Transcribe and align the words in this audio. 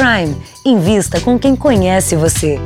Prime. 0.00 0.34
Invista 0.64 1.20
com 1.20 1.38
quem 1.38 1.54
conhece 1.54 2.16
você. 2.16 2.58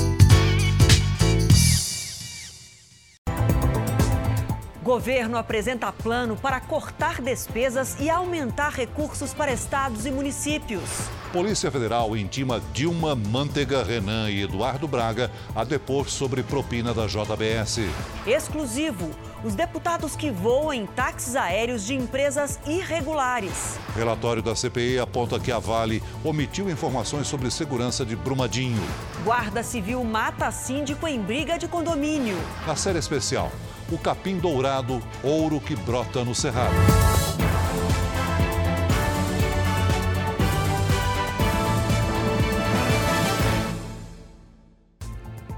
Governo 4.94 5.36
apresenta 5.36 5.90
plano 5.90 6.36
para 6.36 6.60
cortar 6.60 7.20
despesas 7.20 7.96
e 7.98 8.08
aumentar 8.08 8.72
recursos 8.72 9.34
para 9.34 9.52
estados 9.52 10.06
e 10.06 10.10
municípios. 10.12 10.88
Polícia 11.32 11.68
Federal 11.68 12.16
intima 12.16 12.62
Dilma 12.72 13.16
Mantega, 13.16 13.82
Renan 13.82 14.30
e 14.30 14.42
Eduardo 14.42 14.86
Braga 14.86 15.32
a 15.52 15.64
depor 15.64 16.08
sobre 16.08 16.44
propina 16.44 16.94
da 16.94 17.08
JBS. 17.08 17.80
Exclusivo: 18.24 19.10
os 19.42 19.56
deputados 19.56 20.14
que 20.14 20.30
voam 20.30 20.72
em 20.72 20.86
táxis 20.86 21.34
aéreos 21.34 21.84
de 21.84 21.96
empresas 21.96 22.60
irregulares. 22.64 23.76
Relatório 23.96 24.42
da 24.42 24.54
CPI 24.54 25.00
aponta 25.00 25.40
que 25.40 25.50
a 25.50 25.58
Vale 25.58 26.00
omitiu 26.22 26.70
informações 26.70 27.26
sobre 27.26 27.50
segurança 27.50 28.06
de 28.06 28.14
Brumadinho. 28.14 28.80
Guarda 29.24 29.64
Civil 29.64 30.04
mata 30.04 30.48
síndico 30.52 31.08
em 31.08 31.20
briga 31.20 31.58
de 31.58 31.66
condomínio. 31.66 32.36
Na 32.64 32.76
série 32.76 33.00
especial, 33.00 33.50
o 33.90 33.98
capim 33.98 34.38
dourado, 34.38 35.02
ouro 35.22 35.60
que 35.60 35.76
brota 35.76 36.24
no 36.24 36.34
cerrado. 36.34 36.74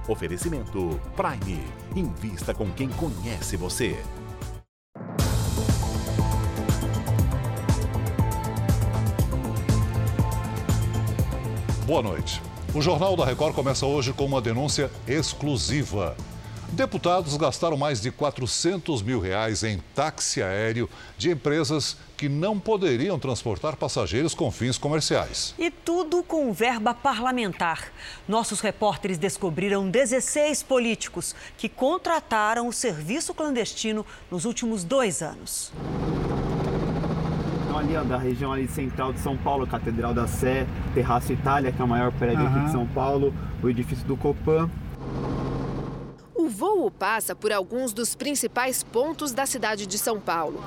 Oferecimento 0.09 1.01
Prime. 1.17 1.65
Invista 1.95 2.55
com 2.55 2.71
quem 2.71 2.89
conhece 2.89 3.57
você. 3.57 4.01
Boa 11.87 12.03
noite. 12.03 12.41
O 12.75 12.83
Jornal 12.83 13.17
da 13.17 13.25
Record 13.25 13.55
começa 13.55 13.87
hoje 13.87 14.13
com 14.13 14.25
uma 14.25 14.41
denúncia 14.41 14.91
exclusiva. 15.09 16.17
Deputados 16.73 17.37
gastaram 17.37 17.77
mais 17.77 18.01
de 18.01 18.11
400 18.11 19.01
mil 19.01 19.21
reais 19.21 19.63
em 19.63 19.79
táxi 19.95 20.43
aéreo 20.43 20.91
de 21.17 21.31
empresas 21.31 21.97
que 22.17 22.29
não 22.29 22.59
poderiam 22.59 23.19
transportar 23.19 23.77
passageiros 23.77 24.35
com 24.35 24.51
fins 24.51 24.77
comerciais. 24.77 25.55
E 25.59 25.71
tudo 25.71 26.23
com 26.23 26.53
verba 26.53 26.93
parlamentar. 26.93 27.93
Nossos 28.27 28.61
repórteres 28.61 29.17
descobriram 29.17 29.89
16 29.89 30.63
políticos 30.65 31.37
que 31.57 31.69
contrataram 31.69 32.67
o 32.67 32.73
serviço 32.73 33.33
clandestino 33.33 34.05
nos 34.31 34.45
últimos 34.45 34.83
dois 34.83 35.23
anos. 35.23 35.73
Então, 37.65 37.79
ali 37.79 37.97
ó, 37.97 38.03
da 38.03 38.19
região 38.19 38.53
ali 38.53 38.67
central 38.67 39.13
de 39.13 39.21
São 39.21 39.37
Paulo, 39.37 39.67
Catedral 39.67 40.13
da 40.13 40.27
Sé, 40.27 40.67
Terraço 40.95 41.33
Itália, 41.33 41.71
que 41.71 41.81
é 41.81 41.85
o 41.85 41.89
maior 41.89 42.11
prédio 42.13 42.41
uhum. 42.41 42.49
aqui 42.49 42.65
de 42.65 42.73
São 42.73 42.87
Paulo, 42.87 43.33
o 43.63 43.69
edifício 43.69 44.05
do 44.07 44.17
Copan. 44.17 44.69
O 46.47 46.49
voo 46.49 46.93
passa 46.93 47.35
por 47.35 47.53
alguns 47.53 47.93
dos 47.93 48.15
principais 48.15 48.81
pontos 48.81 49.33
da 49.33 49.45
cidade 49.47 49.85
de 49.85 49.99
São 49.99 50.21
Paulo. 50.21 50.63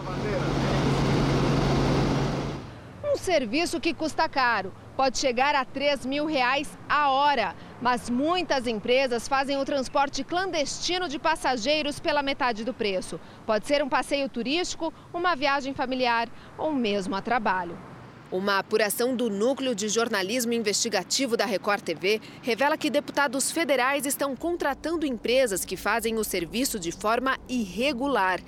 Um 3.02 3.16
serviço 3.16 3.80
que 3.80 3.94
custa 3.94 4.28
caro, 4.28 4.74
pode 4.98 5.18
chegar 5.18 5.56
a 5.56 5.64
3 5.64 6.06
mil 6.06 6.26
reais 6.26 6.78
a 6.90 7.10
hora. 7.12 7.56
Mas 7.82 8.10
muitas 8.10 8.68
empresas 8.68 9.26
fazem 9.26 9.56
o 9.56 9.64
transporte 9.64 10.22
clandestino 10.22 11.08
de 11.08 11.18
passageiros 11.18 11.98
pela 11.98 12.22
metade 12.22 12.66
do 12.66 12.74
preço. 12.74 13.18
Pode 13.46 13.66
ser 13.66 13.82
um 13.82 13.88
passeio 13.88 14.28
turístico, 14.28 14.94
uma 15.14 15.34
viagem 15.34 15.74
familiar 15.74 16.28
ou 16.58 16.74
mesmo 16.74 17.16
a 17.16 17.22
trabalho. 17.22 17.78
Uma 18.32 18.60
apuração 18.60 19.16
do 19.16 19.28
Núcleo 19.28 19.74
de 19.74 19.90
Jornalismo 19.90 20.54
Investigativo 20.54 21.36
da 21.36 21.46
Record 21.46 21.82
TV 21.82 22.22
revela 22.44 22.78
que 22.78 22.88
deputados 22.88 23.52
federais 23.52 24.06
estão 24.06 24.36
contratando 24.36 25.04
empresas 25.04 25.66
que 25.66 25.76
fazem 25.76 26.16
o 26.16 26.24
serviço 26.24 26.80
de 26.80 26.92
forma 26.92 27.40
irregular 27.50 28.39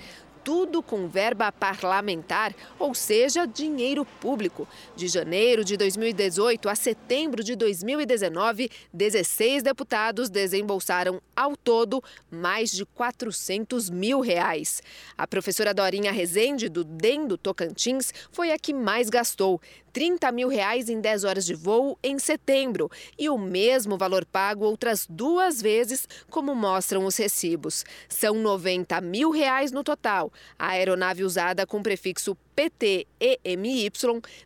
tudo 0.44 0.82
com 0.82 1.08
verba 1.08 1.50
parlamentar, 1.52 2.54
ou 2.78 2.94
seja, 2.94 3.46
dinheiro 3.46 4.04
público. 4.04 4.68
De 4.96 5.08
janeiro 5.08 5.64
de 5.64 5.76
2018 5.76 6.68
a 6.68 6.74
setembro 6.74 7.42
de 7.42 7.54
2019, 7.56 8.70
16 8.92 9.62
deputados 9.62 10.28
desembolsaram 10.28 11.20
ao 11.34 11.56
todo 11.56 12.02
mais 12.30 12.70
de 12.70 12.84
400 12.84 13.90
mil 13.90 14.20
reais. 14.20 14.82
A 15.16 15.26
professora 15.26 15.74
Dorinha 15.74 16.12
Rezende, 16.12 16.68
do 16.68 16.84
DEM 16.84 17.26
do 17.26 17.38
Tocantins, 17.38 18.12
foi 18.30 18.52
a 18.52 18.58
que 18.58 18.72
mais 18.72 19.08
gastou. 19.08 19.60
30 19.92 20.32
mil 20.32 20.48
reais 20.48 20.88
em 20.88 21.00
10 21.00 21.24
horas 21.24 21.44
de 21.44 21.54
voo 21.54 21.98
em 22.02 22.18
setembro 22.18 22.90
e 23.18 23.28
o 23.28 23.38
mesmo 23.38 23.96
valor 23.96 24.24
pago 24.24 24.64
outras 24.64 25.06
duas 25.08 25.60
vezes, 25.60 26.08
como 26.30 26.54
mostram 26.54 27.04
os 27.04 27.16
recibos. 27.16 27.84
São 28.08 28.34
90 28.34 29.00
mil 29.00 29.30
reais 29.30 29.72
no 29.72 29.84
total. 29.84 30.32
A 30.58 30.70
aeronave 30.70 31.24
usada 31.24 31.66
com 31.66 31.82
prefixo 31.82 32.36
PT-EMY 32.54 33.90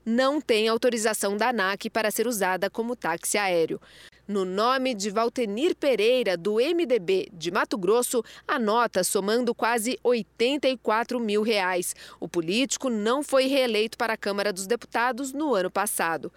não 0.04 0.40
tem 0.40 0.68
autorização 0.68 1.36
da 1.36 1.48
ANAC 1.48 1.90
para 1.90 2.10
ser 2.10 2.26
usada 2.26 2.70
como 2.70 2.96
táxi 2.96 3.36
aéreo. 3.36 3.80
No 4.28 4.44
nome 4.44 4.92
de 4.92 5.08
Valtenir 5.08 5.76
Pereira, 5.76 6.36
do 6.36 6.54
MDB 6.54 7.28
de 7.32 7.52
Mato 7.52 7.78
Grosso, 7.78 8.24
a 8.46 8.58
nota 8.58 9.04
somando 9.04 9.54
quase 9.54 10.00
84 10.02 11.20
mil 11.20 11.42
reais. 11.42 11.94
O 12.18 12.26
político 12.26 12.90
não 12.90 13.22
foi 13.22 13.46
reeleito 13.46 13.96
para 13.96 14.14
a 14.14 14.16
Câmara 14.16 14.52
dos 14.52 14.66
Deputados 14.66 15.32
no 15.32 15.54
ano 15.54 15.70
passado. 15.70 16.32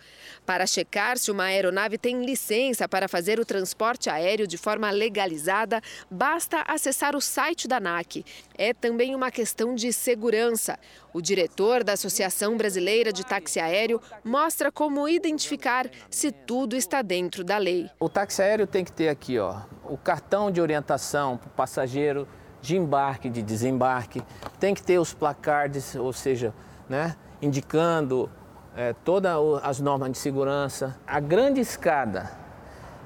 Para 0.45 0.67
checar 0.67 1.17
se 1.17 1.31
uma 1.31 1.45
aeronave 1.45 1.97
tem 1.97 2.23
licença 2.23 2.87
para 2.87 3.07
fazer 3.07 3.39
o 3.39 3.45
transporte 3.45 4.07
aéreo 4.07 4.45
de 4.45 4.57
forma 4.57 4.91
legalizada, 4.91 5.81
basta 6.11 6.63
acessar 6.67 7.15
o 7.15 7.21
site 7.21 7.67
da 7.67 7.77
ANAC. 7.77 8.23
É 8.55 8.71
também 8.71 9.15
uma 9.15 9.31
questão 9.31 9.73
de 9.73 9.91
segurança. 9.91 10.77
O 11.11 11.21
diretor 11.21 11.83
da 11.83 11.93
Associação 11.93 12.55
Brasileira 12.55 13.11
de 13.11 13.25
Táxi 13.25 13.59
Aéreo 13.59 13.99
mostra 14.23 14.71
como 14.71 15.09
identificar 15.09 15.89
se 16.07 16.31
tudo 16.31 16.75
está 16.75 17.01
dentro 17.01 17.43
da 17.43 17.57
lei. 17.57 17.78
O 17.99 18.09
táxi 18.09 18.41
aéreo 18.41 18.65
tem 18.65 18.83
que 18.83 18.91
ter 18.91 19.09
aqui 19.09 19.37
ó, 19.39 19.61
o 19.83 19.97
cartão 19.97 20.51
de 20.51 20.61
orientação 20.61 21.37
para 21.37 21.47
o 21.47 21.51
passageiro 21.51 22.27
de 22.61 22.77
embarque, 22.77 23.29
de 23.29 23.41
desembarque, 23.41 24.21
tem 24.59 24.73
que 24.73 24.83
ter 24.83 24.99
os 24.99 25.13
placards, 25.13 25.95
ou 25.95 26.11
seja, 26.11 26.53
né, 26.87 27.15
indicando 27.41 28.29
é, 28.75 28.93
todas 28.93 29.31
as 29.63 29.79
normas 29.79 30.11
de 30.11 30.17
segurança. 30.17 30.97
A 31.07 31.19
grande 31.19 31.61
escada 31.61 32.31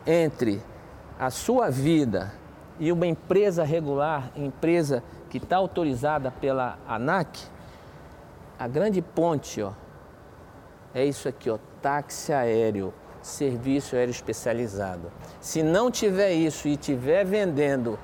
entre 0.06 0.62
a 1.20 1.30
sua 1.30 1.70
vida 1.70 2.34
e 2.80 2.92
uma 2.92 3.06
empresa 3.06 3.64
regular, 3.64 4.32
empresa 4.36 5.04
que 5.30 5.38
está 5.38 5.58
autorizada 5.58 6.32
pela 6.32 6.78
ANAC, 6.88 7.40
a 8.58 8.68
grande 8.68 9.02
ponte, 9.02 9.62
ó, 9.62 9.74
é 10.94 11.06
isso 11.06 11.28
aqui, 11.28 11.50
ó, 11.50 11.58
táxi 11.82 12.34
aéreo, 12.34 12.94
serviço 13.28 13.96
aéreo 13.96 14.12
especializado. 14.12 15.12
Se 15.40 15.64
não 15.64 15.90
tiver 15.90 16.34
isso 16.34 16.68
e 16.68 16.78
tiver 16.78 17.24
vendendo 17.26 17.98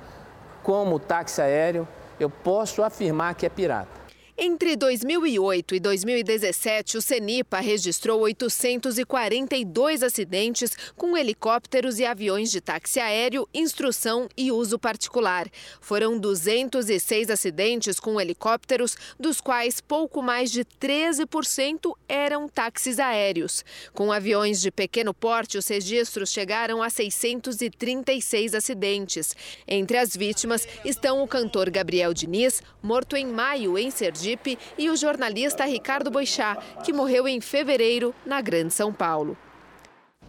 como 0.63 0.99
táxi 0.99 1.41
aéreo, 1.41 1.87
eu 2.19 2.29
posso 2.29 2.83
afirmar 2.83 3.35
que 3.35 3.45
é 3.45 3.49
pirata. 3.49 3.98
Entre 4.41 4.77
2008 4.77 5.75
e 5.75 5.79
2017, 5.81 6.95
o 6.95 7.01
CENIPA 7.01 7.59
registrou 7.59 8.21
842 8.21 10.01
acidentes 10.01 10.71
com 10.95 11.17
helicópteros 11.17 11.99
e 11.99 12.05
aviões 12.05 12.49
de 12.49 12.61
táxi 12.61 13.01
aéreo, 13.01 13.45
instrução 13.53 14.29
e 14.37 14.49
uso 14.49 14.79
particular. 14.79 15.49
Foram 15.81 16.17
206 16.17 17.29
acidentes 17.29 17.99
com 17.99 18.19
helicópteros, 18.19 18.95
dos 19.19 19.41
quais 19.41 19.81
pouco 19.81 20.21
mais 20.21 20.49
de 20.49 20.63
13% 20.63 21.93
eram 22.07 22.47
táxis 22.47 22.97
aéreos. 22.97 23.65
Com 23.93 24.09
aviões 24.09 24.61
de 24.61 24.71
pequeno 24.71 25.13
porte, 25.13 25.57
os 25.57 25.67
registros 25.67 26.31
chegaram 26.31 26.81
a 26.81 26.89
636 26.89 28.55
acidentes. 28.55 29.35
Entre 29.67 29.97
as 29.97 30.15
vítimas 30.15 30.65
estão 30.85 31.21
o 31.21 31.27
cantor 31.27 31.69
Gabriel 31.69 32.13
Diniz, 32.13 32.63
morto 32.81 33.17
em 33.17 33.27
maio 33.27 33.77
em 33.77 33.91
Sergipe 33.91 34.28
Sergipe, 34.29 34.59
e 34.77 34.89
o 34.89 34.95
jornalista 34.95 35.65
Ricardo 35.65 36.11
Boixá, 36.11 36.55
que 36.83 36.93
morreu 36.93 37.27
em 37.27 37.41
fevereiro 37.41 38.13
na 38.25 38.41
Grande 38.41 38.73
São 38.73 38.93
Paulo. 38.93 39.35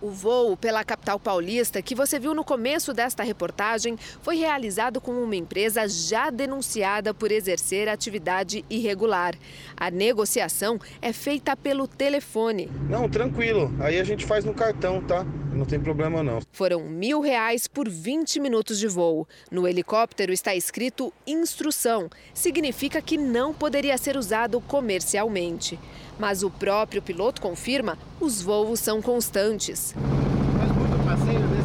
O 0.02 0.08
voo 0.08 0.56
pela 0.56 0.82
capital 0.82 1.20
paulista, 1.20 1.82
que 1.82 1.94
você 1.94 2.18
viu 2.18 2.34
no 2.34 2.42
começo 2.42 2.94
desta 2.94 3.22
reportagem, 3.22 3.98
foi 4.22 4.36
realizado 4.36 4.98
com 4.98 5.12
uma 5.12 5.36
empresa 5.36 5.86
já 5.86 6.30
denunciada 6.30 7.12
por 7.12 7.30
exercer 7.30 7.86
atividade 7.86 8.64
irregular. 8.70 9.34
A 9.76 9.90
negociação 9.90 10.80
é 11.02 11.12
feita 11.12 11.54
pelo 11.54 11.86
telefone. 11.86 12.70
Não, 12.88 13.10
tranquilo. 13.10 13.70
Aí 13.78 14.00
a 14.00 14.04
gente 14.04 14.24
faz 14.24 14.42
no 14.42 14.54
cartão, 14.54 15.02
tá? 15.02 15.26
Não 15.52 15.66
tem 15.66 15.78
problema 15.78 16.22
não. 16.22 16.40
Foram 16.50 16.88
mil 16.88 17.20
reais 17.20 17.66
por 17.66 17.86
20 17.86 18.40
minutos 18.40 18.78
de 18.78 18.88
voo. 18.88 19.28
No 19.50 19.68
helicóptero 19.68 20.32
está 20.32 20.54
escrito 20.54 21.12
instrução. 21.26 22.08
Significa 22.32 23.02
que 23.02 23.18
não 23.18 23.52
poderia 23.52 23.98
ser 23.98 24.16
usado 24.16 24.62
comercialmente. 24.62 25.78
Mas 26.20 26.42
o 26.42 26.50
próprio 26.50 27.00
piloto 27.00 27.40
confirma, 27.40 27.96
os 28.20 28.42
voos 28.42 28.78
são 28.78 29.00
constantes. 29.00 29.94
Faz 30.58 30.70
muito 30.72 31.04
passeio, 31.06 31.40
né? 31.40 31.59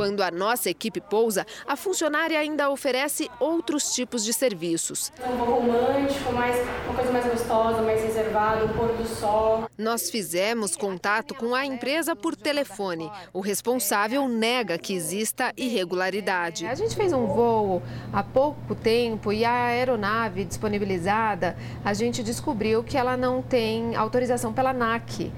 Quando 0.00 0.22
a 0.22 0.30
nossa 0.30 0.70
equipe 0.70 0.98
pousa, 0.98 1.46
a 1.68 1.76
funcionária 1.76 2.38
ainda 2.38 2.70
oferece 2.70 3.30
outros 3.38 3.92
tipos 3.92 4.24
de 4.24 4.32
serviços. 4.32 5.12
Um 5.22 5.36
pouco 5.36 5.52
romântico, 5.60 6.32
mais, 6.32 6.56
uma 6.86 6.94
coisa 6.94 7.12
mais 7.12 7.26
gostosa, 7.26 7.82
mais 7.82 8.02
reservada, 8.02 8.64
o 8.64 8.68
pôr 8.70 8.94
do 8.94 9.06
sol. 9.06 9.68
Nós 9.76 10.08
fizemos 10.08 10.74
contato 10.74 11.34
com 11.34 11.54
a 11.54 11.66
empresa 11.66 12.16
por 12.16 12.34
telefone. 12.34 13.12
O 13.30 13.40
responsável 13.40 14.26
nega 14.26 14.78
que 14.78 14.94
exista 14.94 15.52
irregularidade. 15.54 16.64
A 16.64 16.74
gente 16.74 16.96
fez 16.96 17.12
um 17.12 17.26
voo 17.26 17.82
há 18.10 18.22
pouco 18.22 18.74
tempo 18.74 19.30
e 19.30 19.44
a 19.44 19.64
aeronave 19.64 20.46
disponibilizada, 20.46 21.58
a 21.84 21.92
gente 21.92 22.22
descobriu 22.22 22.82
que 22.82 22.96
ela 22.96 23.18
não 23.18 23.42
tem 23.42 23.94
autorização 23.96 24.50
pela 24.50 24.70
ANAC. 24.70 25.30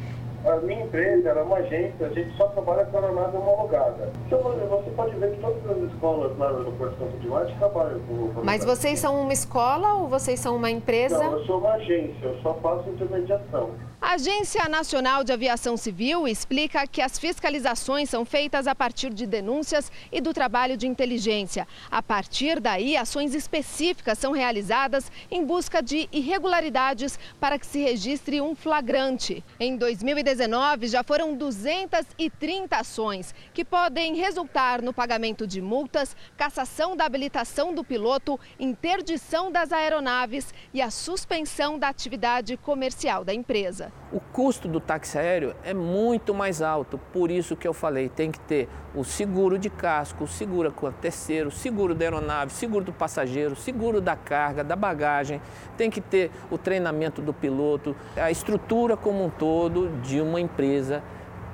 A 0.44 0.56
minha 0.56 0.82
empresa 0.82 1.28
é 1.28 1.42
uma 1.42 1.56
agência, 1.58 2.06
a 2.06 2.08
gente 2.08 2.36
só 2.36 2.48
trabalha 2.48 2.84
com 2.86 2.98
aeronave 2.98 3.36
homologada. 3.36 4.12
Então, 4.26 4.40
você 4.40 4.90
pode 4.90 5.14
ver 5.16 5.30
que 5.34 5.40
todas 5.40 5.70
as 5.70 5.92
escolas 5.92 6.36
lá 6.36 6.50
no 6.50 6.58
aeroporto 6.58 6.98
Santo 6.98 7.16
de 7.18 7.28
Marte 7.28 7.56
trabalham 7.58 8.00
com 8.00 8.42
Mas 8.42 8.64
vocês 8.64 8.98
são 8.98 9.20
uma 9.20 9.32
escola 9.32 9.94
ou 9.94 10.08
vocês 10.08 10.40
são 10.40 10.56
uma 10.56 10.70
empresa? 10.70 11.18
Não, 11.18 11.38
eu 11.38 11.44
sou 11.44 11.58
uma 11.58 11.74
agência, 11.74 12.24
eu 12.24 12.36
só 12.42 12.54
faço 12.54 12.88
intermediação. 12.90 13.70
A 14.04 14.14
Agência 14.14 14.68
Nacional 14.68 15.22
de 15.22 15.32
Aviação 15.32 15.76
Civil 15.76 16.26
explica 16.26 16.88
que 16.88 17.00
as 17.00 17.20
fiscalizações 17.20 18.10
são 18.10 18.24
feitas 18.24 18.66
a 18.66 18.74
partir 18.74 19.14
de 19.14 19.28
denúncias 19.28 19.92
e 20.10 20.20
do 20.20 20.34
trabalho 20.34 20.76
de 20.76 20.88
inteligência. 20.88 21.68
A 21.88 22.02
partir 22.02 22.58
daí, 22.58 22.96
ações 22.96 23.32
específicas 23.32 24.18
são 24.18 24.32
realizadas 24.32 25.10
em 25.30 25.46
busca 25.46 25.80
de 25.80 26.08
irregularidades 26.12 27.16
para 27.38 27.56
que 27.56 27.64
se 27.64 27.78
registre 27.78 28.40
um 28.40 28.56
flagrante. 28.56 29.42
Em 29.58 29.76
2019, 29.76 30.88
já 30.88 31.04
foram 31.04 31.36
230 31.36 32.76
ações 32.76 33.32
que 33.54 33.64
podem 33.64 34.16
resultar 34.16 34.82
no 34.82 34.92
pagamento 34.92 35.46
de 35.46 35.62
multas, 35.62 36.16
cassação 36.36 36.96
da 36.96 37.06
habilitação 37.06 37.72
do 37.72 37.84
piloto, 37.84 38.38
interdição 38.58 39.50
das 39.50 39.72
aeronaves 39.72 40.52
e 40.74 40.82
a 40.82 40.90
suspensão 40.90 41.78
da 41.78 41.86
atividade 41.88 42.56
comercial 42.56 43.24
da 43.24 43.32
empresa. 43.32 43.91
O 44.12 44.20
custo 44.20 44.68
do 44.68 44.78
táxi 44.78 45.16
aéreo 45.16 45.54
é 45.64 45.72
muito 45.72 46.34
mais 46.34 46.60
alto, 46.60 47.00
por 47.14 47.30
isso 47.30 47.56
que 47.56 47.66
eu 47.66 47.72
falei, 47.72 48.10
tem 48.10 48.30
que 48.30 48.38
ter 48.38 48.68
o 48.94 49.02
seguro 49.04 49.58
de 49.58 49.70
casco, 49.70 50.24
o 50.24 50.28
seguro 50.28 50.70
com 50.70 50.92
terceiro, 50.92 51.48
o 51.48 51.50
seguro 51.50 51.94
da 51.94 52.04
aeronave, 52.04 52.52
seguro 52.52 52.84
do 52.84 52.92
passageiro, 52.92 53.56
seguro 53.56 54.02
da 54.02 54.14
carga, 54.14 54.62
da 54.62 54.76
bagagem, 54.76 55.40
tem 55.78 55.88
que 55.88 56.02
ter 56.02 56.30
o 56.50 56.58
treinamento 56.58 57.22
do 57.22 57.32
piloto, 57.32 57.96
a 58.14 58.30
estrutura 58.30 58.98
como 58.98 59.24
um 59.24 59.30
todo 59.30 59.88
de 60.02 60.20
uma 60.20 60.38
empresa 60.38 61.02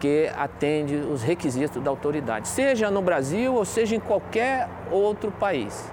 que 0.01 0.29
atende 0.37 0.97
os 0.97 1.23
requisitos 1.23 1.81
da 1.81 1.91
autoridade, 1.91 2.49
seja 2.49 2.91
no 2.91 3.03
Brasil 3.03 3.55
ou 3.55 3.65
seja 3.65 3.95
em 3.95 4.01
qualquer 4.01 4.69
outro 4.91 5.31
país. 5.31 5.93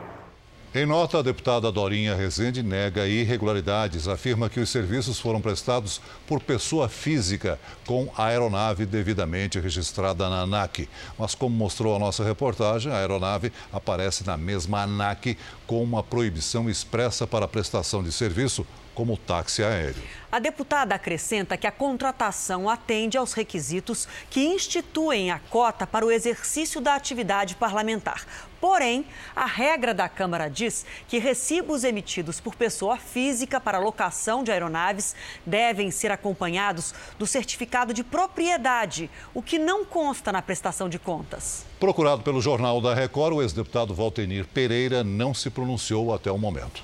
Em 0.78 0.86
nota, 0.86 1.20
a 1.20 1.22
deputada 1.22 1.72
Dorinha 1.72 2.18
Rezende 2.18 2.62
nega 2.62 3.08
irregularidades, 3.08 4.10
afirma 4.10 4.50
que 4.50 4.60
os 4.60 4.70
serviços 4.70 5.18
foram 5.18 5.40
prestados 5.40 6.02
por 6.28 6.42
pessoa 6.42 6.90
física 6.90 7.58
com 7.88 8.12
aeronave 8.18 8.86
devidamente 8.86 9.58
registrada 9.58 10.30
na 10.30 10.42
ANAC. 10.42 10.90
Mas, 11.18 11.34
como 11.34 11.56
mostrou 11.56 11.96
a 11.96 12.00
nossa 12.00 12.26
reportagem, 12.26 12.92
a 12.92 12.98
aeronave 12.98 13.54
aparece 13.72 14.28
na 14.28 14.36
mesma 14.36 14.82
ANAC 14.82 15.38
com 15.66 15.82
uma 15.82 16.04
proibição 16.04 16.70
expressa 16.70 17.26
para 17.26 17.48
prestação 17.48 18.04
de 18.04 18.12
serviço 18.12 18.68
como 18.94 19.18
táxi 19.18 19.64
aéreo. 19.64 20.02
A 20.32 20.40
deputada 20.40 20.96
acrescenta 20.96 21.58
que 21.58 21.68
a 21.68 21.72
contratação 21.72 22.70
atende 22.70 23.18
aos 23.18 23.34
requisitos 23.34 24.08
que 24.30 24.42
instituem 24.42 25.32
a 25.32 25.40
cota 25.40 25.86
para 25.86 26.06
o 26.06 26.12
exercício 26.12 26.82
da 26.82 26.96
atividade 26.96 27.56
parlamentar. 27.56 28.26
Porém, 28.66 29.06
a 29.36 29.46
regra 29.46 29.94
da 29.94 30.10
Câmara 30.10 30.50
diz 30.50 30.88
que 31.08 31.20
recibos 31.20 31.84
emitidos 31.84 32.40
por 32.40 32.56
pessoa 32.56 32.98
física 32.98 33.60
para 33.60 33.78
locação 33.78 34.44
de 34.44 34.52
aeronaves 34.52 35.16
devem 35.46 35.92
ser 35.92 36.12
acompanhados 36.12 36.92
do 37.20 37.28
certificado 37.28 37.94
de 37.94 38.04
propriedade, 38.04 39.08
o 39.36 39.42
que 39.44 39.60
não 39.60 39.86
consta 39.86 40.32
na 40.32 40.42
prestação 40.42 40.90
de 40.90 40.98
contas. 40.98 41.64
Procurado 41.80 42.24
pelo 42.24 42.42
Jornal 42.42 42.82
da 42.82 42.96
Record, 42.96 43.36
o 43.36 43.42
ex-deputado 43.44 43.94
Valtenir 43.94 44.48
Pereira 44.48 45.04
não 45.04 45.32
se 45.32 45.52
pronunciou 45.52 46.12
até 46.12 46.32
o 46.32 46.38
momento. 46.40 46.82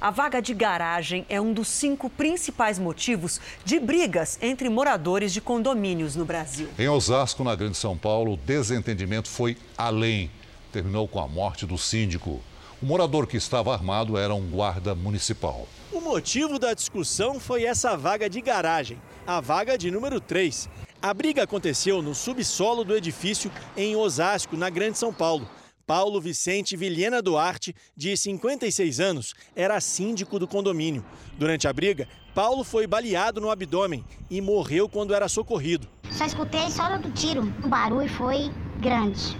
A 0.00 0.10
vaga 0.10 0.40
de 0.40 0.54
garagem 0.54 1.26
é 1.28 1.38
um 1.38 1.52
dos 1.52 1.68
cinco 1.68 2.08
principais 2.08 2.78
motivos 2.78 3.38
de 3.66 3.78
brigas 3.78 4.38
entre 4.40 4.70
moradores 4.70 5.30
de 5.30 5.42
condomínios 5.42 6.16
no 6.16 6.24
Brasil. 6.24 6.70
Em 6.78 6.88
Osasco, 6.88 7.44
na 7.44 7.54
Grande 7.54 7.76
São 7.76 7.98
Paulo, 7.98 8.32
o 8.32 8.36
desentendimento 8.38 9.28
foi 9.28 9.58
além. 9.76 10.30
Terminou 10.72 11.06
com 11.06 11.20
a 11.20 11.28
morte 11.28 11.66
do 11.66 11.76
síndico. 11.76 12.40
O 12.80 12.86
morador 12.86 13.26
que 13.26 13.36
estava 13.36 13.72
armado 13.72 14.16
era 14.16 14.34
um 14.34 14.48
guarda 14.48 14.94
municipal. 14.94 15.68
O 15.92 16.00
motivo 16.00 16.58
da 16.58 16.72
discussão 16.72 17.38
foi 17.38 17.64
essa 17.64 17.96
vaga 17.96 18.28
de 18.28 18.40
garagem, 18.40 19.00
a 19.26 19.40
vaga 19.40 19.76
de 19.76 19.90
número 19.90 20.20
3. 20.20 20.68
A 21.00 21.12
briga 21.12 21.42
aconteceu 21.42 22.00
no 22.00 22.14
subsolo 22.14 22.84
do 22.84 22.96
edifício 22.96 23.52
em 23.76 23.94
Osasco, 23.94 24.56
na 24.56 24.70
Grande 24.70 24.98
São 24.98 25.12
Paulo. 25.12 25.46
Paulo 25.86 26.20
Vicente 26.20 26.76
Vilhena 26.76 27.20
Duarte, 27.20 27.74
de 27.94 28.16
56 28.16 28.98
anos, 28.98 29.34
era 29.54 29.80
síndico 29.80 30.38
do 30.38 30.48
condomínio. 30.48 31.04
Durante 31.36 31.68
a 31.68 31.72
briga, 31.72 32.08
Paulo 32.34 32.64
foi 32.64 32.86
baleado 32.86 33.40
no 33.40 33.50
abdômen 33.50 34.04
e 34.30 34.40
morreu 34.40 34.88
quando 34.88 35.14
era 35.14 35.28
socorrido. 35.28 35.86
Só 36.10 36.24
escutei 36.24 36.70
só 36.70 36.96
do 36.96 37.10
tiro. 37.10 37.42
O 37.62 37.68
barulho 37.68 38.08
foi 38.08 38.50
grande. 38.80 39.36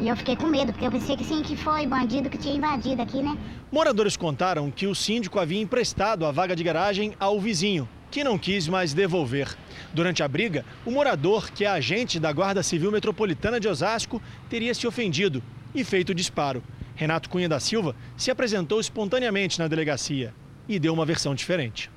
E 0.00 0.08
eu 0.08 0.16
fiquei 0.16 0.34
com 0.34 0.46
medo, 0.46 0.72
porque 0.72 0.86
eu 0.86 0.90
pensei 0.90 1.14
que 1.14 1.22
sim, 1.22 1.42
que 1.42 1.54
foi 1.54 1.86
bandido 1.86 2.30
que 2.30 2.38
tinha 2.38 2.54
invadido 2.54 3.02
aqui, 3.02 3.22
né? 3.22 3.36
Moradores 3.70 4.16
contaram 4.16 4.70
que 4.70 4.86
o 4.86 4.94
síndico 4.94 5.38
havia 5.38 5.60
emprestado 5.60 6.24
a 6.24 6.32
vaga 6.32 6.56
de 6.56 6.64
garagem 6.64 7.12
ao 7.20 7.38
vizinho, 7.38 7.86
que 8.10 8.24
não 8.24 8.38
quis 8.38 8.66
mais 8.66 8.94
devolver. 8.94 9.54
Durante 9.92 10.22
a 10.22 10.28
briga, 10.28 10.64
o 10.86 10.90
morador, 10.90 11.50
que 11.50 11.66
é 11.66 11.68
agente 11.68 12.18
da 12.18 12.32
Guarda 12.32 12.62
Civil 12.62 12.90
Metropolitana 12.90 13.60
de 13.60 13.68
Osasco, 13.68 14.22
teria 14.48 14.72
se 14.72 14.86
ofendido 14.86 15.42
e 15.74 15.84
feito 15.84 16.14
disparo. 16.14 16.62
Renato 16.94 17.28
Cunha 17.28 17.48
da 17.48 17.60
Silva 17.60 17.94
se 18.16 18.30
apresentou 18.30 18.80
espontaneamente 18.80 19.58
na 19.58 19.68
delegacia 19.68 20.32
e 20.66 20.78
deu 20.78 20.94
uma 20.94 21.04
versão 21.04 21.34
diferente. 21.34 21.90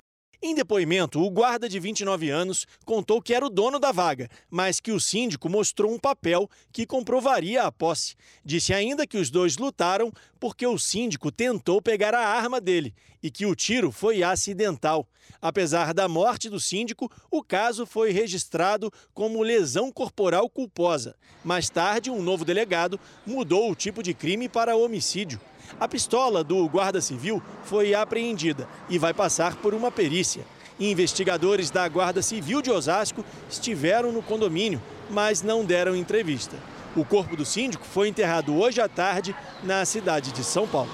Em 0.46 0.54
depoimento, 0.54 1.22
o 1.22 1.30
guarda 1.30 1.70
de 1.70 1.80
29 1.80 2.30
anos 2.30 2.68
contou 2.84 3.22
que 3.22 3.34
era 3.34 3.46
o 3.46 3.50
dono 3.50 3.80
da 3.80 3.94
vaga, 3.94 4.30
mas 4.52 4.82
que 4.82 4.92
o 4.92 5.00
síndico 5.00 5.48
mostrou 5.48 5.90
um 5.90 5.98
papel 5.98 6.50
que 6.70 6.86
comprovaria 6.86 7.64
a 7.64 7.72
posse. 7.72 8.14
Disse 8.44 8.74
ainda 8.74 9.08
que 9.08 9.18
os 9.18 9.30
dois 9.30 9.56
lutaram 9.56 10.12
porque 10.42 10.68
o 10.68 10.78
síndico 10.78 11.32
tentou 11.32 11.82
pegar 11.82 12.14
a 12.14 12.28
arma 12.28 12.60
dele 12.60 12.94
e 13.24 13.32
que 13.32 13.46
o 13.46 13.56
tiro 13.56 13.90
foi 13.90 14.22
acidental. 14.22 15.08
Apesar 15.42 15.94
da 15.94 16.10
morte 16.10 16.50
do 16.50 16.60
síndico, 16.60 17.10
o 17.32 17.42
caso 17.42 17.86
foi 17.86 18.12
registrado 18.12 18.92
como 19.14 19.42
lesão 19.42 19.94
corporal 19.94 20.50
culposa. 20.50 21.16
Mais 21.42 21.70
tarde, 21.70 22.12
um 22.12 22.22
novo 22.22 22.44
delegado 22.44 23.00
mudou 23.26 23.72
o 23.72 23.76
tipo 23.76 24.04
de 24.04 24.14
crime 24.14 24.50
para 24.50 24.76
homicídio. 24.76 25.40
A 25.80 25.88
pistola 25.88 26.44
do 26.44 26.68
guarda 26.70 27.02
civil 27.02 27.42
foi 27.64 27.94
apreendida 27.94 28.68
e 28.90 28.98
vai 28.98 29.14
passar 29.14 29.56
por 29.56 29.74
uma 29.74 29.92
perícia. 29.92 30.46
Investigadores 30.80 31.70
da 31.70 31.88
Guarda 31.88 32.22
Civil 32.22 32.62
de 32.62 32.72
Osasco 32.72 33.24
estiveram 33.50 34.12
no 34.12 34.24
condomínio, 34.24 34.82
mas 35.10 35.42
não 35.42 35.64
deram 35.64 35.96
entrevista. 35.96 36.58
O 36.96 37.06
corpo 37.06 37.36
do 37.36 37.46
síndico 37.46 37.86
foi 37.86 38.08
enterrado 38.08 38.56
hoje 38.56 38.82
à 38.82 38.88
tarde 38.88 39.36
na 39.64 39.86
cidade 39.86 40.32
de 40.32 40.44
São 40.44 40.68
Paulo. 40.68 40.92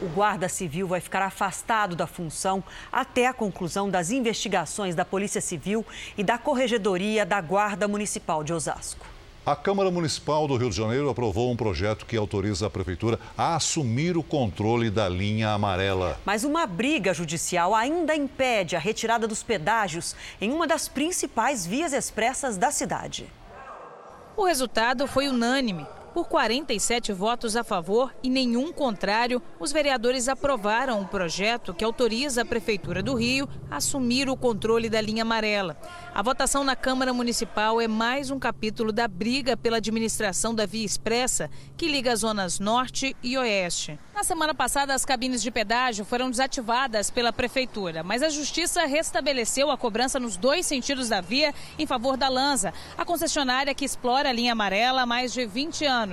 O 0.00 0.08
guarda 0.08 0.46
civil 0.46 0.86
vai 0.86 1.00
ficar 1.00 1.22
afastado 1.22 1.96
da 1.96 2.06
função 2.06 2.62
até 2.92 3.26
a 3.26 3.32
conclusão 3.32 3.88
das 3.88 4.10
investigações 4.10 4.94
da 4.94 5.06
Polícia 5.06 5.40
Civil 5.40 5.86
e 6.18 6.22
da 6.22 6.36
Corregedoria 6.36 7.24
da 7.24 7.40
Guarda 7.40 7.88
Municipal 7.88 8.44
de 8.44 8.52
Osasco. 8.52 9.15
A 9.46 9.54
Câmara 9.54 9.92
Municipal 9.92 10.48
do 10.48 10.56
Rio 10.56 10.70
de 10.70 10.76
Janeiro 10.76 11.08
aprovou 11.08 11.52
um 11.52 11.56
projeto 11.56 12.04
que 12.04 12.16
autoriza 12.16 12.66
a 12.66 12.70
Prefeitura 12.70 13.16
a 13.38 13.54
assumir 13.54 14.16
o 14.16 14.22
controle 14.24 14.90
da 14.90 15.08
linha 15.08 15.50
amarela. 15.50 16.18
Mas 16.24 16.42
uma 16.42 16.66
briga 16.66 17.14
judicial 17.14 17.72
ainda 17.72 18.12
impede 18.16 18.74
a 18.74 18.80
retirada 18.80 19.28
dos 19.28 19.44
pedágios 19.44 20.16
em 20.40 20.50
uma 20.50 20.66
das 20.66 20.88
principais 20.88 21.64
vias 21.64 21.92
expressas 21.92 22.56
da 22.56 22.72
cidade. 22.72 23.32
O 24.36 24.44
resultado 24.44 25.06
foi 25.06 25.28
unânime. 25.28 25.86
Por 26.16 26.28
47 26.28 27.12
votos 27.12 27.56
a 27.56 27.62
favor 27.62 28.10
e 28.22 28.30
nenhum 28.30 28.72
contrário, 28.72 29.42
os 29.60 29.70
vereadores 29.70 30.28
aprovaram 30.28 30.98
um 30.98 31.04
projeto 31.04 31.74
que 31.74 31.84
autoriza 31.84 32.40
a 32.40 32.44
Prefeitura 32.46 33.02
do 33.02 33.12
Rio 33.12 33.46
a 33.70 33.76
assumir 33.76 34.26
o 34.30 34.34
controle 34.34 34.88
da 34.88 34.98
linha 34.98 35.24
amarela. 35.24 35.76
A 36.14 36.22
votação 36.22 36.64
na 36.64 36.74
Câmara 36.74 37.12
Municipal 37.12 37.82
é 37.82 37.86
mais 37.86 38.30
um 38.30 38.38
capítulo 38.38 38.92
da 38.92 39.06
briga 39.06 39.58
pela 39.58 39.76
administração 39.76 40.54
da 40.54 40.64
Via 40.64 40.86
Expressa, 40.86 41.50
que 41.76 41.86
liga 41.86 42.14
as 42.14 42.20
zonas 42.20 42.58
norte 42.58 43.14
e 43.22 43.36
oeste. 43.36 43.98
Na 44.14 44.24
semana 44.24 44.54
passada, 44.54 44.94
as 44.94 45.04
cabines 45.04 45.42
de 45.42 45.50
pedágio 45.50 46.02
foram 46.02 46.30
desativadas 46.30 47.10
pela 47.10 47.30
Prefeitura, 47.30 48.02
mas 48.02 48.22
a 48.22 48.30
Justiça 48.30 48.86
restabeleceu 48.86 49.70
a 49.70 49.76
cobrança 49.76 50.18
nos 50.18 50.38
dois 50.38 50.64
sentidos 50.64 51.10
da 51.10 51.20
via 51.20 51.52
em 51.78 51.86
favor 51.86 52.16
da 52.16 52.30
Lanza, 52.30 52.72
a 52.96 53.04
concessionária 53.04 53.74
que 53.74 53.84
explora 53.84 54.30
a 54.30 54.32
linha 54.32 54.52
amarela 54.52 55.02
há 55.02 55.06
mais 55.06 55.34
de 55.34 55.44
20 55.44 55.84
anos. 55.84 56.05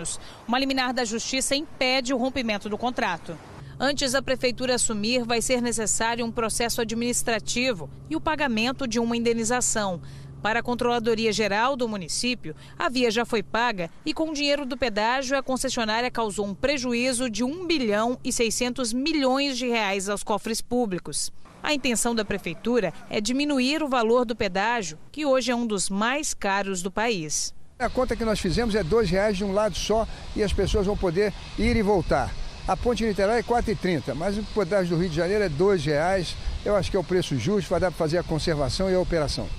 Uma 0.48 0.60
liminar 0.60 0.94
da 0.94 1.06
Justiça 1.06 1.56
impede 1.56 2.14
o 2.14 2.18
rompimento 2.18 2.68
do 2.68 2.78
contrato. 2.78 3.38
Antes 3.80 4.12
da 4.12 4.22
prefeitura 4.22 4.76
assumir, 4.76 5.24
vai 5.26 5.42
ser 5.42 5.62
necessário 5.62 6.26
um 6.26 6.32
processo 6.32 6.80
administrativo 6.80 7.90
e 8.10 8.16
o 8.16 8.22
pagamento 8.22 8.88
de 8.88 9.00
uma 9.00 9.18
indenização. 9.18 10.02
Para 10.42 10.60
a 10.60 10.64
Controladoria 10.64 11.32
Geral 11.32 11.76
do 11.76 11.88
município, 11.88 12.54
a 12.78 12.90
via 12.90 13.10
já 13.10 13.24
foi 13.24 13.42
paga 13.42 13.90
e 14.06 14.14
com 14.14 14.30
o 14.30 14.34
dinheiro 14.34 14.66
do 14.66 14.78
pedágio, 14.78 15.38
a 15.38 15.42
concessionária 15.42 16.12
causou 16.12 16.46
um 16.46 16.54
prejuízo 16.54 17.30
de 17.30 17.46
1 17.46 17.66
bilhão 17.66 18.20
e 18.24 18.32
600 18.32 18.92
milhões 18.92 19.58
de 19.58 19.68
reais 19.68 20.10
aos 20.10 20.22
cofres 20.22 20.62
públicos. 20.62 21.32
A 21.64 21.74
intenção 21.74 22.14
da 22.14 22.26
prefeitura 22.26 22.94
é 23.10 23.22
diminuir 23.22 23.82
o 23.82 23.88
valor 23.88 24.26
do 24.26 24.36
pedágio, 24.36 25.00
que 25.14 25.26
hoje 25.26 25.50
é 25.50 25.56
um 25.56 25.66
dos 25.66 25.90
mais 25.90 26.34
caros 26.34 26.82
do 26.82 26.92
país. 26.92 27.54
A 27.84 27.90
conta 27.90 28.16
que 28.16 28.24
nós 28.24 28.40
fizemos 28.40 28.76
é 28.76 28.82
R$ 28.82 29.06
reais 29.06 29.36
de 29.36 29.44
um 29.44 29.52
lado 29.52 29.76
só 29.76 30.08
e 30.38 30.42
as 30.42 30.54
pessoas 30.54 30.86
vão 30.86 30.96
poder 30.96 31.34
ir 31.60 31.76
e 31.76 31.82
voltar. 31.82 32.34
A 32.66 32.78
ponte 32.78 33.00
de 33.00 33.10
Niterói 33.10 33.40
é 33.40 33.44
4,30, 33.44 34.16
mas 34.16 34.38
o 34.38 34.44
pedágio 34.44 34.96
do 34.96 35.02
Rio 35.02 35.10
de 35.10 35.18
Janeiro 35.18 35.44
é 35.44 35.48
R$ 35.48 35.78
reais. 35.84 36.34
Eu 36.64 36.78
acho 36.78 36.90
que 36.90 36.96
é 36.96 37.00
o 37.00 37.04
preço 37.04 37.38
justo, 37.38 37.70
vai 37.70 37.82
dar 37.82 37.92
para 37.92 37.98
fazer 37.98 38.18
a 38.18 38.24
conservação 38.24 38.90
e 38.90 38.96
a 38.96 39.00
operação. 39.02 39.50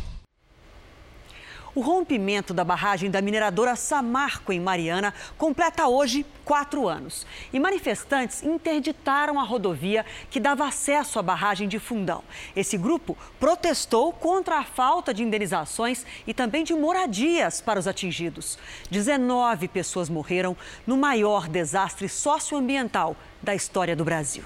O 1.74 1.80
rompimento 1.80 2.54
da 2.54 2.62
barragem 2.62 3.10
da 3.10 3.20
mineradora 3.20 3.74
Samarco, 3.74 4.52
em 4.52 4.60
Mariana, 4.60 5.12
completa 5.36 5.88
hoje 5.88 6.24
quatro 6.44 6.86
anos. 6.86 7.26
E 7.52 7.58
manifestantes 7.58 8.44
interditaram 8.44 9.40
a 9.40 9.42
rodovia 9.42 10.06
que 10.30 10.38
dava 10.38 10.68
acesso 10.68 11.18
à 11.18 11.22
barragem 11.22 11.66
de 11.66 11.80
Fundão. 11.80 12.22
Esse 12.54 12.78
grupo 12.78 13.18
protestou 13.40 14.12
contra 14.12 14.58
a 14.58 14.64
falta 14.64 15.12
de 15.12 15.24
indenizações 15.24 16.06
e 16.24 16.32
também 16.32 16.62
de 16.62 16.74
moradias 16.74 17.60
para 17.60 17.80
os 17.80 17.88
atingidos. 17.88 18.56
19 18.88 19.66
pessoas 19.66 20.08
morreram 20.08 20.56
no 20.86 20.96
maior 20.96 21.48
desastre 21.48 22.08
socioambiental 22.08 23.16
da 23.42 23.52
história 23.52 23.96
do 23.96 24.04
Brasil. 24.04 24.44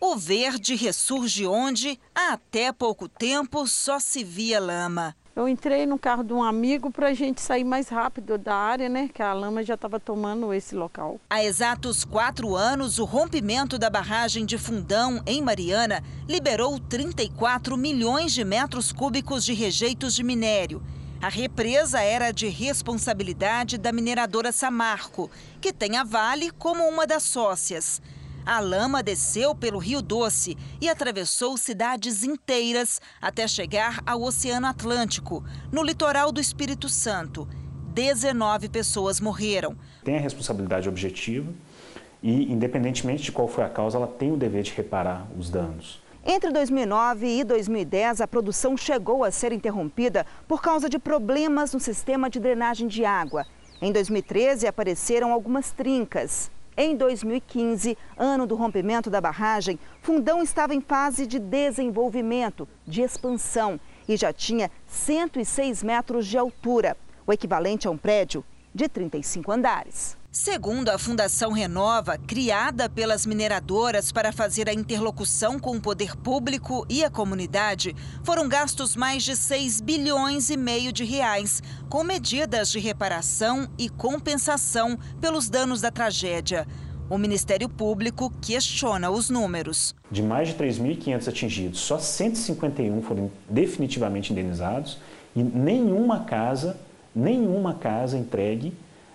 O 0.00 0.14
verde 0.14 0.76
ressurge 0.76 1.46
onde, 1.46 1.98
há 2.14 2.34
até 2.34 2.72
pouco 2.72 3.08
tempo, 3.08 3.66
só 3.66 3.98
se 3.98 4.22
via 4.22 4.60
lama. 4.60 5.16
Eu 5.34 5.48
entrei 5.48 5.86
no 5.86 5.98
carro 5.98 6.22
de 6.22 6.34
um 6.34 6.42
amigo 6.42 6.90
para 6.90 7.08
a 7.08 7.14
gente 7.14 7.40
sair 7.40 7.64
mais 7.64 7.88
rápido 7.88 8.36
da 8.36 8.54
área, 8.54 8.86
né? 8.86 9.08
Que 9.08 9.22
a 9.22 9.32
lama 9.32 9.62
já 9.62 9.74
estava 9.74 9.98
tomando 9.98 10.52
esse 10.52 10.74
local. 10.74 11.18
Há 11.30 11.42
exatos 11.42 12.04
quatro 12.04 12.54
anos, 12.54 12.98
o 12.98 13.06
rompimento 13.06 13.78
da 13.78 13.88
barragem 13.88 14.44
de 14.44 14.58
Fundão, 14.58 15.22
em 15.26 15.40
Mariana, 15.40 16.04
liberou 16.28 16.78
34 16.78 17.78
milhões 17.78 18.34
de 18.34 18.44
metros 18.44 18.92
cúbicos 18.92 19.42
de 19.42 19.54
rejeitos 19.54 20.14
de 20.14 20.22
minério. 20.22 20.82
A 21.22 21.30
represa 21.30 22.02
era 22.02 22.30
de 22.30 22.48
responsabilidade 22.48 23.78
da 23.78 23.90
mineradora 23.90 24.52
Samarco, 24.52 25.30
que 25.62 25.72
tem 25.72 25.96
a 25.96 26.04
Vale 26.04 26.50
como 26.50 26.86
uma 26.86 27.06
das 27.06 27.22
sócias. 27.22 28.02
A 28.44 28.58
lama 28.58 29.04
desceu 29.04 29.54
pelo 29.54 29.78
Rio 29.78 30.02
Doce 30.02 30.58
e 30.80 30.88
atravessou 30.88 31.56
cidades 31.56 32.24
inteiras 32.24 33.00
até 33.20 33.46
chegar 33.46 34.02
ao 34.04 34.20
Oceano 34.20 34.66
Atlântico, 34.66 35.44
no 35.70 35.80
litoral 35.80 36.32
do 36.32 36.40
Espírito 36.40 36.88
Santo. 36.88 37.48
19 37.94 38.68
pessoas 38.68 39.20
morreram. 39.20 39.76
Tem 40.02 40.16
a 40.16 40.20
responsabilidade 40.20 40.88
objetiva 40.88 41.52
e, 42.20 42.52
independentemente 42.52 43.22
de 43.22 43.30
qual 43.30 43.46
foi 43.46 43.62
a 43.62 43.68
causa, 43.68 43.96
ela 43.96 44.08
tem 44.08 44.32
o 44.32 44.36
dever 44.36 44.64
de 44.64 44.72
reparar 44.72 45.28
os 45.38 45.48
danos. 45.48 46.02
Entre 46.24 46.50
2009 46.50 47.26
e 47.26 47.44
2010, 47.44 48.20
a 48.20 48.26
produção 48.26 48.76
chegou 48.76 49.22
a 49.22 49.30
ser 49.30 49.52
interrompida 49.52 50.26
por 50.48 50.60
causa 50.60 50.88
de 50.88 50.98
problemas 50.98 51.72
no 51.72 51.78
sistema 51.78 52.28
de 52.28 52.40
drenagem 52.40 52.88
de 52.88 53.04
água. 53.04 53.46
Em 53.80 53.92
2013, 53.92 54.66
apareceram 54.66 55.32
algumas 55.32 55.70
trincas. 55.70 56.50
Em 56.74 56.96
2015, 56.96 57.98
ano 58.16 58.46
do 58.46 58.54
rompimento 58.54 59.10
da 59.10 59.20
barragem, 59.20 59.78
Fundão 60.00 60.42
estava 60.42 60.74
em 60.74 60.80
fase 60.80 61.26
de 61.26 61.38
desenvolvimento, 61.38 62.66
de 62.86 63.02
expansão 63.02 63.78
e 64.08 64.16
já 64.16 64.32
tinha 64.32 64.70
106 64.86 65.82
metros 65.82 66.26
de 66.26 66.38
altura, 66.38 66.96
o 67.26 67.32
equivalente 67.32 67.86
a 67.86 67.90
um 67.90 67.98
prédio 67.98 68.42
de 68.74 68.88
35 68.88 69.52
andares. 69.52 70.21
Segundo 70.34 70.88
a 70.88 70.96
Fundação 70.96 71.52
Renova, 71.52 72.16
criada 72.16 72.88
pelas 72.88 73.26
mineradoras 73.26 74.10
para 74.10 74.32
fazer 74.32 74.66
a 74.66 74.72
interlocução 74.72 75.60
com 75.60 75.76
o 75.76 75.80
poder 75.80 76.16
público 76.16 76.86
e 76.88 77.04
a 77.04 77.10
comunidade, 77.10 77.94
foram 78.24 78.48
gastos 78.48 78.96
mais 78.96 79.24
de 79.24 79.36
6 79.36 79.82
bilhões 79.82 80.48
e 80.48 80.56
meio 80.56 80.90
de 80.90 81.04
reais, 81.04 81.62
com 81.90 82.02
medidas 82.02 82.70
de 82.70 82.78
reparação 82.78 83.68
e 83.76 83.90
compensação 83.90 84.98
pelos 85.20 85.50
danos 85.50 85.82
da 85.82 85.90
tragédia. 85.90 86.66
O 87.10 87.18
Ministério 87.18 87.68
Público 87.68 88.32
questiona 88.40 89.10
os 89.10 89.28
números. 89.28 89.94
De 90.10 90.22
mais 90.22 90.48
de 90.48 90.54
3.500 90.54 91.28
atingidos, 91.28 91.80
só 91.80 91.98
151 91.98 93.02
foram 93.02 93.30
definitivamente 93.50 94.32
indenizados 94.32 94.98
e 95.36 95.42
nenhuma 95.42 96.20
casa, 96.20 96.80
nenhuma 97.14 97.74
casa 97.74 98.16
entregue 98.16 98.72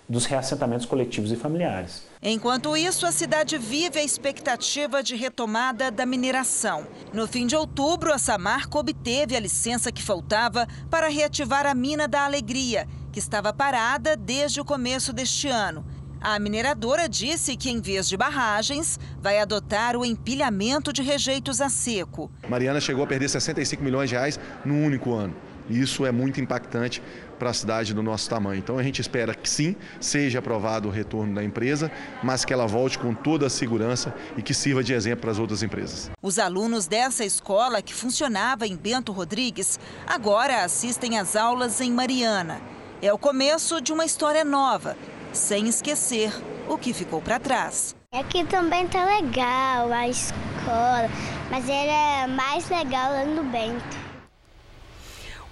dos 0.08 0.24
reassentamentos 0.24 0.86
coletivos 0.86 1.30
e 1.30 1.36
familiares. 1.36 2.02
Enquanto 2.22 2.76
isso, 2.76 3.04
a 3.04 3.12
cidade 3.12 3.58
vive 3.58 3.98
a 3.98 4.04
expectativa 4.04 5.02
de 5.02 5.14
retomada 5.14 5.90
da 5.90 6.06
mineração. 6.06 6.86
No 7.12 7.28
fim 7.28 7.46
de 7.46 7.54
outubro, 7.54 8.12
a 8.12 8.18
Samarco 8.18 8.78
obteve 8.78 9.36
a 9.36 9.40
licença 9.40 9.92
que 9.92 10.02
faltava 10.02 10.66
para 10.88 11.08
reativar 11.08 11.66
a 11.66 11.74
mina 11.74 12.08
da 12.08 12.24
Alegria, 12.24 12.88
que 13.12 13.18
estava 13.18 13.52
parada 13.52 14.16
desde 14.16 14.60
o 14.60 14.64
começo 14.64 15.12
deste 15.12 15.48
ano. 15.48 15.84
A 16.20 16.38
mineradora 16.38 17.08
disse 17.08 17.56
que, 17.56 17.70
em 17.70 17.80
vez 17.80 18.08
de 18.08 18.16
barragens, 18.16 18.98
vai 19.20 19.38
adotar 19.38 19.96
o 19.96 20.04
empilhamento 20.04 20.92
de 20.92 21.00
rejeitos 21.00 21.60
a 21.60 21.68
seco. 21.68 22.30
Mariana 22.48 22.80
chegou 22.80 23.04
a 23.04 23.06
perder 23.06 23.28
65 23.28 23.84
milhões 23.84 24.08
de 24.08 24.16
reais 24.16 24.40
num 24.64 24.84
único 24.84 25.14
ano. 25.14 25.36
Isso 25.70 26.04
é 26.04 26.10
muito 26.10 26.40
impactante 26.40 27.02
para 27.38 27.50
a 27.50 27.54
cidade 27.54 27.94
do 27.94 28.02
nosso 28.02 28.28
tamanho. 28.28 28.58
Então 28.58 28.78
a 28.78 28.82
gente 28.82 29.00
espera 29.00 29.34
que 29.34 29.48
sim, 29.48 29.76
seja 30.00 30.40
aprovado 30.40 30.88
o 30.88 30.90
retorno 30.90 31.34
da 31.34 31.44
empresa, 31.44 31.90
mas 32.22 32.44
que 32.44 32.52
ela 32.52 32.66
volte 32.66 32.98
com 32.98 33.14
toda 33.14 33.46
a 33.46 33.50
segurança 33.50 34.14
e 34.36 34.42
que 34.42 34.52
sirva 34.52 34.82
de 34.82 34.92
exemplo 34.92 35.22
para 35.22 35.30
as 35.30 35.38
outras 35.38 35.62
empresas. 35.62 36.10
Os 36.20 36.38
alunos 36.38 36.86
dessa 36.86 37.24
escola, 37.24 37.80
que 37.80 37.94
funcionava 37.94 38.66
em 38.66 38.76
Bento 38.76 39.12
Rodrigues, 39.12 39.78
agora 40.06 40.64
assistem 40.64 41.18
às 41.18 41.36
aulas 41.36 41.80
em 41.80 41.92
Mariana. 41.92 42.60
É 43.00 43.12
o 43.12 43.18
começo 43.18 43.80
de 43.80 43.92
uma 43.92 44.04
história 44.04 44.44
nova, 44.44 44.96
sem 45.32 45.68
esquecer 45.68 46.32
o 46.68 46.76
que 46.76 46.92
ficou 46.92 47.22
para 47.22 47.38
trás. 47.38 47.94
Aqui 48.12 48.42
também 48.44 48.86
tá 48.88 49.04
legal 49.04 49.92
a 49.92 50.08
escola, 50.08 51.08
mas 51.50 51.68
era 51.68 52.26
mais 52.26 52.68
legal 52.68 53.12
lá 53.12 53.24
no 53.24 53.44
Bento. 53.44 54.07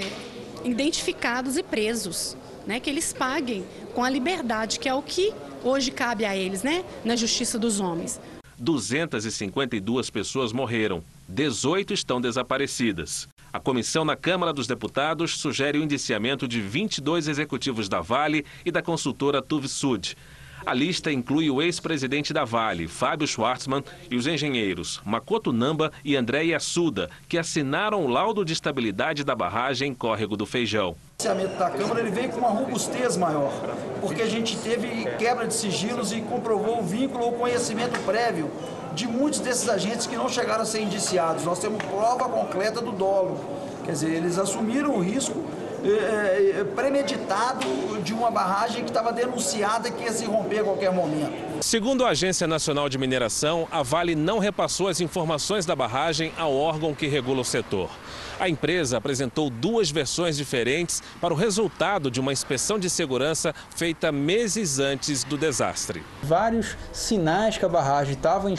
identificados 0.64 1.58
e 1.58 1.62
presos. 1.62 2.34
né, 2.66 2.80
que 2.80 2.90
eles 2.90 3.12
paguem 3.12 3.64
com 3.94 4.02
a 4.02 4.10
liberdade, 4.10 4.80
que 4.80 4.88
é 4.88 4.94
o 4.94 5.00
que 5.00 5.32
hoje 5.62 5.92
cabe 5.92 6.24
a 6.24 6.36
eles, 6.36 6.62
né, 6.64 6.84
na 7.04 7.14
justiça 7.14 7.58
dos 7.58 7.78
homens. 7.78 8.20
252 8.58 10.10
pessoas 10.10 10.52
morreram, 10.52 11.02
18 11.28 11.92
estão 11.92 12.20
desaparecidas. 12.20 13.28
A 13.52 13.58
comissão 13.58 14.04
na 14.04 14.14
Câmara 14.14 14.52
dos 14.52 14.66
Deputados 14.66 15.38
sugere 15.38 15.78
o 15.78 15.82
indiciamento 15.82 16.46
de 16.46 16.60
22 16.60 17.26
executivos 17.26 17.88
da 17.88 18.00
Vale 18.00 18.44
e 18.64 18.70
da 18.70 18.80
consultora 18.80 19.42
Tuvisud. 19.42 20.16
A 20.64 20.72
lista 20.72 21.12
inclui 21.12 21.50
o 21.50 21.60
ex-presidente 21.60 22.32
da 22.32 22.44
Vale, 22.44 22.88
Fábio 22.88 23.26
Schwartzman, 23.26 23.84
e 24.10 24.16
os 24.16 24.26
engenheiros 24.26 25.00
Makoto 25.04 25.52
Namba 25.52 25.92
e 26.04 26.16
André 26.16 26.42
Yassuda, 26.44 27.10
que 27.28 27.38
assinaram 27.38 28.04
o 28.04 28.08
laudo 28.08 28.44
de 28.44 28.52
estabilidade 28.52 29.22
da 29.22 29.34
barragem 29.34 29.94
Córrego 29.94 30.36
do 30.36 30.46
Feijão. 30.46 30.96
O 31.18 31.22
financiamento 31.22 31.58
da 31.58 31.70
Câmara 31.70 32.00
ele 32.00 32.10
vem 32.10 32.28
com 32.28 32.38
uma 32.38 32.50
robustez 32.50 33.16
maior, 33.16 33.52
porque 34.00 34.22
a 34.22 34.26
gente 34.26 34.56
teve 34.58 35.04
quebra 35.18 35.46
de 35.46 35.54
sigilos 35.54 36.12
e 36.12 36.20
comprovou 36.20 36.80
o 36.80 36.86
vínculo 36.86 37.24
ou 37.24 37.32
conhecimento 37.32 37.98
prévio 38.00 38.50
de 38.96 39.06
muitos 39.06 39.40
desses 39.40 39.68
agentes 39.68 40.06
que 40.06 40.16
não 40.16 40.26
chegaram 40.26 40.62
a 40.62 40.64
ser 40.64 40.80
indiciados. 40.80 41.44
Nós 41.44 41.58
temos 41.58 41.82
prova 41.84 42.24
concreta 42.30 42.80
do 42.80 42.92
dolo. 42.92 43.38
Quer 43.84 43.92
dizer, 43.92 44.10
eles 44.10 44.38
assumiram 44.38 44.96
o 44.96 45.00
risco 45.00 45.44
é, 45.84 46.60
é, 46.60 46.64
premeditado 46.64 47.66
de 48.02 48.14
uma 48.14 48.30
barragem 48.30 48.82
que 48.82 48.90
estava 48.90 49.12
denunciada 49.12 49.90
que 49.90 50.02
ia 50.02 50.12
se 50.12 50.24
romper 50.24 50.60
a 50.60 50.64
qualquer 50.64 50.92
momento. 50.92 51.45
Segundo 51.60 52.04
a 52.04 52.10
Agência 52.10 52.46
Nacional 52.46 52.88
de 52.88 52.98
Mineração, 52.98 53.66
a 53.72 53.82
Vale 53.82 54.14
não 54.14 54.38
repassou 54.38 54.88
as 54.88 55.00
informações 55.00 55.64
da 55.64 55.74
barragem 55.74 56.30
ao 56.36 56.54
órgão 56.54 56.94
que 56.94 57.06
regula 57.06 57.40
o 57.40 57.44
setor. 57.44 57.90
A 58.38 58.48
empresa 58.48 58.98
apresentou 58.98 59.48
duas 59.48 59.90
versões 59.90 60.36
diferentes 60.36 61.02
para 61.20 61.32
o 61.32 61.36
resultado 61.36 62.10
de 62.10 62.20
uma 62.20 62.32
inspeção 62.32 62.78
de 62.78 62.90
segurança 62.90 63.54
feita 63.74 64.12
meses 64.12 64.78
antes 64.78 65.24
do 65.24 65.38
desastre. 65.38 66.02
Vários 66.22 66.76
sinais 66.92 67.56
que 67.56 67.64
a 67.64 67.68
barragem 67.68 68.12
estava 68.12 68.50
em, 68.50 68.56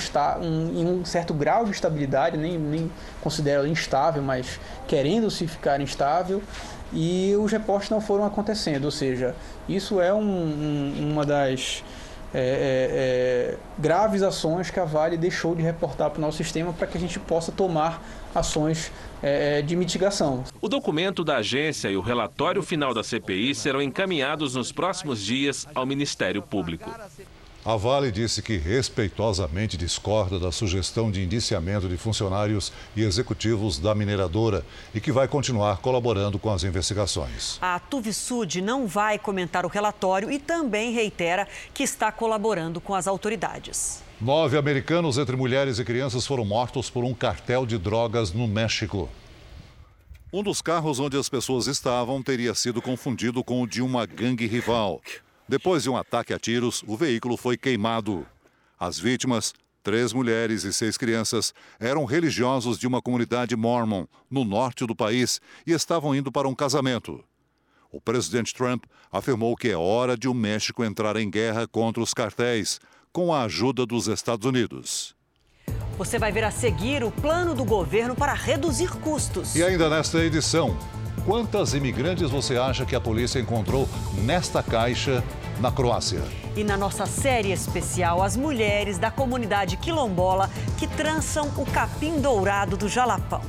um 0.86 1.06
certo 1.06 1.34
grau 1.34 1.66
de 1.66 1.72
estabilidade, 1.72 2.36
nem, 2.36 2.58
nem 2.58 2.92
considero 3.22 3.68
instável, 3.68 4.24
mas 4.24 4.60
querendo 4.88 5.30
se 5.30 5.48
ficar 5.48 5.80
instável 5.80 6.42
e 6.92 7.36
os 7.40 7.52
reportes 7.52 7.90
não 7.90 8.02
foram 8.02 8.26
acontecendo, 8.26 8.86
ou 8.86 8.92
seja, 8.92 9.36
isso 9.70 10.02
é 10.02 10.14
um, 10.14 10.20
um, 10.20 11.12
uma 11.12 11.26
das 11.26 11.84
é, 12.38 12.40
é, 12.40 13.54
é, 13.54 13.58
graves 13.80 14.22
ações 14.22 14.70
que 14.70 14.80
a 14.80 14.86
Vale 14.86 15.18
deixou 15.18 15.56
de 15.56 15.64
reportar 15.64 16.12
para 16.12 16.20
o 16.20 16.22
nosso 16.22 16.38
sistema 16.38 16.72
para 16.72 16.86
que 16.86 16.96
a 16.96 17.02
gente 17.02 17.20
possa 17.20 17.52
tomar 17.52 18.00
ações 18.36 18.92
é, 19.24 19.58
é, 19.58 19.62
de 19.64 19.76
mitigação. 19.76 20.44
O 20.62 20.70
documento 20.70 21.24
da 21.24 21.38
agência 21.38 21.90
e 21.90 21.98
o 21.98 22.02
relatório 22.02 22.62
final 22.62 22.94
da 22.94 23.04
CPI 23.04 23.56
serão 23.56 23.82
encaminhados 23.82 24.54
nos 24.54 24.72
próximos 24.72 25.26
dias 25.26 25.68
ao 25.74 25.84
Ministério 25.84 26.44
Público. 26.44 26.92
A 27.68 27.76
Vale 27.76 28.14
disse 28.14 28.42
que 28.42 28.56
respeitosamente 28.56 29.76
discorda 29.76 30.40
da 30.40 30.54
sugestão 30.54 31.12
de 31.12 31.22
indiciamento 31.22 31.90
de 31.90 31.98
funcionários 31.98 32.72
e 32.96 33.04
executivos 33.04 33.78
da 33.78 33.94
mineradora 33.94 34.66
e 34.96 35.02
que 35.02 35.12
vai 35.12 35.28
continuar 35.28 35.80
colaborando 35.80 36.40
com 36.40 36.50
as 36.50 36.64
investigações. 36.64 37.58
A 37.62 37.78
Tuvisud 37.78 38.62
não 38.62 38.88
vai 38.88 39.20
comentar 39.20 39.66
o 39.66 39.68
relatório 39.68 40.32
e 40.32 40.40
também 40.40 40.94
reitera 40.94 41.46
que 41.74 41.84
está 41.84 42.10
colaborando 42.10 42.80
com 42.80 42.96
as 42.96 43.06
autoridades. 43.06 44.02
Nove 44.22 44.58
americanos, 44.58 45.18
entre 45.18 45.36
mulheres 45.36 45.78
e 45.78 45.84
crianças, 45.84 46.26
foram 46.26 46.46
mortos 46.46 46.90
por 46.90 47.04
um 47.04 47.14
cartel 47.14 47.66
de 47.66 47.78
drogas 47.78 48.32
no 48.32 48.48
México. 48.48 49.10
Um 50.32 50.42
dos 50.42 50.62
carros 50.62 51.02
onde 51.02 51.18
as 51.18 51.28
pessoas 51.28 51.68
estavam 51.68 52.24
teria 52.24 52.56
sido 52.56 52.82
confundido 52.82 53.44
com 53.44 53.62
o 53.62 53.68
de 53.68 53.82
uma 53.82 54.06
gangue 54.06 54.48
rival. 54.48 55.02
Depois 55.50 55.84
de 55.84 55.90
um 55.90 55.96
ataque 55.96 56.34
a 56.34 56.40
tiros, 56.40 56.84
o 56.86 56.98
veículo 56.98 57.38
foi 57.38 57.56
queimado. 57.56 58.28
As 58.78 59.00
vítimas, 59.00 59.54
três 59.82 60.12
mulheres 60.12 60.66
e 60.66 60.74
seis 60.74 60.98
crianças, 60.98 61.54
eram 61.80 62.04
religiosos 62.04 62.78
de 62.78 62.86
uma 62.86 63.02
comunidade 63.02 63.56
mormon 63.56 64.06
no 64.30 64.44
norte 64.44 64.86
do 64.86 64.94
país 64.94 65.40
e 65.66 65.72
estavam 65.72 66.14
indo 66.14 66.30
para 66.34 66.50
um 66.50 66.54
casamento. 66.54 67.24
O 67.90 68.02
presidente 68.02 68.54
Trump 68.54 68.84
afirmou 69.10 69.56
que 69.56 69.70
é 69.70 69.78
hora 69.78 70.18
de 70.18 70.28
o 70.28 70.34
México 70.34 70.84
entrar 70.84 71.16
em 71.16 71.30
guerra 71.30 71.66
contra 71.66 72.04
os 72.04 72.14
cartéis, 72.14 72.82
com 73.14 73.34
a 73.34 73.44
ajuda 73.44 73.86
dos 73.86 74.08
Estados 74.08 74.46
Unidos. 74.46 75.16
Você 75.98 76.20
vai 76.20 76.32
ver 76.32 76.44
a 76.44 76.52
seguir 76.52 77.04
o 77.06 77.10
plano 77.10 77.56
do 77.56 77.64
governo 77.64 78.16
para 78.16 78.34
reduzir 78.34 78.92
custos. 79.00 79.56
E 79.56 79.64
ainda 79.64 79.90
nesta 79.90 80.24
edição, 80.24 80.78
quantas 81.28 81.74
imigrantes 81.74 82.32
você 82.32 82.58
acha 82.58 82.86
que 82.86 82.96
a 82.96 83.02
polícia 83.02 83.38
encontrou 83.38 83.90
nesta 84.24 84.64
caixa 84.64 85.22
na 85.60 85.70
Croácia? 85.70 86.22
E 86.56 86.64
na 86.64 86.78
nossa 86.78 87.06
série 87.06 87.52
especial, 87.52 88.24
as 88.24 88.38
mulheres 88.38 88.98
da 88.98 89.12
comunidade 89.12 89.76
quilombola 89.76 90.50
que 90.78 90.88
trançam 90.88 91.52
o 91.58 91.66
capim 91.66 92.22
dourado 92.22 92.78
do 92.78 92.88
Jalapão. 92.88 93.42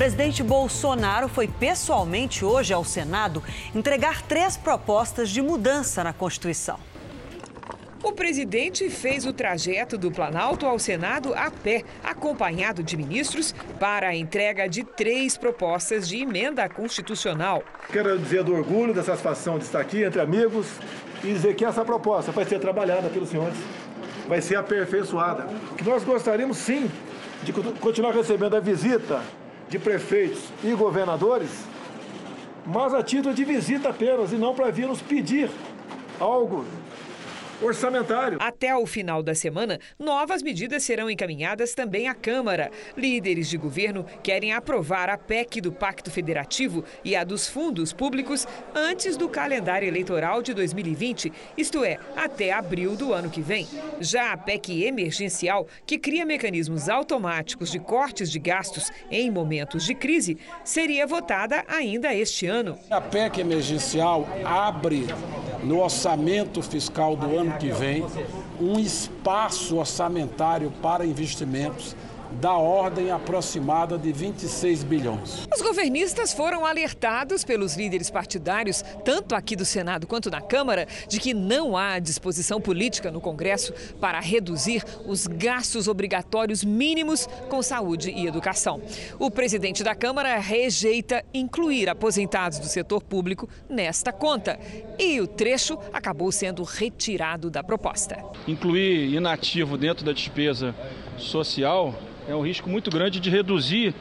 Presidente 0.00 0.42
Bolsonaro 0.42 1.28
foi 1.28 1.46
pessoalmente 1.46 2.42
hoje 2.42 2.72
ao 2.72 2.82
Senado 2.82 3.42
entregar 3.74 4.22
três 4.22 4.56
propostas 4.56 5.28
de 5.28 5.42
mudança 5.42 6.02
na 6.02 6.10
Constituição. 6.10 6.80
O 8.02 8.10
presidente 8.10 8.88
fez 8.88 9.26
o 9.26 9.32
trajeto 9.34 9.98
do 9.98 10.10
Planalto 10.10 10.64
ao 10.64 10.78
Senado 10.78 11.34
a 11.34 11.50
pé, 11.50 11.84
acompanhado 12.02 12.82
de 12.82 12.96
ministros, 12.96 13.54
para 13.78 14.08
a 14.08 14.16
entrega 14.16 14.66
de 14.66 14.84
três 14.84 15.36
propostas 15.36 16.08
de 16.08 16.22
emenda 16.22 16.66
constitucional. 16.66 17.62
Quero 17.92 18.18
dizer 18.18 18.42
do 18.42 18.54
orgulho, 18.54 18.94
da 18.94 19.02
satisfação 19.02 19.58
de 19.58 19.64
estar 19.64 19.80
aqui 19.80 20.02
entre 20.02 20.18
amigos 20.18 20.66
e 21.22 21.26
dizer 21.26 21.54
que 21.54 21.62
essa 21.66 21.84
proposta 21.84 22.32
vai 22.32 22.46
ser 22.46 22.58
trabalhada 22.58 23.10
pelos 23.10 23.28
senhores, 23.28 23.58
vai 24.26 24.40
ser 24.40 24.56
aperfeiçoada. 24.56 25.46
Que 25.76 25.84
nós 25.84 26.02
gostaríamos 26.04 26.56
sim 26.56 26.90
de 27.42 27.52
continuar 27.52 28.14
recebendo 28.14 28.56
a 28.56 28.60
visita 28.60 29.20
de 29.70 29.78
prefeitos 29.78 30.42
e 30.62 30.72
governadores, 30.72 31.50
mas 32.66 32.92
a 32.92 33.02
título 33.02 33.32
de 33.32 33.44
visita 33.44 33.88
apenas 33.88 34.32
e 34.32 34.36
não 34.36 34.54
para 34.54 34.70
vir 34.70 34.86
nos 34.86 35.00
pedir 35.00 35.48
algo 36.18 36.66
orçamentário. 37.62 38.38
Até 38.40 38.74
o 38.74 38.86
final 38.86 39.22
da 39.22 39.34
semana, 39.34 39.78
novas 39.98 40.42
medidas 40.42 40.82
serão 40.82 41.10
encaminhadas 41.10 41.74
também 41.74 42.08
à 42.08 42.14
Câmara. 42.14 42.70
Líderes 42.96 43.48
de 43.48 43.56
governo 43.56 44.04
querem 44.22 44.52
aprovar 44.52 45.08
a 45.08 45.18
PEC 45.18 45.60
do 45.60 45.72
Pacto 45.72 46.10
Federativo 46.10 46.84
e 47.04 47.14
a 47.14 47.24
dos 47.24 47.46
fundos 47.46 47.92
públicos 47.92 48.46
antes 48.74 49.16
do 49.16 49.28
calendário 49.28 49.86
eleitoral 49.86 50.42
de 50.42 50.54
2020, 50.54 51.32
isto 51.56 51.84
é, 51.84 51.98
até 52.16 52.52
abril 52.52 52.96
do 52.96 53.12
ano 53.12 53.30
que 53.30 53.40
vem. 53.40 53.66
Já 54.00 54.32
a 54.32 54.36
PEC 54.36 54.84
emergencial, 54.84 55.66
que 55.86 55.98
cria 55.98 56.24
mecanismos 56.24 56.88
automáticos 56.88 57.70
de 57.70 57.78
cortes 57.78 58.30
de 58.30 58.38
gastos 58.38 58.90
em 59.10 59.30
momentos 59.30 59.84
de 59.84 59.94
crise, 59.94 60.38
seria 60.64 61.06
votada 61.06 61.64
ainda 61.68 62.14
este 62.14 62.46
ano. 62.46 62.78
A 62.90 63.00
PEC 63.00 63.40
emergencial 63.40 64.28
abre 64.44 65.06
no 65.62 65.80
orçamento 65.80 66.62
fiscal 66.62 67.14
do 67.16 67.36
ano 67.36 67.49
que 67.58 67.70
vem 67.70 68.04
um 68.60 68.78
espaço 68.78 69.76
orçamentário 69.76 70.72
para 70.82 71.04
investimentos 71.06 71.94
da 72.32 72.52
ordem 72.52 73.10
aproximada 73.10 73.98
de 73.98 74.12
26 74.12 74.84
bilhões. 74.84 75.48
Os 75.54 75.62
governistas 75.62 76.32
foram 76.32 76.64
alertados 76.64 77.44
pelos 77.44 77.76
líderes 77.76 78.10
partidários, 78.10 78.84
tanto 79.04 79.34
aqui 79.34 79.56
do 79.56 79.64
Senado 79.64 80.06
quanto 80.06 80.30
na 80.30 80.40
Câmara, 80.40 80.86
de 81.08 81.18
que 81.18 81.34
não 81.34 81.76
há 81.76 81.98
disposição 81.98 82.60
política 82.60 83.10
no 83.10 83.20
Congresso 83.20 83.72
para 84.00 84.20
reduzir 84.20 84.84
os 85.06 85.26
gastos 85.26 85.88
obrigatórios 85.88 86.62
mínimos 86.62 87.28
com 87.48 87.62
saúde 87.62 88.10
e 88.10 88.26
educação. 88.26 88.80
O 89.18 89.30
presidente 89.30 89.82
da 89.82 89.94
Câmara 89.94 90.38
rejeita 90.38 91.24
incluir 91.34 91.88
aposentados 91.88 92.58
do 92.58 92.66
setor 92.66 93.02
público 93.02 93.48
nesta 93.68 94.12
conta. 94.12 94.58
E 94.98 95.20
o 95.20 95.26
trecho 95.26 95.78
acabou 95.92 96.30
sendo 96.30 96.62
retirado 96.62 97.50
da 97.50 97.62
proposta. 97.62 98.22
Incluir 98.46 99.14
inativo 99.14 99.76
dentro 99.76 100.04
da 100.04 100.12
despesa 100.12 100.74
social 101.20 101.94
é 102.28 102.34
um 102.34 102.42
risco 102.42 102.68
muito 102.68 102.90
grande 102.90 103.20
de 103.20 103.30
reduzir 103.30 103.94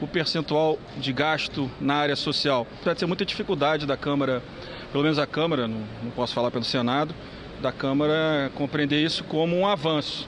o 0.00 0.06
percentual 0.06 0.78
de 0.96 1.12
gasto 1.12 1.70
na 1.80 1.94
área 1.94 2.16
social. 2.16 2.66
Vai 2.84 2.94
ter 2.94 3.06
muita 3.06 3.24
dificuldade 3.24 3.86
da 3.86 3.96
Câmara, 3.96 4.42
pelo 4.92 5.04
menos 5.04 5.18
a 5.18 5.26
Câmara, 5.26 5.66
não, 5.68 5.82
não 6.02 6.10
posso 6.10 6.34
falar 6.34 6.50
pelo 6.50 6.64
Senado, 6.64 7.14
da 7.60 7.72
Câmara 7.72 8.50
compreender 8.54 9.02
isso 9.02 9.24
como 9.24 9.56
um 9.56 9.66
avanço. 9.66 10.24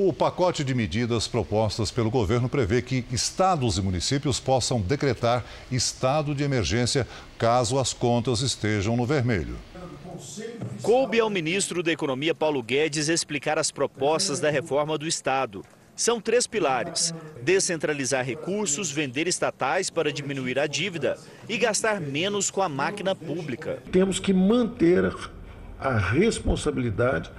O 0.00 0.12
pacote 0.12 0.62
de 0.62 0.76
medidas 0.76 1.26
propostas 1.26 1.90
pelo 1.90 2.08
governo 2.08 2.48
prevê 2.48 2.80
que 2.80 3.04
estados 3.10 3.78
e 3.78 3.82
municípios 3.82 4.38
possam 4.38 4.80
decretar 4.80 5.44
estado 5.72 6.36
de 6.36 6.44
emergência 6.44 7.04
caso 7.36 7.80
as 7.80 7.92
contas 7.92 8.40
estejam 8.40 8.96
no 8.96 9.04
vermelho. 9.04 9.56
Coube 10.82 11.18
ao 11.18 11.28
ministro 11.28 11.82
da 11.82 11.90
Economia 11.90 12.32
Paulo 12.32 12.62
Guedes 12.62 13.08
explicar 13.08 13.58
as 13.58 13.72
propostas 13.72 14.38
da 14.38 14.50
reforma 14.50 14.96
do 14.96 15.04
Estado. 15.04 15.64
São 15.96 16.20
três 16.20 16.46
pilares: 16.46 17.12
descentralizar 17.42 18.24
recursos, 18.24 18.92
vender 18.92 19.26
estatais 19.26 19.90
para 19.90 20.12
diminuir 20.12 20.60
a 20.60 20.68
dívida 20.68 21.18
e 21.48 21.58
gastar 21.58 22.00
menos 22.00 22.52
com 22.52 22.62
a 22.62 22.68
máquina 22.68 23.16
pública. 23.16 23.82
Temos 23.90 24.20
que 24.20 24.32
manter 24.32 25.12
a 25.76 25.98
responsabilidade 25.98 27.32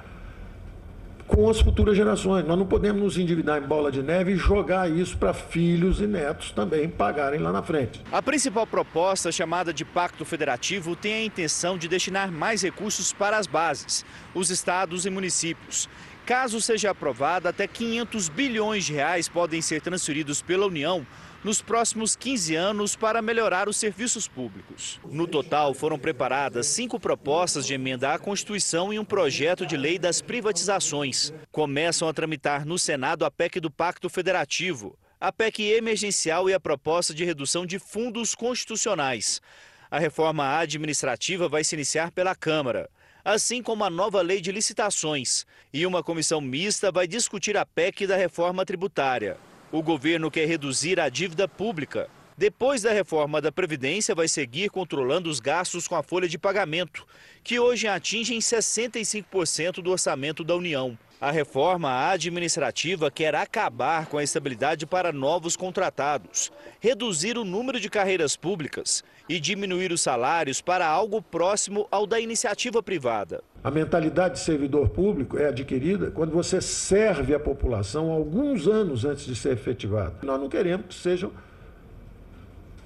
com 1.30 1.50
as 1.50 1.62
futuras 1.62 1.96
gerações. 1.96 2.46
Nós 2.46 2.58
não 2.58 2.65
podemos 2.65 3.02
nos 3.02 3.18
endividar 3.18 3.62
em 3.62 3.65
bola 3.65 3.92
de 3.92 4.02
neve 4.02 4.34
e 4.34 4.36
jogar 4.36 4.89
isso 4.89 5.18
para 5.18 5.34
filhos 5.34 6.02
e 6.02 6.08
netos 6.08 6.52
também 6.52 6.89
pagarem 6.89 7.39
lá 7.39 7.52
na 7.52 7.62
frente. 7.62 8.02
A 8.12 8.22
principal 8.22 8.65
proposta, 8.65 9.32
chamada 9.32 9.72
de 9.72 9.86
Pacto 9.86 10.26
Federativo, 10.26 10.96
tem 10.96 11.13
a 11.13 11.24
intenção 11.24 11.78
de 11.78 11.88
destinar 11.88 12.32
mais 12.32 12.62
recursos 12.62 13.13
para 13.13 13.38
as 13.38 13.48
bases, 13.48 14.04
os 14.34 14.50
estados 14.50 15.06
e 15.06 15.10
municípios. 15.10 15.88
Caso 16.26 16.60
seja 16.62 16.92
aprovada, 16.92 17.50
até 17.50 17.65
500 17.68 18.30
bilhões 18.30 18.86
de 18.86 18.94
reais 18.94 19.28
podem 19.28 19.62
ser 19.62 19.82
transferidos 19.82 20.42
pela 20.42 20.68
União 20.68 21.06
nos 21.43 21.62
próximos 21.62 22.15
15 22.15 22.56
anos 22.56 22.95
para 22.95 23.21
melhorar 23.21 23.69
os 23.69 23.78
serviços 23.78 24.28
públicos. 24.28 24.99
No 25.10 25.28
total, 25.28 25.73
foram 25.73 25.97
preparadas 25.97 26.67
cinco 26.67 26.99
propostas 26.99 27.65
de 27.65 27.73
emenda 27.73 28.13
à 28.13 28.19
Constituição 28.19 28.93
e 28.93 28.99
um 28.99 29.06
projeto 29.06 29.65
de 29.65 29.78
lei 29.78 29.97
das 29.97 30.21
privatizações. 30.21 31.34
Começam 31.52 32.08
a 32.08 32.13
tramitar 32.13 32.65
no 32.65 32.78
Senado 32.78 33.23
a 33.23 33.32
PEC 33.32 33.60
do 33.60 33.71
Pacto 33.71 34.10
Federativo, 34.10 34.97
a 35.19 35.32
PEC 35.32 35.63
emergencial 35.71 36.49
e 36.49 36.54
a 36.54 36.60
proposta 36.60 37.13
de 37.13 37.23
redução 37.23 37.65
de 37.65 37.80
fundos 37.80 38.36
constitucionais. 38.36 39.41
A 39.89 39.97
reforma 39.97 40.58
administrativa 40.58 41.47
vai 41.47 41.63
se 41.63 41.75
iniciar 41.75 42.12
pela 42.12 42.36
Câmara 42.36 42.89
assim 43.23 43.62
como 43.62 43.84
a 43.84 43.89
nova 43.89 44.21
lei 44.21 44.41
de 44.41 44.52
licitações. 44.52 45.45
E 45.73 45.86
uma 45.86 46.02
comissão 46.02 46.41
mista 46.41 46.91
vai 46.91 47.08
discutir 47.08 47.58
a 47.58 47.65
PEC 47.65 48.08
da 48.08 48.15
reforma 48.15 48.65
tributária. 48.65 49.38
O 49.71 49.84
governo 49.84 50.32
quer 50.32 50.47
reduzir 50.47 50.99
a 50.99 51.10
dívida 51.10 51.47
pública. 51.47 52.10
Depois 52.36 52.82
da 52.82 52.91
reforma 52.91 53.39
da 53.39 53.51
Previdência, 53.51 54.15
vai 54.15 54.27
seguir 54.27 54.71
controlando 54.71 55.29
os 55.29 55.39
gastos 55.39 55.88
com 55.88 55.95
a 55.95 56.01
folha 56.01 56.27
de 56.27 56.39
pagamento, 56.39 57.05
que 57.43 57.60
hoje 57.60 57.88
atingem 57.88 58.39
65% 58.39 59.73
do 59.73 59.91
orçamento 59.91 60.43
da 60.43 60.55
União. 60.55 60.97
A 61.21 61.29
reforma 61.29 62.10
administrativa 62.10 63.12
quer 63.12 63.36
acabar 63.36 64.08
com 64.08 64.17
a 64.17 64.23
estabilidade 64.23 64.88
para 64.88 65.12
novos 65.12 65.55
contratados, 65.55 66.51
reduzir 66.79 67.38
o 67.38 67.45
número 67.45 67.79
de 67.79 67.91
carreiras 67.91 68.36
públicas 68.36 69.03
e 69.27 69.39
diminuir 69.39 69.91
os 69.91 70.01
salários 70.01 70.62
para 70.62 70.88
algo 70.88 71.21
próximo 71.21 71.88
ao 71.91 72.08
da 72.08 72.19
iniciativa 72.19 72.82
privada. 72.82 73.43
A 73.63 73.69
mentalidade 73.69 74.36
de 74.36 74.39
servidor 74.39 74.89
público 74.89 75.38
é 75.38 75.48
adquirida 75.48 76.12
quando 76.12 76.32
você 76.32 76.62
serve 76.62 77.36
a 77.36 77.39
população 77.39 78.10
alguns 78.10 78.67
anos 78.67 79.04
antes 79.04 79.26
de 79.26 79.36
ser 79.36 79.52
efetivado. 79.54 80.15
Nós 80.24 80.39
não 80.39 80.48
queremos 80.48 80.86
que 80.88 80.93
sejam 80.93 81.32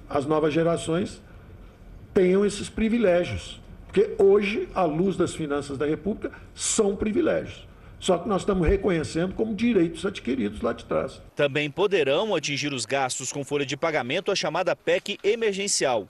as 0.08 0.26
novas 0.26 0.52
gerações 0.52 1.20
tenham 2.12 2.44
esses 2.44 2.68
privilégios, 2.68 3.60
porque 3.86 4.14
hoje, 4.18 4.68
à 4.74 4.84
luz 4.84 5.16
das 5.16 5.34
finanças 5.34 5.76
da 5.76 5.86
República, 5.86 6.30
são 6.54 6.94
privilégios. 6.94 7.66
Só 7.98 8.18
que 8.18 8.28
nós 8.28 8.42
estamos 8.42 8.68
reconhecendo 8.68 9.34
como 9.34 9.54
direitos 9.54 10.04
adquiridos 10.04 10.60
lá 10.60 10.72
de 10.72 10.84
trás. 10.84 11.22
Também 11.34 11.70
poderão 11.70 12.34
atingir 12.34 12.72
os 12.72 12.84
gastos 12.84 13.32
com 13.32 13.42
folha 13.42 13.64
de 13.64 13.76
pagamento 13.76 14.30
a 14.30 14.36
chamada 14.36 14.76
PEC 14.76 15.18
emergencial. 15.24 16.06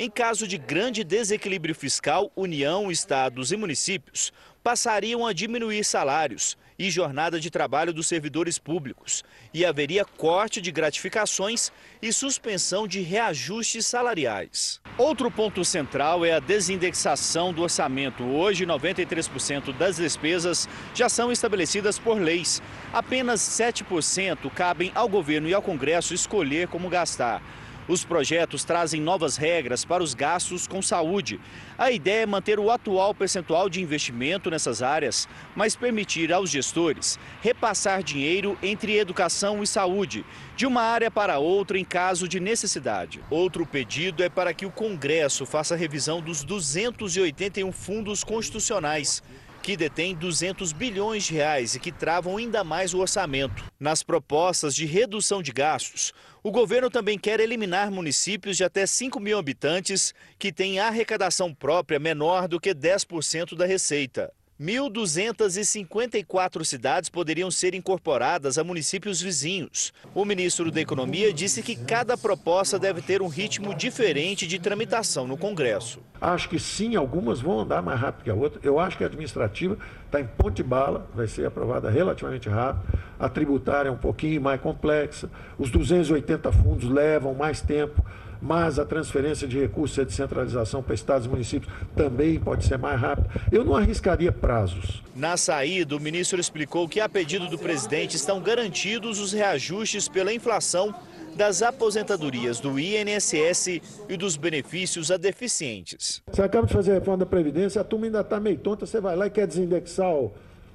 Em 0.00 0.08
caso 0.08 0.46
de 0.46 0.56
grande 0.56 1.02
desequilíbrio 1.02 1.74
fiscal, 1.74 2.30
União, 2.36 2.88
estados 2.88 3.50
e 3.50 3.56
municípios 3.56 4.32
passariam 4.62 5.26
a 5.26 5.32
diminuir 5.32 5.82
salários 5.82 6.56
e 6.78 6.88
jornada 6.88 7.40
de 7.40 7.50
trabalho 7.50 7.92
dos 7.92 8.06
servidores 8.06 8.60
públicos 8.60 9.24
e 9.52 9.64
haveria 9.64 10.04
corte 10.04 10.60
de 10.60 10.70
gratificações 10.70 11.72
e 12.00 12.12
suspensão 12.12 12.86
de 12.86 13.00
reajustes 13.00 13.86
salariais. 13.86 14.80
Outro 14.96 15.32
ponto 15.32 15.64
central 15.64 16.24
é 16.24 16.32
a 16.32 16.38
desindexação 16.38 17.52
do 17.52 17.62
orçamento. 17.62 18.22
Hoje, 18.22 18.64
93% 18.64 19.76
das 19.76 19.96
despesas 19.96 20.68
já 20.94 21.08
são 21.08 21.32
estabelecidas 21.32 21.98
por 21.98 22.20
leis. 22.20 22.62
Apenas 22.92 23.40
7% 23.40 24.48
cabem 24.54 24.92
ao 24.94 25.08
governo 25.08 25.48
e 25.48 25.54
ao 25.54 25.62
Congresso 25.62 26.14
escolher 26.14 26.68
como 26.68 26.88
gastar. 26.88 27.42
Os 27.88 28.04
projetos 28.04 28.64
trazem 28.64 29.00
novas 29.00 29.38
regras 29.38 29.82
para 29.82 30.02
os 30.02 30.12
gastos 30.12 30.66
com 30.66 30.82
saúde. 30.82 31.40
A 31.78 31.90
ideia 31.90 32.24
é 32.24 32.26
manter 32.26 32.60
o 32.60 32.70
atual 32.70 33.14
percentual 33.14 33.70
de 33.70 33.80
investimento 33.80 34.50
nessas 34.50 34.82
áreas, 34.82 35.26
mas 35.56 35.74
permitir 35.74 36.30
aos 36.30 36.50
gestores 36.50 37.18
repassar 37.40 38.02
dinheiro 38.02 38.58
entre 38.62 38.98
educação 38.98 39.62
e 39.62 39.66
saúde, 39.66 40.22
de 40.54 40.66
uma 40.66 40.82
área 40.82 41.10
para 41.10 41.38
outra 41.38 41.78
em 41.78 41.84
caso 41.84 42.28
de 42.28 42.38
necessidade. 42.38 43.22
Outro 43.30 43.64
pedido 43.64 44.22
é 44.22 44.28
para 44.28 44.52
que 44.52 44.66
o 44.66 44.70
Congresso 44.70 45.46
faça 45.46 45.74
revisão 45.74 46.20
dos 46.20 46.44
281 46.44 47.72
fundos 47.72 48.22
constitucionais 48.22 49.22
que 49.68 49.76
detém 49.76 50.14
200 50.14 50.72
bilhões 50.72 51.24
de 51.24 51.34
reais 51.34 51.74
e 51.74 51.78
que 51.78 51.92
travam 51.92 52.38
ainda 52.38 52.64
mais 52.64 52.94
o 52.94 53.00
orçamento. 53.00 53.62
Nas 53.78 54.02
propostas 54.02 54.74
de 54.74 54.86
redução 54.86 55.42
de 55.42 55.52
gastos, 55.52 56.14
o 56.42 56.50
governo 56.50 56.88
também 56.88 57.18
quer 57.18 57.38
eliminar 57.38 57.90
municípios 57.90 58.56
de 58.56 58.64
até 58.64 58.86
5 58.86 59.20
mil 59.20 59.38
habitantes 59.38 60.14
que 60.38 60.50
têm 60.50 60.80
arrecadação 60.80 61.52
própria 61.52 61.98
menor 61.98 62.48
do 62.48 62.58
que 62.58 62.74
10% 62.74 63.54
da 63.54 63.66
receita. 63.66 64.32
1.254 64.60 66.64
cidades 66.64 67.08
poderiam 67.08 67.48
ser 67.48 67.74
incorporadas 67.74 68.58
a 68.58 68.64
municípios 68.64 69.20
vizinhos. 69.20 69.92
O 70.12 70.24
ministro 70.24 70.72
da 70.72 70.80
Economia 70.80 71.32
disse 71.32 71.62
que 71.62 71.76
cada 71.76 72.18
proposta 72.18 72.76
deve 72.76 73.00
ter 73.00 73.22
um 73.22 73.28
ritmo 73.28 73.72
diferente 73.72 74.48
de 74.48 74.58
tramitação 74.58 75.28
no 75.28 75.36
Congresso. 75.36 76.00
Acho 76.20 76.48
que 76.48 76.58
sim, 76.58 76.96
algumas 76.96 77.40
vão 77.40 77.60
andar 77.60 77.80
mais 77.80 78.00
rápido 78.00 78.24
que 78.24 78.30
a 78.30 78.34
outra. 78.34 78.58
Eu 78.64 78.80
acho 78.80 78.98
que 78.98 79.04
a 79.04 79.06
administrativa 79.06 79.78
está 80.06 80.20
em 80.20 80.26
ponte 80.26 80.56
de 80.56 80.64
bala, 80.64 81.08
vai 81.14 81.28
ser 81.28 81.46
aprovada 81.46 81.88
relativamente 81.88 82.48
rápido. 82.48 82.98
A 83.16 83.28
tributária 83.28 83.88
é 83.88 83.92
um 83.92 83.96
pouquinho 83.96 84.40
mais 84.40 84.60
complexa. 84.60 85.30
Os 85.56 85.70
280 85.70 86.50
fundos 86.50 86.90
levam 86.90 87.32
mais 87.32 87.60
tempo 87.60 88.04
mas 88.40 88.78
a 88.78 88.84
transferência 88.84 89.46
de 89.46 89.58
recursos 89.58 89.98
e 89.98 90.00
a 90.00 90.04
descentralização 90.04 90.82
para 90.82 90.94
estados 90.94 91.26
e 91.26 91.28
municípios 91.28 91.72
também 91.96 92.38
pode 92.38 92.64
ser 92.64 92.78
mais 92.78 93.00
rápida. 93.00 93.28
Eu 93.50 93.64
não 93.64 93.76
arriscaria 93.76 94.30
prazos. 94.30 95.02
Na 95.14 95.36
saída, 95.36 95.96
o 95.96 96.00
ministro 96.00 96.40
explicou 96.40 96.88
que, 96.88 97.00
a 97.00 97.08
pedido 97.08 97.48
do 97.48 97.58
presidente, 97.58 98.16
estão 98.16 98.40
garantidos 98.40 99.18
os 99.18 99.32
reajustes 99.32 100.08
pela 100.08 100.32
inflação 100.32 100.94
das 101.34 101.62
aposentadorias 101.62 102.58
do 102.58 102.78
INSS 102.78 103.80
e 104.08 104.16
dos 104.16 104.36
benefícios 104.36 105.10
a 105.10 105.16
deficientes. 105.16 106.22
Você 106.32 106.42
acaba 106.42 106.66
de 106.66 106.72
fazer 106.72 106.92
a 106.92 106.94
reforma 106.94 107.18
da 107.18 107.26
Previdência, 107.26 107.80
a 107.80 107.84
turma 107.84 108.06
ainda 108.06 108.20
está 108.20 108.40
meio 108.40 108.58
tonta, 108.58 108.86
você 108.86 109.00
vai 109.00 109.14
lá 109.14 109.26
e 109.26 109.30
quer 109.30 109.46
desindexar 109.46 110.10
o, 110.12 110.32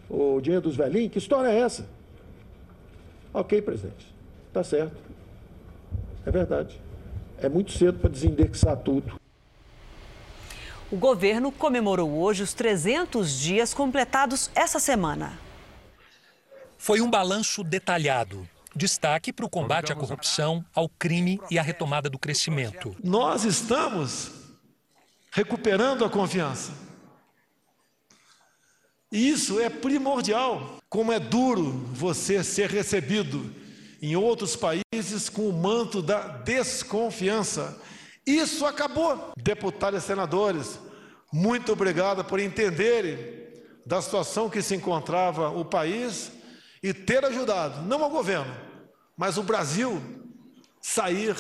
o 0.10 0.40
dinheiro 0.40 0.64
dos 0.64 0.76
velhinhos? 0.76 1.12
Que 1.12 1.18
história 1.18 1.50
é 1.50 1.60
essa? 1.60 1.86
Ok, 3.34 3.62
presidente, 3.62 4.14
está 4.48 4.64
certo. 4.64 4.96
É 6.26 6.32
verdade 6.32 6.80
é 7.46 7.50
muito 7.50 7.72
cedo 7.72 8.00
para 8.00 8.10
desindexar 8.10 8.78
tudo. 8.78 9.20
O 10.92 10.96
governo 10.96 11.52
comemorou 11.52 12.20
hoje 12.20 12.44
os 12.44 12.54
300 12.54 13.40
dias 13.40 13.74
completados 13.74 14.50
essa 14.54 14.80
semana. 14.80 15.40
Foi 16.78 17.02
um 17.02 17.10
balanço 17.10 17.64
detalhado. 17.64 18.48
Destaque 18.76 19.32
para 19.32 19.46
o 19.46 19.50
combate 19.50 19.92
à 19.92 19.96
corrupção, 19.96 20.66
ao 20.74 20.90
crime 20.90 21.40
e 21.50 21.60
à 21.60 21.62
retomada 21.62 22.10
do 22.10 22.20
crescimento. 22.20 22.96
Nós 23.04 23.44
estamos 23.44 24.32
recuperando 25.32 26.04
a 26.06 26.10
confiança. 26.10 26.72
E 29.12 29.30
isso 29.30 29.60
é 29.60 29.70
primordial. 29.70 30.78
Como 30.90 31.12
é 31.12 31.20
duro 31.20 31.72
você 31.92 32.44
ser 32.44 32.70
recebido 32.70 33.63
em 34.04 34.18
outros 34.18 34.58
países 34.58 35.30
com 35.30 35.48
o 35.48 35.54
manto 35.54 36.02
da 36.02 36.28
desconfiança. 36.28 37.80
Isso 38.28 38.66
acabou. 38.66 39.32
Deputados 39.38 40.04
e 40.04 40.06
senadores, 40.06 40.78
muito 41.32 41.72
obrigado 41.72 42.22
por 42.26 42.38
entenderem 42.38 43.18
da 43.86 44.02
situação 44.02 44.50
que 44.50 44.62
se 44.62 44.76
encontrava 44.76 45.50
o 45.52 45.64
país 45.64 46.34
e 46.84 46.94
ter 46.94 47.24
ajudado, 47.24 47.82
não 47.84 48.02
o 48.02 48.10
governo, 48.10 48.54
mas 49.16 49.38
o 49.38 49.44
Brasil 49.44 50.02
sair 50.82 51.38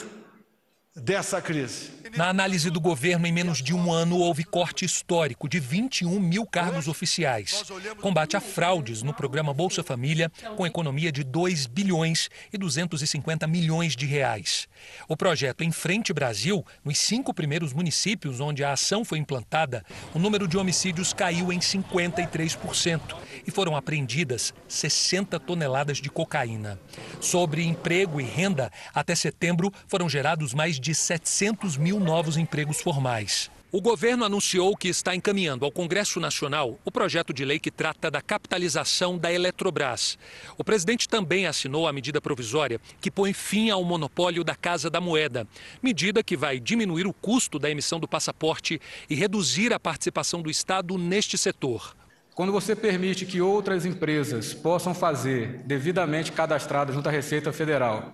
dessa 0.95 1.41
crise. 1.41 1.91
Na 2.15 2.29
análise 2.29 2.69
do 2.69 2.79
governo, 2.79 3.25
em 3.25 3.31
menos 3.31 3.59
de 3.59 3.73
um 3.73 3.91
ano, 3.91 4.19
houve 4.19 4.43
corte 4.43 4.85
histórico 4.85 5.49
de 5.49 5.59
21 5.59 6.19
mil 6.19 6.45
cargos 6.45 6.87
oficiais. 6.87 7.63
Combate 8.01 8.37
a 8.37 8.39
fraudes 8.39 9.01
no 9.01 9.13
programa 9.13 9.51
Bolsa 9.51 9.81
Família, 9.81 10.31
com 10.55 10.65
economia 10.65 11.11
de 11.11 11.23
2 11.23 11.65
bilhões 11.65 12.29
e 12.51 12.57
250 12.57 13.47
milhões 13.47 13.95
de 13.95 14.05
reais. 14.05 14.67
O 15.07 15.17
projeto 15.17 15.63
Em 15.63 15.71
Frente 15.71 16.13
Brasil, 16.13 16.63
nos 16.85 16.99
cinco 16.99 17.33
primeiros 17.33 17.73
municípios 17.73 18.39
onde 18.39 18.63
a 18.63 18.73
ação 18.73 19.03
foi 19.03 19.17
implantada, 19.17 19.83
o 20.13 20.19
número 20.19 20.47
de 20.47 20.57
homicídios 20.57 21.13
caiu 21.13 21.51
em 21.51 21.59
53% 21.59 23.01
e 23.47 23.49
foram 23.49 23.75
apreendidas 23.75 24.53
60 24.67 25.39
toneladas 25.39 25.97
de 25.97 26.11
cocaína. 26.11 26.79
Sobre 27.19 27.63
emprego 27.63 28.21
e 28.21 28.23
renda, 28.23 28.71
até 28.93 29.15
setembro 29.15 29.73
foram 29.87 30.07
gerados 30.07 30.53
mais 30.53 30.79
de 30.79 30.93
700 30.93 31.75
mil 31.77 32.02
novos 32.03 32.37
empregos 32.37 32.81
formais. 32.81 33.49
O 33.71 33.81
governo 33.81 34.23
anunciou 34.23 34.77
que 34.77 34.87
está 34.87 35.15
encaminhando 35.15 35.65
ao 35.65 35.71
Congresso 35.71 36.19
Nacional 36.19 36.77
o 36.85 36.91
projeto 36.91 37.33
de 37.33 37.43
lei 37.43 37.57
que 37.57 37.71
trata 37.71 38.11
da 38.11 38.21
capitalização 38.21 39.17
da 39.17 39.33
Eletrobras. 39.33 40.15
O 40.59 40.63
presidente 40.63 41.09
também 41.09 41.47
assinou 41.47 41.87
a 41.87 41.91
medida 41.91 42.21
provisória 42.21 42.79
que 43.01 43.09
põe 43.09 43.33
fim 43.33 43.71
ao 43.71 43.83
monopólio 43.83 44.43
da 44.43 44.53
Casa 44.53 44.91
da 44.91 45.01
Moeda, 45.01 45.47
medida 45.81 46.21
que 46.21 46.37
vai 46.37 46.59
diminuir 46.59 47.07
o 47.07 47.13
custo 47.13 47.57
da 47.57 47.67
emissão 47.67 47.99
do 47.99 48.07
passaporte 48.07 48.79
e 49.09 49.15
reduzir 49.15 49.73
a 49.73 49.79
participação 49.79 50.43
do 50.43 50.51
Estado 50.51 50.95
neste 50.95 51.35
setor. 51.35 51.95
Quando 52.35 52.51
você 52.51 52.75
permite 52.75 53.25
que 53.25 53.41
outras 53.41 53.87
empresas 53.87 54.53
possam 54.53 54.93
fazer 54.93 55.63
devidamente 55.65 56.31
cadastradas 56.31 56.93
junto 56.93 57.09
à 57.09 57.11
Receita 57.11 57.51
Federal 57.51 58.13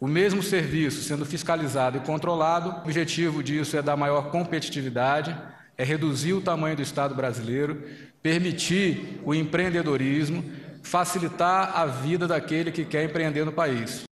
o 0.00 0.08
mesmo 0.08 0.42
serviço 0.42 1.02
sendo 1.02 1.26
fiscalizado 1.26 1.98
e 1.98 2.00
controlado, 2.00 2.70
o 2.70 2.78
objetivo 2.84 3.42
disso 3.42 3.76
é 3.76 3.82
dar 3.82 3.96
maior 3.96 4.30
competitividade, 4.30 5.36
é 5.76 5.84
reduzir 5.84 6.32
o 6.32 6.40
tamanho 6.40 6.74
do 6.74 6.82
Estado 6.82 7.14
brasileiro, 7.14 7.82
permitir 8.22 9.20
o 9.24 9.34
empreendedorismo, 9.34 10.42
facilitar 10.82 11.78
a 11.78 11.84
vida 11.84 12.26
daquele 12.26 12.72
que 12.72 12.84
quer 12.84 13.04
empreender 13.04 13.44
no 13.44 13.52
país. 13.52 14.04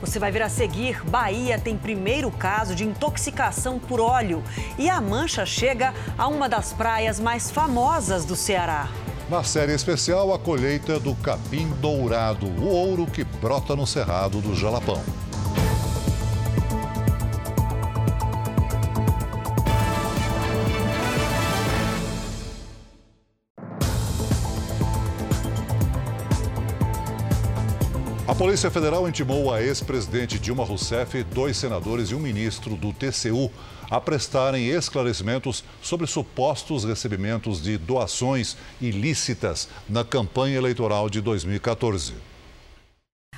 Você 0.00 0.20
vai 0.20 0.30
ver 0.30 0.42
a 0.42 0.48
seguir: 0.48 1.02
Bahia 1.08 1.58
tem 1.58 1.76
primeiro 1.76 2.30
caso 2.30 2.74
de 2.74 2.84
intoxicação 2.84 3.80
por 3.80 3.98
óleo 3.98 4.42
e 4.78 4.88
a 4.88 5.00
mancha 5.00 5.44
chega 5.44 5.92
a 6.16 6.28
uma 6.28 6.48
das 6.48 6.72
praias 6.72 7.18
mais 7.18 7.50
famosas 7.50 8.24
do 8.24 8.36
Ceará. 8.36 8.88
Na 9.28 9.42
série 9.42 9.72
especial, 9.72 10.32
a 10.32 10.38
colheita 10.38 11.00
do 11.00 11.12
capim 11.16 11.68
dourado, 11.80 12.46
o 12.46 12.68
ouro 12.68 13.06
que 13.06 13.24
brota 13.24 13.74
no 13.74 13.84
cerrado 13.84 14.40
do 14.40 14.54
Jalapão. 14.54 15.02
Polícia 28.38 28.70
Federal 28.70 29.08
intimou 29.08 29.50
a 29.50 29.62
ex-presidente 29.62 30.38
Dilma 30.38 30.62
Rousseff, 30.62 31.22
dois 31.24 31.56
senadores 31.56 32.10
e 32.10 32.14
um 32.14 32.18
ministro 32.18 32.76
do 32.76 32.92
TCU 32.92 33.50
a 33.90 33.98
prestarem 33.98 34.68
esclarecimentos 34.68 35.64
sobre 35.80 36.06
supostos 36.06 36.84
recebimentos 36.84 37.62
de 37.62 37.78
doações 37.78 38.54
ilícitas 38.78 39.70
na 39.88 40.04
campanha 40.04 40.58
eleitoral 40.58 41.08
de 41.08 41.22
2014. 41.22 42.12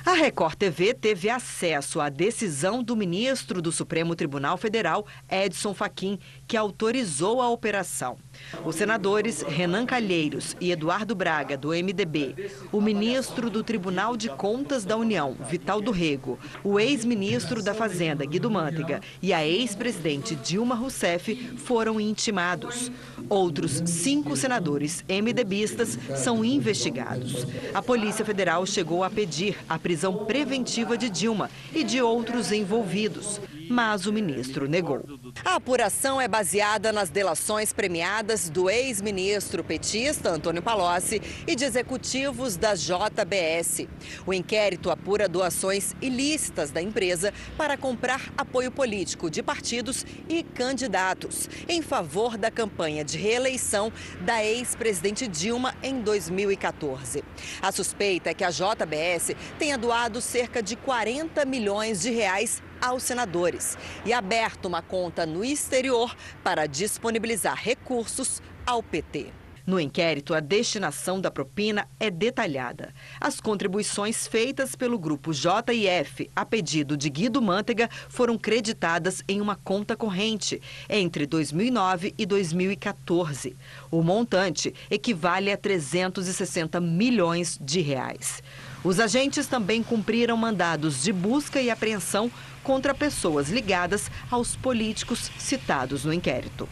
A 0.05 0.13
Record 0.13 0.55
TV 0.55 0.93
teve 0.93 1.29
acesso 1.29 2.01
à 2.01 2.09
decisão 2.09 2.83
do 2.83 2.93
ministro 2.93 3.61
do 3.61 3.71
Supremo 3.71 4.17
Tribunal 4.17 4.57
Federal, 4.57 5.05
Edson 5.29 5.73
Fachin, 5.73 6.19
que 6.45 6.57
autorizou 6.57 7.41
a 7.41 7.49
operação. 7.49 8.17
Os 8.65 8.75
senadores 8.75 9.41
Renan 9.41 9.85
Calheiros 9.85 10.55
e 10.59 10.71
Eduardo 10.71 11.15
Braga, 11.15 11.57
do 11.57 11.69
MDB, 11.69 12.51
o 12.71 12.81
ministro 12.81 13.49
do 13.49 13.63
Tribunal 13.63 14.17
de 14.17 14.29
Contas 14.29 14.83
da 14.83 14.97
União, 14.97 15.35
Vital 15.49 15.81
do 15.81 15.91
Rego, 15.91 16.39
o 16.63 16.79
ex-ministro 16.79 17.63
da 17.63 17.73
Fazenda, 17.73 18.25
Guido 18.25 18.49
Mantega, 18.49 19.01
e 19.21 19.33
a 19.33 19.45
ex-presidente 19.45 20.35
Dilma 20.35 20.75
Rousseff 20.75 21.35
foram 21.57 21.99
intimados. 21.99 22.91
Outros 23.29 23.81
cinco 23.85 24.35
senadores 24.35 25.03
MDBistas 25.07 25.97
são 26.17 26.43
investigados. 26.43 27.45
A 27.73 27.81
Polícia 27.81 28.25
Federal 28.25 28.65
chegou 28.65 29.03
a 29.03 29.09
pedir 29.09 29.57
a 29.67 29.77
prisão 29.77 30.25
preventiva 30.25 30.97
de 30.97 31.09
Dilma 31.09 31.49
e 31.73 31.83
de 31.83 32.01
outros 32.01 32.51
envolvidos, 32.51 33.39
mas 33.69 34.07
o 34.07 34.11
ministro 34.11 34.67
negou. 34.67 35.05
A 35.45 35.55
apuração 35.55 36.19
é 36.19 36.27
baseada 36.27 36.91
nas 36.91 37.09
delações 37.09 37.71
premiadas 37.71 38.49
do 38.49 38.69
ex-ministro 38.69 39.63
petista 39.63 40.29
Antônio 40.29 40.61
Palocci 40.61 41.21
e 41.47 41.55
de 41.55 41.63
executivos 41.63 42.57
da 42.57 42.73
JBS. 42.73 43.87
O 44.25 44.33
inquérito 44.33 44.89
apura 44.89 45.29
doações 45.29 45.95
ilícitas 46.01 46.71
da 46.71 46.81
empresa 46.81 47.31
para 47.55 47.77
comprar 47.77 48.33
apoio 48.35 48.71
político 48.71 49.29
de 49.29 49.43
partidos 49.43 50.05
e 50.27 50.41
candidatos 50.43 51.47
em 51.67 51.81
favor 51.81 52.37
da 52.37 52.49
campanha 52.49 53.03
de 53.03 53.17
reeleição 53.17 53.93
da 54.21 54.43
ex-presidente 54.43 55.27
Dilma 55.27 55.75
em 55.83 56.01
2014. 56.01 57.23
A 57.61 57.71
suspeita 57.71 58.31
é 58.31 58.33
que 58.33 58.43
a 58.43 58.49
JBS 58.49 59.35
tenha 59.59 59.77
doado 59.77 60.19
cerca 60.21 60.63
de 60.63 60.75
40 60.75 61.45
milhões 61.45 62.01
de 62.01 62.09
reais 62.09 62.61
aos 62.81 63.03
senadores 63.03 63.77
e 64.05 64.13
aberto 64.13 64.65
uma 64.65 64.81
conta 64.81 65.25
no 65.25 65.43
exterior 65.43 66.15
para 66.43 66.65
disponibilizar 66.65 67.55
recursos 67.55 68.41
ao 68.65 68.81
PT. 68.83 69.39
No 69.69 69.79
inquérito, 69.79 70.33
a 70.33 70.39
destinação 70.39 71.21
da 71.21 71.29
propina 71.29 71.87
é 71.99 72.09
detalhada. 72.09 72.91
As 73.21 73.39
contribuições 73.39 74.25
feitas 74.25 74.75
pelo 74.75 74.97
grupo 74.97 75.31
JF 75.31 76.27
a 76.35 76.43
pedido 76.43 76.97
de 76.97 77.07
Guido 77.07 77.39
Mantega 77.39 77.87
foram 78.09 78.35
creditadas 78.35 79.23
em 79.27 79.39
uma 79.39 79.55
conta 79.55 79.95
corrente 79.95 80.59
entre 80.89 81.27
2009 81.27 82.15
e 82.17 82.25
2014. 82.25 83.55
O 83.91 84.01
montante 84.01 84.73
equivale 84.89 85.51
a 85.51 85.57
360 85.57 86.81
milhões 86.81 87.55
de 87.61 87.79
reais. 87.79 88.41
Os 88.83 88.99
agentes 88.99 89.45
também 89.45 89.83
cumpriram 89.83 90.35
mandados 90.35 91.03
de 91.03 91.13
busca 91.13 91.61
e 91.61 91.69
apreensão 91.69 92.31
contra 92.69 92.93
pessoas 92.93 93.49
ligadas 93.49 94.11
aos 94.29 94.55
políticos 94.55 95.31
citados 95.39 96.05
no 96.05 96.13
inquérito. 96.13 96.69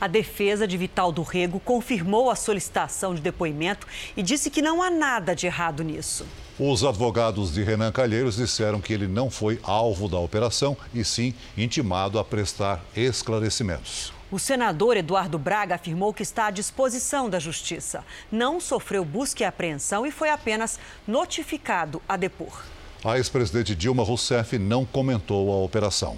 A 0.00 0.06
defesa 0.06 0.66
de 0.66 0.78
Vital 0.78 1.12
do 1.12 1.20
Rego 1.20 1.60
confirmou 1.60 2.30
a 2.30 2.34
solicitação 2.34 3.14
de 3.14 3.20
depoimento 3.20 3.86
e 4.16 4.22
disse 4.22 4.48
que 4.48 4.62
não 4.62 4.82
há 4.82 4.88
nada 4.88 5.36
de 5.36 5.44
errado 5.44 5.84
nisso. 5.84 6.26
Os 6.58 6.82
advogados 6.82 7.52
de 7.52 7.62
Renan 7.62 7.92
Calheiros 7.92 8.36
disseram 8.36 8.80
que 8.80 8.94
ele 8.94 9.06
não 9.06 9.30
foi 9.30 9.60
alvo 9.62 10.08
da 10.08 10.18
operação 10.18 10.74
e 10.94 11.04
sim 11.04 11.34
intimado 11.54 12.18
a 12.18 12.24
prestar 12.24 12.82
esclarecimentos. 12.96 14.10
O 14.32 14.38
senador 14.38 14.96
Eduardo 14.96 15.38
Braga 15.38 15.74
afirmou 15.74 16.14
que 16.14 16.22
está 16.22 16.46
à 16.46 16.50
disposição 16.50 17.28
da 17.28 17.38
Justiça. 17.38 18.02
Não 18.32 18.58
sofreu 18.58 19.04
busca 19.04 19.42
e 19.42 19.46
apreensão 19.46 20.06
e 20.06 20.10
foi 20.10 20.30
apenas 20.30 20.80
notificado 21.06 22.00
a 22.08 22.16
depor. 22.16 22.73
A 23.04 23.18
ex-presidente 23.18 23.74
Dilma 23.74 24.02
Rousseff 24.02 24.58
não 24.58 24.86
comentou 24.86 25.52
a 25.52 25.56
operação. 25.62 26.16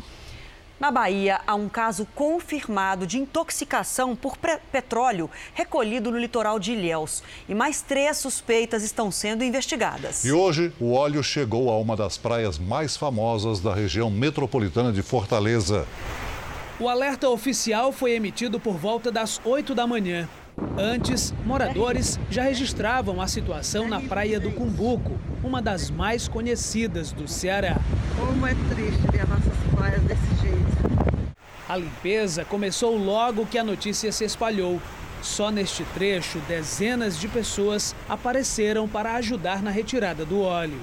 Na 0.78 0.88
Bahia, 0.88 1.40
há 1.44 1.56
um 1.56 1.68
caso 1.68 2.06
confirmado 2.14 3.08
de 3.08 3.18
intoxicação 3.18 4.14
por 4.14 4.36
petróleo 4.70 5.28
recolhido 5.52 6.12
no 6.12 6.18
litoral 6.18 6.60
de 6.60 6.72
Ilhéus. 6.74 7.24
E 7.48 7.54
mais 7.56 7.82
três 7.82 8.18
suspeitas 8.18 8.84
estão 8.84 9.10
sendo 9.10 9.42
investigadas. 9.42 10.24
E 10.24 10.30
hoje, 10.30 10.72
o 10.78 10.92
óleo 10.92 11.24
chegou 11.24 11.72
a 11.72 11.76
uma 11.76 11.96
das 11.96 12.16
praias 12.16 12.56
mais 12.56 12.96
famosas 12.96 13.58
da 13.58 13.74
região 13.74 14.08
metropolitana 14.08 14.92
de 14.92 15.02
Fortaleza. 15.02 15.88
O 16.78 16.88
alerta 16.88 17.28
oficial 17.28 17.90
foi 17.90 18.12
emitido 18.12 18.60
por 18.60 18.76
volta 18.76 19.10
das 19.10 19.40
8 19.44 19.74
da 19.74 19.88
manhã. 19.88 20.28
Antes, 20.78 21.32
moradores 21.44 22.18
já 22.30 22.42
registravam 22.44 23.20
a 23.20 23.26
situação 23.26 23.88
na 23.88 24.00
praia 24.00 24.38
do 24.38 24.50
Cumbuco, 24.50 25.18
uma 25.42 25.62
das 25.62 25.90
mais 25.90 26.28
conhecidas 26.28 27.12
do 27.12 27.26
Ceará. 27.26 27.78
Como 28.18 28.46
é 28.46 28.54
triste 28.74 29.10
ver 29.10 29.22
as 29.22 29.28
nossas 29.28 29.54
praias 29.74 30.02
desse 30.02 30.42
jeito. 30.42 31.36
A 31.68 31.76
limpeza 31.76 32.44
começou 32.44 32.96
logo 32.96 33.46
que 33.46 33.58
a 33.58 33.64
notícia 33.64 34.12
se 34.12 34.24
espalhou. 34.24 34.80
Só 35.22 35.50
neste 35.50 35.82
trecho, 35.94 36.38
dezenas 36.46 37.18
de 37.18 37.26
pessoas 37.26 37.94
apareceram 38.08 38.86
para 38.86 39.14
ajudar 39.14 39.62
na 39.62 39.70
retirada 39.70 40.24
do 40.24 40.40
óleo. 40.40 40.80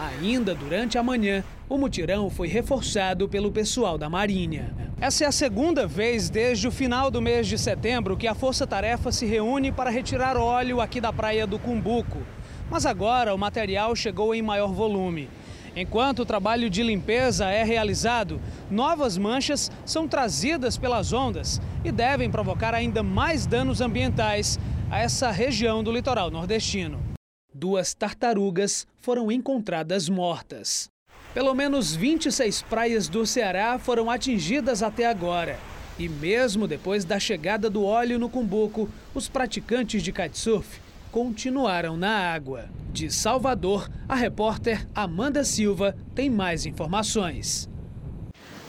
Ainda 0.00 0.54
durante 0.54 0.96
a 0.96 1.02
manhã, 1.02 1.44
o 1.68 1.76
mutirão 1.76 2.30
foi 2.30 2.48
reforçado 2.48 3.28
pelo 3.28 3.52
pessoal 3.52 3.98
da 3.98 4.08
Marinha. 4.08 4.74
Essa 4.98 5.24
é 5.24 5.26
a 5.26 5.32
segunda 5.32 5.86
vez 5.86 6.30
desde 6.30 6.66
o 6.66 6.72
final 6.72 7.10
do 7.10 7.20
mês 7.20 7.46
de 7.46 7.58
setembro 7.58 8.16
que 8.16 8.26
a 8.26 8.34
Força 8.34 8.66
Tarefa 8.66 9.12
se 9.12 9.26
reúne 9.26 9.70
para 9.70 9.90
retirar 9.90 10.38
óleo 10.38 10.80
aqui 10.80 11.02
da 11.02 11.12
praia 11.12 11.46
do 11.46 11.58
Cumbuco. 11.58 12.22
Mas 12.70 12.86
agora 12.86 13.34
o 13.34 13.38
material 13.38 13.94
chegou 13.94 14.34
em 14.34 14.40
maior 14.40 14.72
volume. 14.72 15.28
Enquanto 15.76 16.20
o 16.20 16.26
trabalho 16.26 16.70
de 16.70 16.82
limpeza 16.82 17.50
é 17.50 17.62
realizado, 17.62 18.40
novas 18.70 19.18
manchas 19.18 19.70
são 19.84 20.08
trazidas 20.08 20.78
pelas 20.78 21.12
ondas 21.12 21.60
e 21.84 21.92
devem 21.92 22.30
provocar 22.30 22.72
ainda 22.72 23.02
mais 23.02 23.44
danos 23.44 23.82
ambientais 23.82 24.58
a 24.90 24.98
essa 24.98 25.30
região 25.30 25.84
do 25.84 25.92
litoral 25.92 26.30
nordestino. 26.30 27.09
Duas 27.52 27.94
tartarugas 27.94 28.86
foram 28.98 29.30
encontradas 29.30 30.08
mortas. 30.08 30.88
Pelo 31.34 31.52
menos 31.52 31.94
26 31.94 32.62
praias 32.62 33.08
do 33.08 33.26
Ceará 33.26 33.78
foram 33.78 34.08
atingidas 34.08 34.82
até 34.82 35.06
agora. 35.06 35.58
E 35.98 36.08
mesmo 36.08 36.68
depois 36.68 37.04
da 37.04 37.18
chegada 37.18 37.68
do 37.68 37.84
óleo 37.84 38.18
no 38.18 38.28
Cumbuco, 38.28 38.88
os 39.12 39.28
praticantes 39.28 40.02
de 40.02 40.12
kitesurf 40.12 40.80
continuaram 41.10 41.96
na 41.96 42.32
água. 42.32 42.68
De 42.92 43.10
Salvador, 43.10 43.88
a 44.08 44.14
repórter 44.14 44.86
Amanda 44.94 45.42
Silva 45.42 45.96
tem 46.14 46.30
mais 46.30 46.66
informações. 46.66 47.68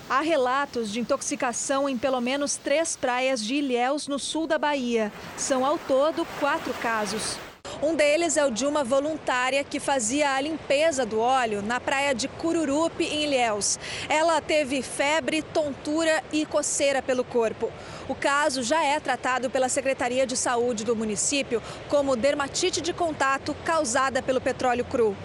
Há 0.09 0.21
relatos 0.21 0.91
de 0.91 0.99
intoxicação 0.99 1.87
em 1.87 1.97
pelo 1.97 2.19
menos 2.19 2.57
três 2.57 2.97
praias 2.97 3.43
de 3.43 3.55
Ilhéus, 3.55 4.07
no 4.07 4.19
sul 4.19 4.45
da 4.45 4.57
Bahia. 4.57 5.11
São 5.37 5.65
ao 5.65 5.77
todo 5.77 6.27
quatro 6.39 6.73
casos. 6.73 7.37
Um 7.83 7.95
deles 7.95 8.37
é 8.37 8.45
o 8.45 8.51
de 8.51 8.63
uma 8.63 8.83
voluntária 8.83 9.63
que 9.63 9.79
fazia 9.79 10.35
a 10.35 10.39
limpeza 10.39 11.03
do 11.03 11.19
óleo 11.19 11.63
na 11.63 11.79
praia 11.79 12.13
de 12.13 12.27
Cururupi, 12.27 13.05
em 13.05 13.23
Ilhéus. 13.23 13.79
Ela 14.07 14.39
teve 14.39 14.83
febre, 14.83 15.41
tontura 15.41 16.23
e 16.31 16.45
coceira 16.45 17.01
pelo 17.01 17.23
corpo. 17.23 17.71
O 18.07 18.13
caso 18.13 18.61
já 18.61 18.83
é 18.83 18.99
tratado 18.99 19.49
pela 19.49 19.67
Secretaria 19.67 20.27
de 20.27 20.37
Saúde 20.37 20.83
do 20.83 20.95
município 20.95 21.59
como 21.89 22.15
dermatite 22.15 22.81
de 22.81 22.93
contato 22.93 23.55
causada 23.65 24.21
pelo 24.21 24.39
petróleo 24.39 24.85
cru. 24.85 25.17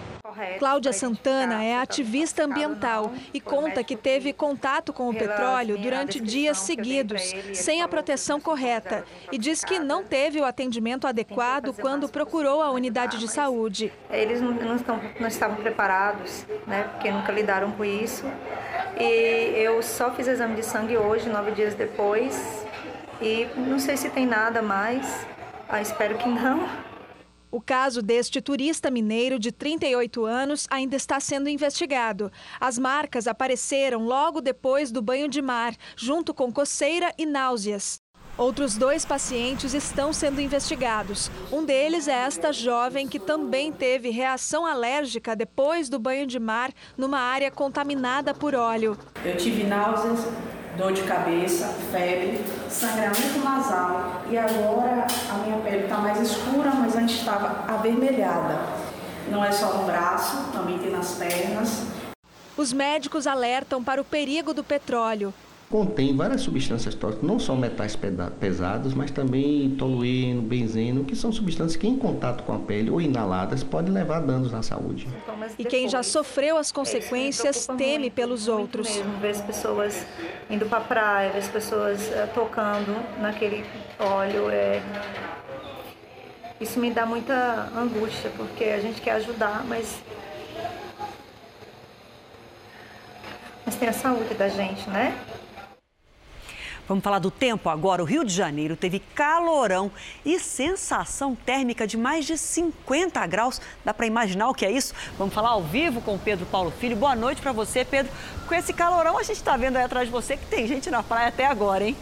Cláudia 0.59 0.93
Santana 0.93 1.63
é 1.63 1.77
ativista 1.77 2.43
ambiental 2.43 3.11
e 3.33 3.39
conta 3.39 3.83
que 3.83 3.95
teve 3.95 4.33
contato 4.33 4.93
com 4.93 5.09
o 5.09 5.13
petróleo 5.13 5.77
durante 5.77 6.19
dias 6.19 6.59
seguidos, 6.59 7.21
sem 7.53 7.81
a 7.81 7.87
proteção 7.87 8.39
correta, 8.39 9.03
e 9.31 9.37
diz 9.37 9.63
que 9.63 9.79
não 9.79 10.03
teve 10.03 10.39
o 10.39 10.45
atendimento 10.45 11.07
adequado 11.07 11.73
quando 11.73 12.09
procurou 12.09 12.61
a 12.61 12.71
unidade 12.71 13.17
de 13.17 13.27
saúde. 13.27 13.91
Eles 14.09 14.41
não, 14.41 14.51
não, 14.51 14.75
estão, 14.75 14.99
não 15.19 15.27
estavam 15.27 15.57
preparados, 15.57 16.45
né, 16.65 16.89
porque 16.91 17.11
nunca 17.11 17.31
lidaram 17.31 17.71
com 17.71 17.83
isso. 17.83 18.25
E 18.99 19.53
eu 19.55 19.81
só 19.83 20.11
fiz 20.11 20.27
exame 20.27 20.55
de 20.55 20.63
sangue 20.63 20.97
hoje, 20.97 21.29
nove 21.29 21.51
dias 21.51 21.75
depois, 21.75 22.65
e 23.21 23.47
não 23.55 23.79
sei 23.79 23.97
se 23.97 24.09
tem 24.09 24.25
nada 24.25 24.61
mais. 24.61 25.25
Ah, 25.69 25.81
espero 25.81 26.17
que 26.17 26.29
não. 26.29 26.67
O 27.49 27.61
caso 27.61 28.01
deste 28.01 28.41
turista 28.41 28.91
mineiro 28.91 29.39
de 29.39 29.51
38 29.51 30.25
anos 30.25 30.67
ainda 30.69 30.95
está 30.95 31.19
sendo 31.19 31.47
investigado. 31.47 32.31
As 32.59 32.77
marcas 32.77 33.27
apareceram 33.27 34.03
logo 34.03 34.41
depois 34.41 34.91
do 34.91 35.01
banho 35.01 35.29
de 35.29 35.41
mar, 35.41 35.73
junto 35.95 36.33
com 36.33 36.51
coceira 36.51 37.13
e 37.17 37.25
náuseas. 37.25 38.01
Outros 38.37 38.77
dois 38.77 39.03
pacientes 39.03 39.73
estão 39.73 40.13
sendo 40.13 40.39
investigados. 40.39 41.31
Um 41.51 41.65
deles 41.65 42.07
é 42.07 42.11
esta 42.11 42.53
jovem 42.53 43.07
que 43.07 43.17
também 43.17 43.71
teve 43.71 44.11
reação 44.11 44.63
alérgica 44.63 45.35
depois 45.35 45.89
do 45.89 45.97
banho 45.97 46.27
de 46.27 46.39
mar 46.39 46.71
numa 46.95 47.17
área 47.17 47.49
contaminada 47.49 48.35
por 48.35 48.53
óleo. 48.53 48.95
Eu 49.25 49.35
tive 49.37 49.63
náuseas, 49.63 50.19
dor 50.77 50.93
de 50.93 51.01
cabeça, 51.03 51.67
febre, 51.91 52.39
sangramento 52.69 53.39
nasal 53.43 54.21
e 54.29 54.37
agora 54.37 55.07
a 55.29 55.37
minha 55.39 55.57
pele 55.57 55.83
está 55.83 55.97
mais 55.97 56.21
escura, 56.21 56.71
mas 56.71 56.95
antes 56.95 57.15
estava 57.15 57.65
avermelhada. 57.67 58.59
Não 59.29 59.43
é 59.43 59.51
só 59.51 59.73
no 59.73 59.85
braço, 59.85 60.51
também 60.53 60.77
tem 60.77 60.91
nas 60.91 61.15
pernas. 61.15 61.87
Os 62.55 62.71
médicos 62.71 63.27
alertam 63.27 63.83
para 63.83 63.99
o 63.99 64.05
perigo 64.05 64.53
do 64.53 64.63
petróleo 64.63 65.33
contém 65.69 66.15
várias 66.15 66.41
substâncias 66.41 66.95
tóxicas, 66.95 67.27
não 67.27 67.39
só 67.39 67.55
metais 67.55 67.97
pesados, 68.39 68.93
mas 68.93 69.11
também 69.11 69.71
tolueno, 69.71 70.41
benzeno, 70.41 71.03
que 71.03 71.15
são 71.15 71.31
substâncias 71.31 71.75
que 71.75 71.87
em 71.87 71.97
contato 71.97 72.43
com 72.43 72.53
a 72.53 72.59
pele 72.59 72.89
ou 72.89 73.01
inaladas 73.01 73.63
podem 73.63 73.93
levar 73.93 74.21
danos 74.21 74.53
à 74.53 74.61
saúde. 74.61 75.07
E 75.59 75.65
quem 75.65 75.89
já 75.89 76.03
sofreu 76.03 76.57
as 76.57 76.71
consequências 76.71 77.67
teme 77.77 78.09
pelos 78.09 78.47
outros. 78.47 78.87
Mesmo, 78.95 79.17
ver 79.19 79.31
as 79.31 79.41
pessoas 79.41 80.05
indo 80.49 80.65
para 80.65 80.81
praia, 80.81 81.29
ver 81.31 81.39
as 81.39 81.47
pessoas 81.47 82.07
uh, 82.07 82.27
tocando 82.33 82.95
naquele 83.19 83.65
óleo, 83.99 84.49
é... 84.49 84.81
isso 86.59 86.79
me 86.79 86.91
dá 86.91 87.05
muita 87.05 87.69
angústia, 87.75 88.31
porque 88.37 88.65
a 88.65 88.79
gente 88.79 89.01
quer 89.01 89.11
ajudar, 89.13 89.63
mas 89.65 90.01
mas 93.65 93.75
tem 93.75 93.89
a 93.89 93.93
saúde 93.93 94.33
da 94.35 94.47
gente, 94.47 94.89
né? 94.89 95.13
Vamos 96.87 97.03
falar 97.03 97.19
do 97.19 97.29
tempo 97.29 97.69
agora. 97.69 98.01
O 98.01 98.05
Rio 98.05 98.23
de 98.23 98.33
Janeiro 98.33 98.77
teve 98.77 98.99
calorão 99.13 99.91
e 100.25 100.39
sensação 100.39 101.35
térmica 101.35 101.85
de 101.85 101.97
mais 101.97 102.25
de 102.25 102.37
50 102.37 103.27
graus. 103.27 103.59
Dá 103.83 103.93
para 103.93 104.07
imaginar 104.07 104.47
o 104.47 104.53
que 104.53 104.65
é 104.65 104.71
isso? 104.71 104.93
Vamos 105.17 105.33
falar 105.33 105.49
ao 105.49 105.61
vivo 105.61 105.99
com 105.99 106.15
o 106.15 106.19
Pedro 106.19 106.45
Paulo 106.45 106.71
Filho. 106.71 106.95
Boa 106.95 107.15
noite 107.15 107.41
para 107.41 107.51
você, 107.51 107.83
Pedro. 107.83 108.11
Com 108.47 108.55
esse 108.55 108.71
calorão, 108.71 109.17
a 109.17 109.23
gente 109.23 109.35
está 109.35 109.57
vendo 109.57 109.75
aí 109.75 109.83
atrás 109.83 110.07
de 110.07 110.11
você 110.11 110.37
que 110.37 110.45
tem 110.45 110.65
gente 110.65 110.89
na 110.89 111.03
praia 111.03 111.27
até 111.27 111.45
agora, 111.45 111.83
hein? 111.83 111.97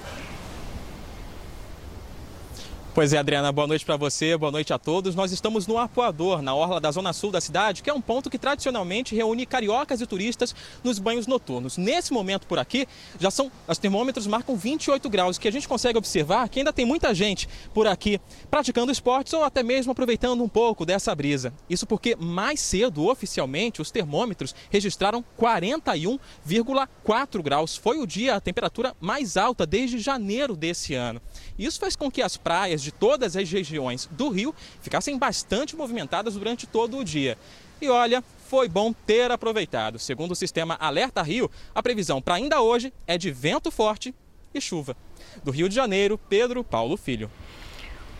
Pois 2.95 3.12
é, 3.12 3.17
Adriana, 3.17 3.51
boa 3.51 3.67
noite 3.67 3.84
para 3.84 3.97
você, 3.97 4.38
boa 4.38 4.53
noite 4.53 4.71
a 4.71 4.79
todos. 4.79 5.15
Nós 5.15 5.34
estamos 5.34 5.67
no 5.67 5.77
Arpoador, 5.77 6.41
na 6.41 6.55
orla 6.55 6.79
da 6.79 6.89
zona 6.89 7.12
sul 7.12 7.29
da 7.29 7.41
cidade, 7.41 7.84
que 7.84 7.89
é 7.89 7.93
um 7.93 7.99
ponto 7.99 8.29
que 8.29 8.38
tradicionalmente 8.38 9.13
reúne 9.13 9.45
cariocas 9.45 9.99
e 9.99 10.08
turistas 10.08 10.55
nos 10.81 10.97
banhos 10.97 11.27
noturnos. 11.27 11.75
Nesse 11.75 12.13
momento 12.13 12.47
por 12.47 12.58
aqui, 12.58 12.88
já 13.19 13.29
são, 13.29 13.51
os 13.67 13.77
termômetros 13.77 14.25
marcam 14.27 14.55
28 14.55 15.10
graus, 15.10 15.38
que 15.38 15.45
a 15.45 15.51
gente 15.51 15.67
consegue 15.67 15.97
observar 15.97 16.47
que 16.47 16.60
ainda 16.60 16.71
tem 16.71 16.86
muita 16.86 17.13
gente 17.13 17.49
por 17.73 17.86
aqui 17.86 18.17
praticando 18.49 18.93
esportes 18.93 19.34
ou 19.34 19.43
até 19.43 19.62
mesmo 19.62 19.91
aproveitando 19.91 20.41
um 20.41 20.47
pouco 20.47 20.86
dessa 20.86 21.13
brisa. 21.13 21.53
Isso 21.69 21.86
porque 21.86 22.15
mais 22.15 22.62
cedo, 22.62 23.10
oficialmente, 23.10 23.81
os 23.81 23.91
termômetros 23.91 24.55
registraram 24.69 25.21
41,4 25.38 27.43
graus. 27.43 27.75
Foi 27.75 27.97
o 27.97 28.08
dia 28.08 28.36
a 28.36 28.39
temperatura 28.39 28.95
mais 29.01 29.36
alta 29.36 29.65
desde 29.65 29.99
janeiro 29.99 30.55
desse 30.55 30.93
ano. 30.93 31.21
Isso 31.60 31.77
fez 31.77 31.97
com 31.97 32.10
que 32.10 32.21
as 32.21 32.38
praias 32.38 32.85
de 32.86 32.91
todas 32.91 33.36
as 33.36 33.52
regiões 33.52 34.08
do 34.12 34.30
Rio 34.30 34.54
ficassem 34.82 35.17
bastante 35.17 35.76
movimentadas 35.76 36.36
durante 36.36 36.65
todo 36.67 36.98
o 36.98 37.04
dia. 37.04 37.38
E 37.82 37.89
olha, 37.89 38.24
foi 38.48 38.69
bom 38.69 38.93
ter 38.93 39.32
aproveitado. 39.32 39.98
Segundo 39.98 40.32
o 40.32 40.36
sistema 40.36 40.78
Alerta 40.80 41.21
Rio, 41.21 41.50
a 41.74 41.82
previsão 41.82 42.21
para 42.21 42.36
ainda 42.36 42.62
hoje 42.62 42.93
é 43.08 43.17
de 43.17 43.32
vento 43.32 43.71
forte 43.71 44.13
e 44.54 44.62
chuva. 44.62 44.95
Do 45.43 45.52
Rio 45.52 45.67
de 45.67 45.76
Janeiro, 45.76 46.17
Pedro 46.30 46.63
Paulo 46.63 46.95
Filho. 46.95 47.30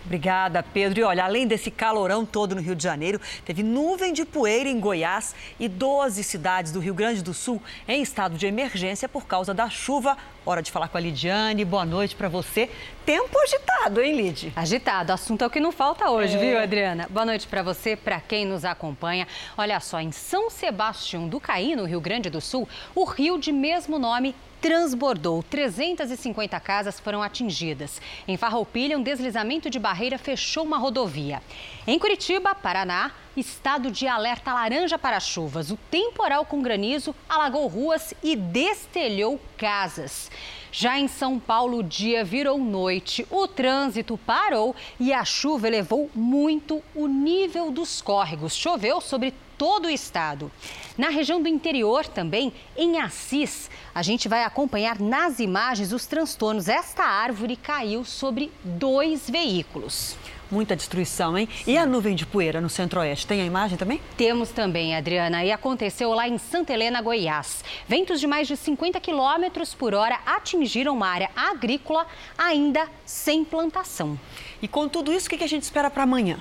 Obrigada, 0.06 0.62
Pedro. 0.62 1.00
E 1.00 1.04
olha, 1.04 1.26
além 1.26 1.48
desse 1.48 1.72
calorão 1.72 2.26
todo 2.26 2.56
no 2.56 2.62
Rio 2.62 2.76
de 2.76 2.84
Janeiro, 2.84 3.20
teve 3.44 3.64
nuvem 3.64 4.14
de 4.14 4.24
poeira 4.24 4.70
em 4.70 4.80
Goiás 4.80 5.34
e 5.60 5.68
12 5.68 6.24
cidades 6.24 6.72
do 6.72 6.80
Rio 6.80 6.94
Grande 6.94 7.24
do 7.24 7.34
Sul 7.34 7.62
em 7.88 8.02
estado 8.02 8.38
de 8.38 8.46
emergência 8.46 9.10
por 9.10 9.26
causa 9.26 9.54
da 9.54 9.70
chuva. 9.70 10.16
Hora 10.46 10.62
de 10.62 10.72
falar 10.72 10.90
com 10.90 10.98
a 10.98 11.02
Lidiane. 11.02 11.66
Boa 11.66 11.86
noite 11.86 12.16
para 12.16 12.30
você. 12.30 12.70
Tempo 13.04 13.36
agitado, 13.40 14.00
hein, 14.00 14.16
Lid? 14.16 14.54
Agitado. 14.56 15.12
Assunto 15.12 15.44
é 15.44 15.48
o 15.48 15.50
que 15.50 15.60
não 15.60 15.72
falta 15.72 16.12
hoje, 16.12 16.36
é. 16.36 16.40
viu, 16.40 16.60
Adriana? 16.60 17.08
Boa 17.10 17.26
noite 17.26 17.48
para 17.48 17.64
você, 17.64 17.96
para 17.96 18.20
quem 18.20 18.46
nos 18.46 18.64
acompanha. 18.64 19.28
Olha 19.58 19.80
só, 19.80 20.00
em 20.00 20.12
São 20.12 20.52
Sebastião 20.52 21.28
do 21.28 21.40
Caí, 21.40 21.76
no 21.76 21.86
Rio 21.86 22.00
Grande 22.00 22.30
do 22.30 22.40
Sul, 22.40 22.70
o 22.94 23.06
rio 23.06 23.40
de 23.40 23.52
mesmo 23.52 23.98
nome 23.98 24.36
transbordou. 24.66 25.44
350 25.44 26.60
casas 26.60 27.00
foram 27.00 27.22
atingidas. 27.22 28.02
Em 28.28 28.36
Farroupilha, 28.36 28.98
um 28.98 29.04
deslizamento 29.04 29.70
de 29.70 29.78
barreira 29.78 30.18
fechou 30.18 30.64
uma 30.64 30.80
rodovia. 30.80 31.40
Em 31.86 32.00
Curitiba, 32.00 32.56
Paraná, 32.56 33.12
estado 33.38 33.92
de 33.92 34.08
alerta 34.08 34.52
laranja 34.52 34.98
para 34.98 35.20
chuvas. 35.20 35.70
O 35.70 35.78
temporal 35.92 36.46
com 36.46 36.64
granizo 36.64 37.14
alagou 37.30 37.68
ruas 37.68 38.12
e 38.24 38.36
destelhou 38.36 39.40
casas. 39.56 40.32
Já 40.72 40.98
em 40.98 41.08
São 41.08 41.38
Paulo, 41.38 41.78
o 41.78 41.84
dia 41.84 42.24
virou 42.24 42.58
noite, 42.58 43.26
o 43.30 43.48
trânsito 43.48 44.18
parou 44.18 44.76
e 45.00 45.14
a 45.14 45.24
chuva 45.24 45.68
elevou 45.68 46.10
muito 46.16 46.82
o 46.96 47.06
nível 47.06 47.70
dos 47.70 48.02
córregos. 48.02 48.56
Choveu 48.56 49.00
sobre 49.00 49.32
todo 49.58 49.86
o 49.86 49.90
estado. 49.90 50.52
Na 50.98 51.10
região 51.10 51.42
do 51.42 51.50
interior 51.50 52.06
também, 52.08 52.54
em 52.76 53.00
Assis, 53.00 53.70
a 53.94 54.02
gente 54.02 54.28
vai 54.28 54.44
acompanhar 54.44 55.00
nas 55.00 55.40
imagens 55.40 55.92
os 55.92 56.06
transtornos. 56.06 56.68
Esta 56.68 57.04
árvore 57.04 57.56
caiu 57.56 58.04
sobre 58.06 58.52
dois 58.64 59.30
veículos. 59.30 60.18
Muita 60.50 60.76
destruição, 60.76 61.38
hein? 61.38 61.50
Sim. 61.64 61.72
E 61.72 61.78
a 61.78 61.86
nuvem 61.86 62.16
de 62.16 62.26
poeira 62.26 62.62
no 62.62 62.70
centro-oeste? 62.70 63.26
Tem 63.26 63.42
a 63.42 63.46
imagem 63.46 63.78
também? 63.78 64.00
Temos 64.16 64.52
também, 64.52 64.96
Adriana. 64.96 65.44
E 65.44 65.52
aconteceu 65.52 66.12
lá 66.14 66.28
em 66.28 66.38
Santa 66.38 66.72
Helena, 66.72 67.02
Goiás. 67.02 67.64
Ventos 67.88 68.20
de 68.20 68.28
mais 68.28 68.48
de 68.48 68.56
50 68.56 69.00
quilômetros 69.00 69.74
por 69.74 69.94
hora 69.96 70.20
atingiram 70.26 70.94
uma 70.94 71.08
área 71.08 71.30
agrícola 71.36 72.06
ainda 72.38 72.88
sem 73.06 73.44
plantação. 73.44 74.20
E 74.62 74.68
com 74.68 74.88
tudo 74.88 75.12
isso, 75.12 75.28
o 75.28 75.30
que 75.30 75.44
a 75.44 75.48
gente 75.48 75.64
espera 75.64 75.90
para 75.90 76.04
amanhã? 76.04 76.40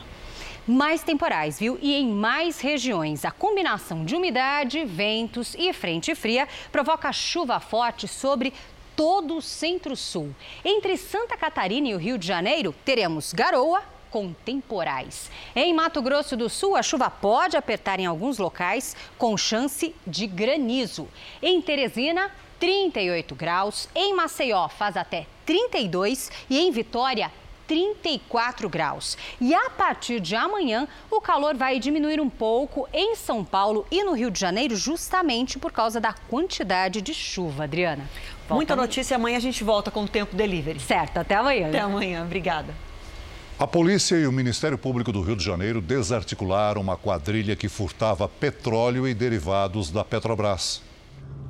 Mais 0.67 1.03
temporais, 1.03 1.59
viu? 1.59 1.79
E 1.81 1.95
em 1.95 2.07
mais 2.09 2.61
regiões. 2.61 3.25
A 3.25 3.31
combinação 3.31 4.05
de 4.05 4.17
umidade, 4.17 4.85
ventos 4.85 5.55
e 5.59 5.73
frente 5.73 6.15
fria 6.15 6.49
provoca 6.73 7.13
chuva 7.13 7.61
forte 7.61 8.09
sobre 8.09 8.53
todo 8.97 9.37
o 9.37 9.43
centro-sul. 9.43 10.35
Entre 10.65 10.97
Santa 10.97 11.37
Catarina 11.37 11.89
e 11.89 11.95
o 11.95 11.99
Rio 11.99 12.17
de 12.17 12.27
Janeiro, 12.27 12.75
teremos 12.85 13.33
garoa 13.33 13.83
com 14.11 14.33
temporais. 14.33 15.29
Em 15.57 15.75
Mato 15.75 16.01
Grosso 16.01 16.37
do 16.37 16.49
Sul, 16.49 16.77
a 16.77 16.83
chuva 16.83 17.11
pode 17.11 17.57
apertar 17.57 17.99
em 17.99 18.07
alguns 18.07 18.39
locais, 18.39 18.97
com 19.19 19.37
chance 19.37 19.93
de 20.07 20.27
granizo. 20.29 21.09
Em 21.43 21.61
Teresina, 21.61 22.31
38 22.61 23.35
graus. 23.35 23.89
Em 23.95 24.15
Maceió, 24.15 24.69
faz 24.69 24.97
até 24.97 25.27
32 25.45 26.31
e 26.49 26.61
em 26.61 26.71
Vitória, 26.71 27.31
34 27.67 28.69
graus. 28.69 29.17
E 29.41 29.55
a 29.55 29.71
partir 29.71 30.21
de 30.21 30.35
amanhã, 30.37 30.87
o 31.11 31.21
calor 31.21 31.57
vai 31.57 31.79
diminuir 31.79 32.21
um 32.21 32.31
pouco 32.31 32.89
em 32.93 33.17
São 33.17 33.45
Paulo 33.45 33.87
e 33.91 34.03
no 34.03 34.13
Rio 34.13 34.31
de 34.31 34.39
Janeiro, 34.39 34.77
justamente 34.77 35.59
por 35.59 35.73
causa 35.73 36.01
da 36.01 36.13
quantidade 36.13 37.01
de 37.01 37.15
chuva, 37.15 37.65
Adriana. 37.65 38.09
Volta 38.49 38.55
Muita 38.55 38.77
notícia, 38.77 39.17
amanhã 39.17 39.37
a 39.39 39.41
gente 39.41 39.65
volta 39.65 39.91
com 39.91 40.05
o 40.05 40.09
tempo 40.09 40.37
delivery. 40.37 40.79
Certo, 40.81 41.19
até 41.19 41.35
amanhã. 41.35 41.69
Até 41.69 41.81
amanhã, 41.81 42.23
obrigada. 42.25 42.75
A 43.57 43.67
polícia 43.67 44.17
e 44.17 44.27
o 44.27 44.33
Ministério 44.33 44.77
Público 44.77 45.13
do 45.13 45.23
Rio 45.23 45.37
de 45.37 45.45
Janeiro 45.45 45.81
desarticularam 45.81 46.81
uma 46.81 46.97
quadrilha 46.97 47.55
que 47.55 47.69
furtava 47.69 48.29
petróleo 48.29 49.07
e 49.07 49.15
derivados 49.15 49.91
da 49.91 50.05
Petrobras. 50.05 50.83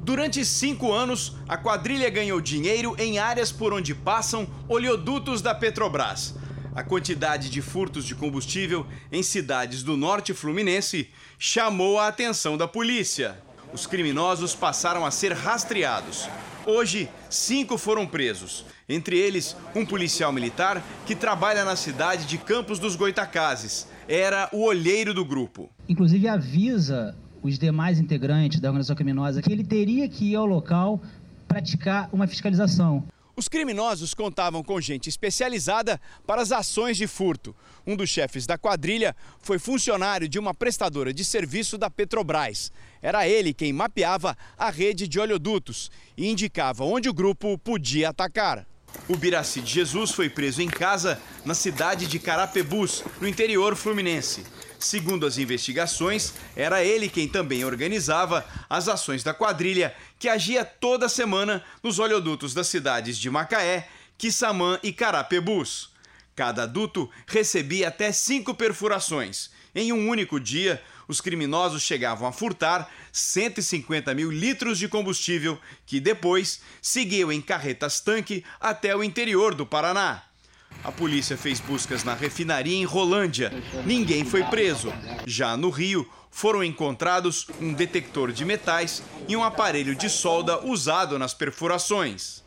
Durante 0.05 0.45
cinco 0.45 0.93
anos, 0.93 1.33
a 1.49 1.57
quadrilha 1.57 2.11
ganhou 2.11 2.39
dinheiro 2.39 2.95
em 2.99 3.19
áreas 3.19 3.51
por 3.51 3.73
onde 3.73 3.95
passam 3.95 4.47
oleodutos 4.69 5.41
da 5.41 5.55
Petrobras. 5.55 6.35
A 6.75 6.83
quantidade 6.83 7.49
de 7.49 7.63
furtos 7.63 8.05
de 8.05 8.15
combustível 8.15 8.87
em 9.11 9.23
cidades 9.23 9.83
do 9.83 9.97
norte 9.97 10.35
fluminense 10.35 11.09
chamou 11.39 11.99
a 11.99 12.07
atenção 12.07 12.59
da 12.59 12.69
polícia. 12.69 13.39
Os 13.73 13.87
criminosos 13.87 14.55
passaram 14.55 15.07
a 15.07 15.11
ser 15.11 15.33
rastreados. 15.33 16.29
Hoje, 16.67 17.09
cinco 17.31 17.79
foram 17.79 18.07
presos. 18.07 18.67
Entre 18.87 19.19
eles, 19.19 19.57
um 19.75 19.87
policial 19.87 20.31
militar 20.31 20.85
que 21.07 21.15
trabalha 21.15 21.65
na 21.65 21.77
cidade 21.77 22.27
de 22.27 22.37
Campos 22.37 22.79
dos 22.79 22.95
Goitacazes. 22.95 23.89
Era 24.07 24.51
o 24.53 24.65
olheiro 24.65 25.15
do 25.15 25.25
grupo. 25.25 25.71
Inclusive 25.89 26.29
avisa 26.29 27.17
os 27.45 27.59
demais 27.59 28.01
integrantes 28.01 28.59
da 28.59 28.71
organização 28.71 28.97
criminosa 28.97 29.43
que 29.43 29.53
ele 29.53 29.63
teria 29.63 30.09
que 30.09 30.33
ir 30.33 30.35
ao 30.35 30.47
local 30.47 31.03
praticar 31.47 32.09
uma 32.11 32.27
fiscalização. 32.27 33.05
Os 33.37 33.49
criminosos 33.49 34.15
contavam 34.15 34.63
com 34.63 34.81
gente 34.81 35.09
especializada 35.09 36.01
para 36.27 36.41
as 36.41 36.53
ações 36.53 36.97
de 36.97 37.07
furto. 37.07 37.55
Um 37.87 37.97
dos 37.97 38.09
chefes 38.09 38.47
da 38.47 38.57
quadrilha 38.57 39.15
foi 39.41 39.59
funcionário 39.59 40.27
de 40.27 40.39
uma 40.39 40.55
prestadora 40.55 41.13
de 41.13 41.23
serviço 41.23 41.77
da 41.77 41.91
Petrobras. 41.91 42.73
Era 43.03 43.29
ele 43.29 43.53
quem 43.53 43.73
mapeava 43.73 44.37
a 44.57 44.71
rede 44.71 45.07
de 45.07 45.21
oleodutos 45.21 45.91
e 46.17 46.31
indicava 46.31 46.85
onde 46.85 47.11
o 47.11 47.15
grupo 47.15 47.59
podia 47.59 48.09
atacar. 48.09 48.67
O 49.09 49.17
Biraci 49.17 49.61
de 49.61 49.71
Jesus 49.71 50.13
foi 50.13 50.31
preso 50.31 50.63
em 50.63 50.69
casa 50.69 51.21
na 51.45 51.55
cidade 51.55 52.07
de 52.07 52.19
Carapebus, 52.19 53.05
no 53.21 53.29
interior 53.29 53.77
fluminense. 53.77 54.45
Segundo 54.85 55.25
as 55.25 55.39
investigações, 55.39 56.35
era 56.55 56.85
ele 56.85 57.09
quem 57.09 57.27
também 57.27 57.65
organizava 57.65 58.47
as 58.69 58.87
ações 58.87 59.23
da 59.23 59.33
quadrilha 59.33 59.97
que 60.19 60.29
agia 60.29 60.63
toda 60.63 61.09
semana 61.09 61.65
nos 61.83 61.99
oleodutos 61.99 62.53
das 62.53 62.67
cidades 62.67 63.17
de 63.17 63.31
Macaé, 63.31 63.89
Quissamã 64.19 64.79
e 64.83 64.93
Carapebus. 64.93 65.89
Cada 66.37 66.67
duto 66.67 67.11
recebia 67.27 67.89
até 67.89 68.13
cinco 68.13 68.53
perfurações. 68.53 69.51
Em 69.75 69.91
um 69.91 70.07
único 70.07 70.39
dia, 70.39 70.83
os 71.09 71.19
criminosos 71.19 71.81
chegavam 71.81 72.29
a 72.29 72.33
furtar 72.33 72.87
150 73.11 74.13
mil 74.13 74.31
litros 74.31 74.79
de 74.79 74.87
combustível 74.87 75.59
que 75.87 75.99
depois 75.99 76.61
seguiam 76.83 77.33
em 77.33 77.41
carretas-tanque 77.41 78.45
até 78.61 78.95
o 78.95 79.03
interior 79.03 79.55
do 79.55 79.65
Paraná. 79.65 80.34
A 80.83 80.91
polícia 80.91 81.37
fez 81.37 81.61
buscas 81.61 82.05
na 82.05 82.15
refinaria 82.15 82.77
em 82.77 82.85
Rolândia. 82.85 83.53
Ninguém 83.85 84.25
foi 84.25 84.43
preso. 84.45 84.93
Já 85.27 85.57
no 85.57 85.71
Rio, 85.71 86.09
foram 86.31 86.65
encontrados 86.65 87.47
um 87.61 87.73
detector 87.73 88.33
de 88.33 88.45
metais 88.45 89.03
e 89.29 89.37
um 89.37 89.45
aparelho 89.45 89.95
de 89.95 90.11
solda 90.11 90.65
usado 90.67 91.19
nas 91.19 91.33
perfurações. 91.33 92.43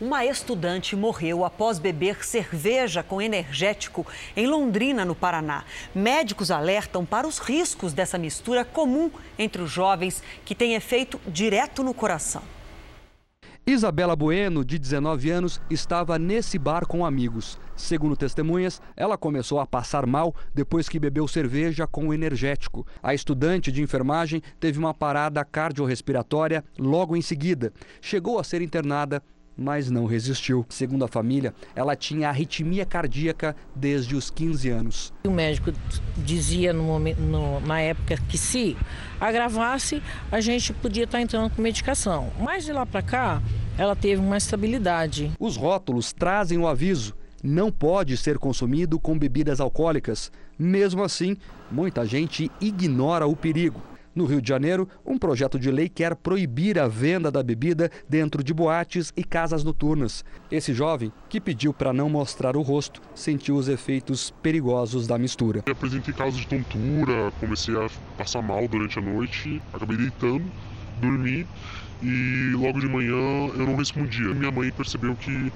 Uma 0.00 0.26
estudante 0.26 0.96
morreu 0.96 1.44
após 1.44 1.78
beber 1.78 2.24
cerveja 2.24 3.04
com 3.04 3.22
energético 3.22 4.04
em 4.36 4.48
Londrina, 4.48 5.04
no 5.04 5.14
Paraná. 5.14 5.64
Médicos 5.94 6.50
alertam 6.50 7.04
para 7.06 7.26
os 7.26 7.38
riscos 7.38 7.92
dessa 7.92 8.18
mistura 8.18 8.64
comum 8.64 9.10
entre 9.38 9.62
os 9.62 9.70
jovens, 9.70 10.20
que 10.44 10.56
tem 10.56 10.74
efeito 10.74 11.20
direto 11.26 11.84
no 11.84 11.94
coração. 11.94 12.42
Isabela 13.64 14.16
Bueno, 14.16 14.64
de 14.64 14.76
19 14.76 15.30
anos, 15.30 15.60
estava 15.70 16.18
nesse 16.18 16.58
bar 16.58 16.84
com 16.84 17.06
amigos. 17.06 17.60
Segundo 17.76 18.16
testemunhas, 18.16 18.82
ela 18.96 19.16
começou 19.16 19.60
a 19.60 19.66
passar 19.66 20.04
mal 20.04 20.34
depois 20.52 20.88
que 20.88 20.98
bebeu 20.98 21.28
cerveja 21.28 21.86
com 21.86 22.12
energético. 22.12 22.84
A 23.00 23.14
estudante 23.14 23.70
de 23.70 23.80
enfermagem 23.80 24.42
teve 24.58 24.80
uma 24.80 24.92
parada 24.92 25.44
cardiorrespiratória 25.44 26.64
logo 26.76 27.16
em 27.16 27.22
seguida. 27.22 27.72
Chegou 28.00 28.40
a 28.40 28.42
ser 28.42 28.62
internada 28.62 29.22
mas 29.56 29.90
não 29.90 30.06
resistiu. 30.06 30.64
Segundo 30.68 31.04
a 31.04 31.08
família, 31.08 31.54
ela 31.74 31.94
tinha 31.94 32.28
arritmia 32.28 32.84
cardíaca 32.84 33.54
desde 33.74 34.16
os 34.16 34.30
15 34.30 34.68
anos. 34.70 35.12
O 35.24 35.30
médico 35.30 35.72
dizia 36.16 36.72
no 36.72 36.82
momento, 36.82 37.20
no, 37.20 37.60
na 37.60 37.80
época 37.80 38.16
que 38.28 38.38
se 38.38 38.76
agravasse, 39.20 40.02
a 40.30 40.40
gente 40.40 40.72
podia 40.72 41.04
estar 41.04 41.20
entrando 41.20 41.50
com 41.50 41.62
medicação. 41.62 42.30
Mas 42.38 42.64
de 42.64 42.72
lá 42.72 42.86
para 42.86 43.02
cá, 43.02 43.42
ela 43.78 43.96
teve 43.96 44.20
uma 44.20 44.36
estabilidade. 44.36 45.32
Os 45.38 45.56
rótulos 45.56 46.12
trazem 46.12 46.58
o 46.58 46.66
aviso: 46.66 47.14
não 47.42 47.70
pode 47.70 48.16
ser 48.16 48.38
consumido 48.38 48.98
com 48.98 49.18
bebidas 49.18 49.60
alcoólicas. 49.60 50.30
Mesmo 50.58 51.02
assim, 51.02 51.36
muita 51.70 52.06
gente 52.06 52.50
ignora 52.60 53.26
o 53.26 53.34
perigo. 53.34 53.82
No 54.14 54.26
Rio 54.26 54.42
de 54.42 54.48
Janeiro, 54.48 54.88
um 55.06 55.16
projeto 55.16 55.58
de 55.58 55.70
lei 55.70 55.88
quer 55.88 56.14
proibir 56.14 56.78
a 56.78 56.86
venda 56.86 57.30
da 57.30 57.42
bebida 57.42 57.90
dentro 58.06 58.44
de 58.44 58.52
boates 58.52 59.12
e 59.16 59.24
casas 59.24 59.64
noturnas. 59.64 60.22
Esse 60.50 60.74
jovem, 60.74 61.10
que 61.30 61.40
pediu 61.40 61.72
para 61.72 61.92
não 61.92 62.10
mostrar 62.10 62.56
o 62.56 62.62
rosto, 62.62 63.00
sentiu 63.14 63.56
os 63.56 63.68
efeitos 63.68 64.30
perigosos 64.42 65.06
da 65.06 65.16
mistura. 65.16 65.62
Eu 65.64 65.72
apresentei 65.72 66.12
casos 66.12 66.40
de 66.40 66.46
tontura, 66.46 67.32
comecei 67.40 67.74
a 67.74 67.88
passar 68.18 68.42
mal 68.42 68.68
durante 68.68 68.98
a 68.98 69.02
noite, 69.02 69.62
acabei 69.72 69.96
deitando, 69.96 70.44
dormi 71.00 71.46
e 72.02 72.52
logo 72.56 72.80
de 72.80 72.88
manhã 72.88 73.48
eu 73.56 73.66
não 73.66 73.76
respondia. 73.76 74.34
Minha 74.34 74.50
mãe 74.50 74.70
percebeu 74.72 75.14
que 75.14 75.52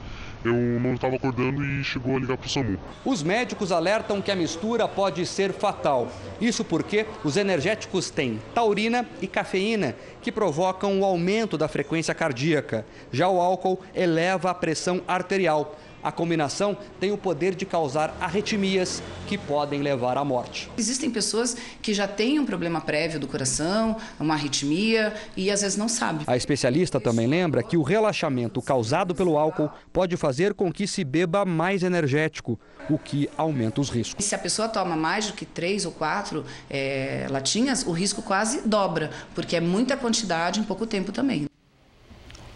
eu 0.46 0.80
não 0.80 0.94
estava 0.94 1.16
acordando 1.16 1.64
e 1.64 1.82
chegou 1.82 2.16
a 2.16 2.20
ligar 2.20 2.36
para 2.36 2.46
o 2.46 2.50
SAMU. 2.50 2.78
Os 3.04 3.22
médicos 3.22 3.72
alertam 3.72 4.22
que 4.22 4.30
a 4.30 4.36
mistura 4.36 4.86
pode 4.86 5.24
ser 5.26 5.52
fatal. 5.52 6.08
Isso 6.40 6.64
porque 6.64 7.06
os 7.24 7.36
energéticos 7.36 8.10
têm 8.10 8.40
taurina 8.54 9.06
e 9.20 9.26
cafeína, 9.26 9.94
que 10.22 10.32
provocam 10.32 11.00
o 11.00 11.04
aumento 11.04 11.58
da 11.58 11.68
frequência 11.68 12.14
cardíaca. 12.14 12.84
Já 13.12 13.28
o 13.28 13.40
álcool 13.40 13.80
eleva 13.94 14.50
a 14.50 14.54
pressão 14.54 15.02
arterial 15.06 15.76
a 16.06 16.12
combinação 16.12 16.78
tem 17.00 17.10
o 17.10 17.18
poder 17.18 17.56
de 17.56 17.66
causar 17.66 18.16
arritmias 18.20 19.02
que 19.26 19.36
podem 19.36 19.82
levar 19.82 20.16
à 20.16 20.24
morte. 20.24 20.70
Existem 20.78 21.10
pessoas 21.10 21.56
que 21.82 21.92
já 21.92 22.06
têm 22.06 22.38
um 22.38 22.46
problema 22.46 22.80
prévio 22.80 23.18
do 23.18 23.26
coração, 23.26 23.96
uma 24.20 24.34
arritmia 24.34 25.12
e 25.36 25.50
às 25.50 25.62
vezes 25.62 25.76
não 25.76 25.88
sabem. 25.88 26.22
A 26.24 26.36
especialista 26.36 27.00
também 27.00 27.26
lembra 27.26 27.60
que 27.60 27.76
o 27.76 27.82
relaxamento 27.82 28.62
causado 28.62 29.16
pelo 29.16 29.36
álcool 29.36 29.68
pode 29.92 30.16
fazer 30.16 30.54
com 30.54 30.72
que 30.72 30.86
se 30.86 31.02
beba 31.02 31.44
mais 31.44 31.82
energético, 31.82 32.56
o 32.88 32.96
que 32.96 33.28
aumenta 33.36 33.80
os 33.80 33.90
riscos. 33.90 34.24
Se 34.24 34.34
a 34.36 34.38
pessoa 34.38 34.68
toma 34.68 34.94
mais 34.94 35.26
do 35.26 35.32
que 35.32 35.44
três 35.44 35.84
ou 35.84 35.90
quatro 35.90 36.44
é, 36.70 37.26
latinhas, 37.28 37.84
o 37.84 37.90
risco 37.90 38.22
quase 38.22 38.60
dobra, 38.64 39.10
porque 39.34 39.56
é 39.56 39.60
muita 39.60 39.96
quantidade 39.96 40.60
em 40.60 40.62
pouco 40.62 40.86
tempo 40.86 41.10
também. 41.10 41.48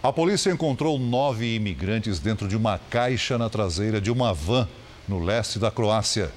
A 0.02 0.10
polícia 0.10 0.50
encontrou 0.50 0.98
nove 0.98 1.54
imigrantes 1.54 2.18
dentro 2.18 2.48
de 2.48 2.56
uma 2.56 2.80
caixa 2.88 3.36
na 3.36 3.50
traseira 3.50 4.00
de 4.00 4.10
uma 4.10 4.32
van 4.32 4.66
no 5.06 5.22
leste 5.22 5.58
da 5.58 5.70
Croácia. 5.70 6.32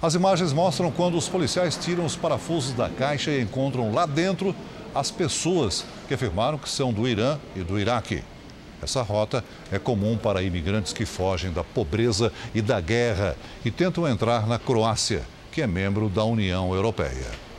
As 0.00 0.14
imagens 0.14 0.50
mostram 0.50 0.90
quando 0.90 1.18
os 1.18 1.28
policiais 1.28 1.76
tiram 1.76 2.06
os 2.06 2.16
parafusos 2.16 2.72
da 2.72 2.88
caixa 2.88 3.30
e 3.30 3.42
encontram 3.42 3.92
lá 3.92 4.06
dentro 4.06 4.56
as 4.94 5.10
pessoas 5.10 5.84
que 6.08 6.14
afirmaram 6.14 6.56
que 6.56 6.70
são 6.70 6.90
do 6.90 7.06
Irã 7.06 7.38
e 7.54 7.60
do 7.60 7.78
Iraque. 7.78 8.24
Essa 8.82 9.02
rota 9.02 9.44
é 9.70 9.78
comum 9.78 10.16
para 10.16 10.42
imigrantes 10.42 10.94
que 10.94 11.04
fogem 11.04 11.52
da 11.52 11.62
pobreza 11.62 12.32
e 12.54 12.62
da 12.62 12.80
guerra 12.80 13.36
e 13.62 13.70
tentam 13.70 14.08
entrar 14.08 14.46
na 14.46 14.58
Croácia, 14.58 15.22
que 15.52 15.60
é 15.60 15.66
membro 15.66 16.08
da 16.08 16.24
União 16.24 16.74
Europeia. 16.74 17.51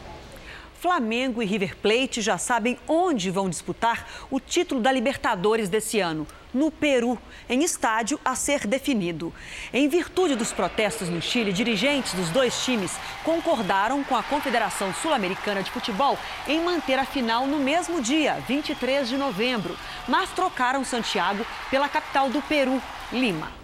Flamengo 0.83 1.41
e 1.41 1.45
River 1.45 1.77
Plate 1.77 2.19
já 2.19 2.37
sabem 2.37 2.77
onde 2.89 3.31
vão 3.31 3.49
disputar 3.49 4.05
o 4.29 4.37
título 4.37 4.81
da 4.81 4.91
Libertadores 4.91 5.69
desse 5.69 6.01
ano 6.01 6.27
no 6.53 6.69
Peru, 6.69 7.17
em 7.49 7.63
estádio 7.63 8.19
a 8.23 8.35
ser 8.35 8.67
definido. 8.67 9.33
Em 9.73 9.87
virtude 9.87 10.35
dos 10.35 10.51
protestos 10.51 11.07
no 11.07 11.21
Chile, 11.21 11.53
dirigentes 11.53 12.13
dos 12.13 12.29
dois 12.31 12.65
times 12.65 12.91
concordaram 13.23 14.03
com 14.03 14.13
a 14.13 14.23
Confederação 14.23 14.93
Sul-Americana 14.93 15.63
de 15.63 15.71
Futebol 15.71 16.19
em 16.49 16.59
manter 16.59 16.99
a 16.99 17.05
final 17.05 17.47
no 17.47 17.59
mesmo 17.59 18.01
dia, 18.01 18.43
23 18.45 19.07
de 19.07 19.15
novembro, 19.15 19.77
mas 20.05 20.31
trocaram 20.31 20.83
Santiago 20.83 21.45
pela 21.71 21.87
capital 21.87 22.29
do 22.29 22.41
Peru, 22.41 22.81
Lima. 23.09 23.62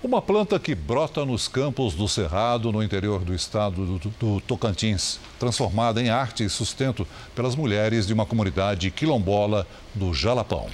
Uma 0.00 0.22
planta 0.22 0.60
que 0.60 0.76
brota 0.76 1.26
nos 1.26 1.48
campos 1.48 1.92
do 1.92 2.06
Cerrado, 2.06 2.70
no 2.70 2.84
interior 2.84 3.24
do 3.24 3.34
estado 3.34 3.98
do, 3.98 4.08
do, 4.10 4.40
Tocantins, 4.42 5.18
transformada 5.40 6.00
em 6.00 6.08
arte 6.08 6.44
e 6.44 6.48
sustento 6.48 7.04
pelas 7.34 7.56
mulheres 7.56 8.06
de 8.06 8.12
uma 8.12 8.24
comunidade 8.24 8.92
quilombola 8.92 9.66
do 9.92 10.14
Jalapão. 10.14 10.68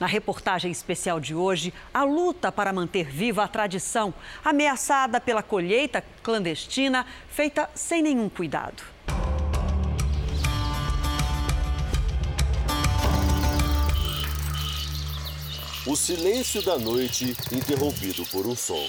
Na 0.00 0.06
reportagem 0.06 0.72
especial 0.72 1.20
de 1.20 1.34
hoje, 1.34 1.70
a 1.92 2.02
luta 2.02 2.50
para 2.50 2.72
manter 2.72 3.10
viva 3.10 3.44
a 3.44 3.48
tradição, 3.48 4.12
ameaçada 4.42 5.20
pela 5.20 5.42
colheita 5.42 6.02
clandestina 6.22 7.04
feita 7.28 7.68
sem 7.74 8.00
nenhum 8.00 8.30
cuidado. 8.30 8.91
O 15.84 15.96
silêncio 15.96 16.62
da 16.62 16.78
noite 16.78 17.36
interrompido 17.50 18.24
por 18.30 18.46
um 18.46 18.54
som. 18.54 18.86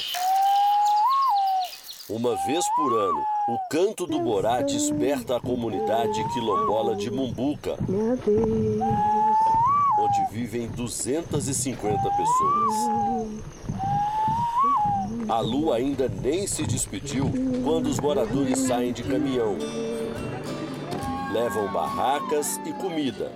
Uma 2.07 2.35
vez 2.45 2.63
por 2.75 2.93
ano, 2.93 3.19
o 3.49 3.57
canto 3.67 4.05
do 4.05 4.19
Borá 4.19 4.61
desperta 4.61 5.37
a 5.37 5.41
comunidade 5.41 6.23
quilombola 6.33 6.95
de 6.95 7.09
Mumbuca. 7.09 7.79
Onde 9.99 10.31
vivem 10.31 10.67
250 10.67 11.97
pessoas. 11.97 12.75
A 15.29 15.39
lua 15.39 15.77
ainda 15.77 16.07
nem 16.07 16.45
se 16.45 16.61
despediu 16.67 17.25
quando 17.63 17.87
os 17.87 17.99
moradores 17.99 18.59
saem 18.59 18.93
de 18.93 19.01
caminhão. 19.01 19.57
Levam 21.31 21.73
barracas 21.73 22.59
e 22.63 22.73
comida. 22.73 23.31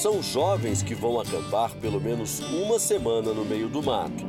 São 0.00 0.22
jovens 0.22 0.82
que 0.82 0.94
vão 0.94 1.20
acampar 1.20 1.74
pelo 1.74 2.00
menos 2.00 2.40
uma 2.40 2.78
semana 2.78 3.34
no 3.34 3.44
meio 3.44 3.68
do 3.68 3.82
mato. 3.82 4.24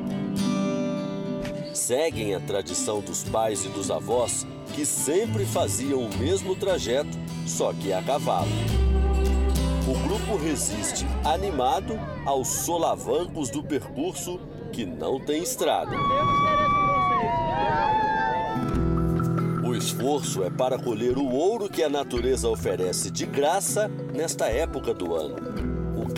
Seguem 1.74 2.36
a 2.36 2.42
tradição 2.42 3.00
dos 3.00 3.24
pais 3.24 3.64
e 3.64 3.70
dos 3.70 3.90
avós 3.90 4.46
que 4.76 4.86
sempre 4.86 5.46
faziam 5.46 6.02
o 6.02 6.18
mesmo 6.18 6.58
trajeto, 6.58 7.18
só 7.48 7.72
que 7.72 7.94
a 7.94 8.04
cavalo 8.04 8.52
o 9.88 10.08
grupo 10.08 10.36
resiste 10.36 11.06
animado 11.24 11.98
aos 12.26 12.50
solavancos 12.50 13.50
do 13.50 13.64
percurso 13.64 14.42
que 14.74 14.86
não 14.86 15.22
tem 15.22 15.42
estrada. 15.42 15.96
O 19.66 19.74
esforço 19.74 20.44
é 20.44 20.50
para 20.50 20.78
colher 20.78 21.18
o 21.18 21.30
ouro 21.34 21.70
que 21.70 21.82
a 21.82 21.88
natureza 21.88 22.50
oferece 22.50 23.10
de 23.10 23.26
graça 23.26 23.88
nesta 24.14 24.48
época 24.48 24.94
do 24.94 25.16
ano 25.16 25.41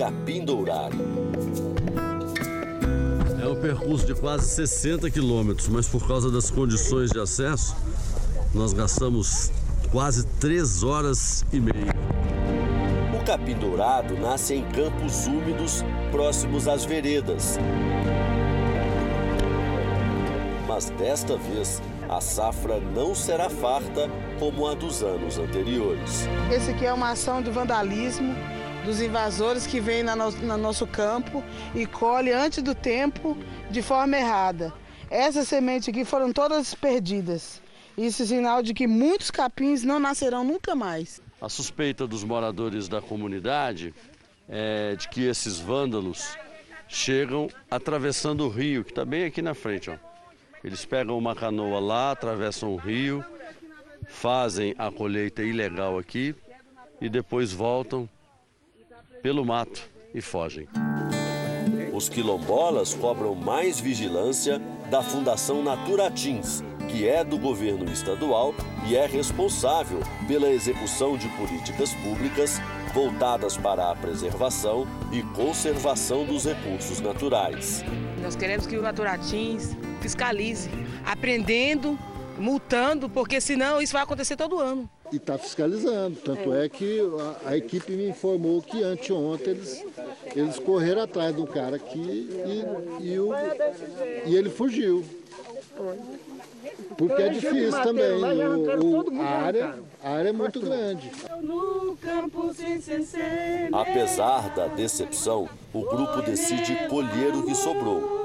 capim 0.04 0.44
dourado. 0.44 0.98
É 3.42 3.48
um 3.48 3.56
percurso 3.56 4.06
de 4.06 4.14
quase 4.14 4.50
60 4.50 5.10
quilômetros, 5.10 5.70
mas 5.70 5.88
por 5.88 6.06
causa 6.06 6.30
das 6.30 6.52
condições 6.52 7.10
de 7.10 7.22
acesso, 7.22 7.74
nós 8.54 8.74
gastamos 8.74 9.50
quase 9.94 10.26
3 10.42 10.84
horas 10.84 11.46
e 11.54 11.60
meia. 11.62 11.94
O 13.18 13.24
capim 13.24 13.56
dourado 13.56 14.16
nasce 14.16 14.56
em 14.56 14.66
campos 14.72 15.26
úmidos 15.26 15.86
próximos 16.12 16.68
às 16.68 16.84
veredas. 16.84 17.58
Mas 20.68 20.90
desta 20.90 21.38
vez, 21.38 21.82
a 22.10 22.20
safra 22.20 22.82
não 22.94 23.16
será 23.16 23.50
farta 23.50 24.10
como 24.38 24.68
a 24.68 24.74
dos 24.74 25.02
anos 25.02 25.38
anteriores. 25.38 26.28
Esse 26.52 26.72
aqui 26.72 26.86
é 26.86 26.92
uma 26.92 27.12
ação 27.12 27.42
de 27.42 27.50
vandalismo 27.50 28.36
dos 28.86 29.02
invasores 29.02 29.66
que 29.66 29.80
vêm 29.80 30.04
no, 30.04 30.32
no 30.32 30.58
nosso 30.58 30.86
campo 30.86 31.44
e 31.74 31.86
colhe 31.86 32.32
antes 32.32 32.62
do 32.62 32.76
tempo 32.76 33.38
de 33.70 33.82
forma 33.82 34.18
errada. 34.18 34.74
Essas 35.10 35.48
sementes 35.48 35.90
aqui 35.90 36.04
foram 36.04 36.32
todas 36.32 36.74
perdidas. 36.74 37.62
Isso 37.98 38.24
é 38.24 38.26
sinal 38.26 38.64
de 38.64 38.74
que 38.74 38.88
muitos 38.88 39.30
capins 39.30 39.84
não 39.84 40.00
nascerão 40.00 40.44
nunca 40.44 40.76
mais. 40.76 41.22
A 41.40 41.48
suspeita 41.48 42.08
dos 42.08 42.24
moradores 42.24 42.88
da 42.88 43.02
comunidade 43.02 43.94
é 44.50 44.96
de 44.96 45.08
que 45.10 45.24
esses 45.24 45.60
vândalos 45.60 46.36
chegam 46.88 47.50
atravessando 47.70 48.46
o 48.46 48.50
rio, 48.50 48.84
que 48.84 48.92
está 48.92 49.06
bem 49.06 49.26
aqui 49.26 49.42
na 49.42 49.54
frente. 49.54 49.90
Ó. 49.90 49.96
Eles 50.64 50.86
pegam 50.86 51.18
uma 51.18 51.36
canoa 51.36 51.80
lá, 51.80 52.12
atravessam 52.12 52.74
o 52.74 52.78
rio, 52.78 53.24
fazem 54.08 54.74
a 54.78 54.92
colheita 54.92 55.44
ilegal 55.44 55.98
aqui 55.98 56.36
e 57.02 57.10
depois 57.10 57.52
voltam 57.52 58.10
pelo 59.24 59.46
mato 59.46 59.90
e 60.14 60.22
fogem. 60.22 60.68
Os 61.94 62.10
quilombolas 62.10 62.94
cobram 62.94 63.34
mais 63.34 63.80
vigilância 63.80 64.60
da 64.92 65.02
Fundação 65.02 65.64
Naturatins, 65.64 66.62
que 66.90 67.08
é 67.08 67.24
do 67.24 67.38
governo 67.38 67.90
estadual 67.92 68.54
e 68.86 68.98
é 68.98 69.06
responsável 69.06 70.02
pela 70.28 70.50
execução 70.50 71.18
de 71.18 71.30
políticas 71.30 71.94
públicas 71.94 72.60
voltadas 72.94 73.56
para 73.56 73.92
a 73.92 73.96
preservação 73.96 74.86
e 75.12 75.24
conservação 75.36 76.26
dos 76.26 76.46
recursos 76.46 77.00
naturais. 77.00 77.84
Nós 78.22 78.36
queremos 78.36 78.68
que 78.68 78.78
o 78.78 78.82
Naturatins 78.82 79.76
fiscalize, 80.02 80.70
aprendendo, 81.06 81.98
multando, 82.38 83.10
porque 83.10 83.40
senão 83.40 83.82
isso 83.82 83.94
vai 83.94 84.04
acontecer 84.04 84.36
todo 84.36 84.60
ano. 84.60 84.90
E 85.14 85.18
está 85.18 85.38
fiscalizando, 85.38 86.20
tanto 86.26 86.52
é, 86.56 86.66
é 86.66 86.70
que 86.70 87.00
a, 87.46 87.50
a, 87.52 87.56
equipe 87.56 87.92
me 87.92 88.10
informou 88.10 88.64
que 88.64 88.82
anteontem 88.82 89.54
eles, 89.54 89.86
eles 90.36 90.58
correram 90.58 91.04
atrás 91.04 91.36
do 91.36 91.46
cara 91.46 91.76
aqui 91.76 92.00
e, 93.00 93.12
e, 93.12 93.20
o, 93.20 93.32
e 94.26 94.36
ele 94.36 94.50
fugiu. 94.50 95.06
Porque 96.98 97.22
é 97.22 97.30
difícil 97.30 97.80
também. 97.84 98.12
O, 98.12 99.14
o, 99.14 99.22
a, 99.22 99.26
área, 99.26 99.76
a 100.04 100.10
área 100.10 100.30
é 100.30 100.34
muito 100.34 100.60
grande. 100.60 101.12
Apesar 103.72 104.50
da 104.56 104.66
decepção, 104.66 105.48
o 105.72 105.82
grupo 105.82 106.24
decide 106.24 106.88
colher 106.88 107.36
o 107.36 107.46
que 107.46 107.54
sobrou. 107.54 108.23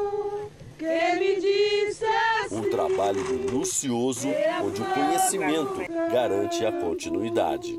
Um 2.50 2.70
trabalho 2.70 3.24
minucioso 3.24 4.28
onde 4.64 4.80
o 4.80 4.84
conhecimento 4.84 5.74
garante 6.12 6.64
a 6.64 6.72
continuidade. 6.72 7.78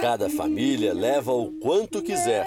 Cada 0.00 0.28
família 0.28 0.92
leva 0.92 1.32
o 1.32 1.52
quanto 1.60 2.02
quiser 2.02 2.46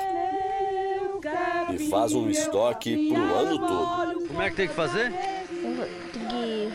e 1.73 1.89
faz 1.89 2.13
um 2.13 2.29
estoque 2.29 3.09
para 3.09 3.19
o 3.19 3.35
ano 3.35 3.59
todo. 3.59 4.27
Como 4.27 4.41
é 4.41 4.49
que 4.49 4.55
tem 4.55 4.67
que 4.67 4.73
fazer? 4.73 5.11
de 5.11 6.71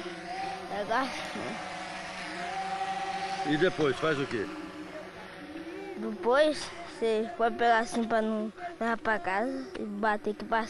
E 3.46 3.56
depois, 3.56 3.96
faz 3.96 4.18
o 4.18 4.26
quê? 4.26 4.46
Depois 5.96 6.62
você 7.00 7.28
pode 7.38 7.56
pegar 7.56 7.78
assim 7.78 8.04
para 8.04 8.20
não 8.20 8.52
levar 8.78 8.98
para 8.98 9.18
casa 9.18 9.66
e 9.78 9.82
bater 9.82 10.32
aqui 10.32 10.44
para 10.44 10.66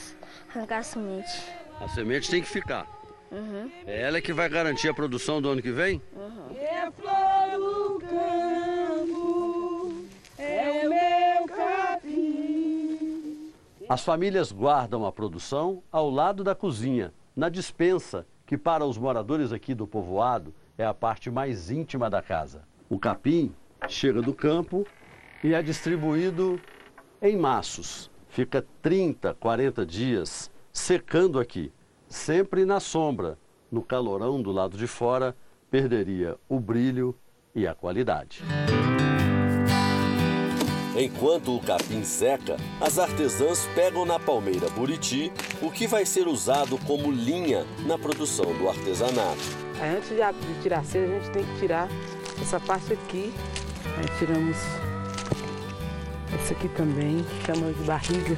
arrancar 0.55 0.79
a 0.79 0.83
semente. 0.85 1.43
A 1.81 1.89
semente 1.89 2.31
tem 2.31 2.41
que 2.41 2.49
ficar. 2.49 2.87
Uhum. 3.33 3.69
É 3.85 4.03
ela 4.03 4.21
que 4.21 4.33
vai 4.33 4.49
garantir 4.49 4.89
a 4.89 4.95
produção 4.95 5.43
do 5.43 5.49
ano 5.49 5.61
que 5.61 5.73
vem? 5.73 6.01
Uhum. 6.15 6.57
É 6.57 6.89
flor 6.93 7.59
do 7.59 7.99
campo, 8.07 10.05
é 10.39 10.87
o 10.87 10.89
meu 10.89 11.49
capim. 11.49 13.51
As 13.89 14.05
famílias 14.05 14.53
guardam 14.53 15.05
a 15.05 15.11
produção 15.11 15.83
ao 15.91 16.09
lado 16.09 16.45
da 16.45 16.55
cozinha, 16.55 17.13
na 17.35 17.49
dispensa, 17.49 18.25
que 18.47 18.57
para 18.57 18.85
os 18.85 18.97
moradores 18.97 19.53
aqui 19.53 19.75
do 19.75 19.85
povoado 19.87 20.55
é 20.79 20.85
a 20.85 20.95
parte 20.95 21.29
mais 21.29 21.73
íntima 21.73 22.09
da 22.09 22.23
casa. 22.23 22.63
O 22.89 23.01
capim 23.01 23.53
chega 23.89 24.23
do 24.23 24.35
campo 24.35 24.87
e 25.43 25.55
é 25.55 25.63
distribuído 25.63 26.61
em 27.21 27.37
maços. 27.37 28.11
Fica 28.29 28.65
30, 28.83 29.35
40 29.35 29.85
dias 29.85 30.51
secando 30.73 31.39
aqui, 31.41 31.73
sempre 32.09 32.65
na 32.65 32.81
sombra. 32.81 33.39
No 33.71 33.83
calorão 33.83 34.41
do 34.43 34.51
lado 34.51 34.77
de 34.77 34.87
fora, 34.87 35.37
perderia 35.71 36.37
o 36.49 36.59
brilho 36.59 37.15
e 37.55 37.67
a 37.67 37.75
qualidade. 37.75 38.43
Enquanto 40.97 41.57
o 41.57 41.61
capim 41.61 42.05
seca, 42.05 42.57
as 42.81 42.99
artesãs 42.99 43.67
pegam 43.75 44.05
na 44.05 44.19
palmeira 44.19 44.69
buriti 44.71 45.33
o 45.63 45.71
que 45.71 45.87
vai 45.87 46.05
ser 46.05 46.27
usado 46.27 46.77
como 46.79 47.11
linha 47.11 47.65
na 47.87 47.97
produção 47.97 48.47
do 48.59 48.69
artesanato. 48.69 49.41
Antes 49.81 50.11
de 50.11 50.63
tirar 50.63 50.81
a 50.81 50.85
seda, 50.85 51.07
a 51.07 51.21
gente 51.21 51.31
tem 51.31 51.45
que 51.45 51.61
tirar 51.61 51.89
essa 52.41 52.61
parte 52.61 52.93
aqui. 52.93 53.33
Aí 53.97 54.19
tiramos 54.19 54.57
esse 56.37 56.53
aqui 56.53 56.69
também, 56.69 57.25
chama 57.45 57.73
de 57.73 57.83
barriga. 57.85 58.37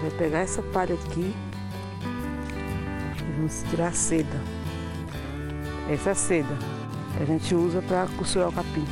Vou 0.00 0.10
pegar 0.12 0.40
essa 0.40 0.62
palha 0.62 0.94
aqui 0.94 1.34
e 3.18 3.32
vamos 3.36 3.62
tirar 3.70 3.88
a 3.88 3.92
seda. 3.92 4.40
Essa 5.90 6.10
é 6.10 6.12
a 6.12 6.14
seda 6.14 6.58
que 7.16 7.22
a 7.22 7.26
gente 7.26 7.54
usa 7.54 7.80
para 7.82 8.06
costurar 8.18 8.48
o 8.48 8.52
capim. 8.52 8.84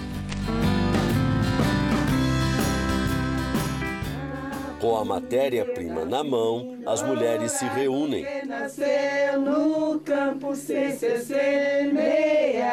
Com 4.80 4.96
a 4.96 5.04
matéria-prima 5.04 6.04
na 6.04 6.24
mão, 6.24 6.78
as 6.86 7.02
mulheres 7.02 7.52
se 7.52 7.64
reúnem. 7.66 8.26
Nasceu 8.46 9.40
no 9.40 10.00
campo 10.00 10.56
sem 10.56 10.96
semeia. 10.96 12.72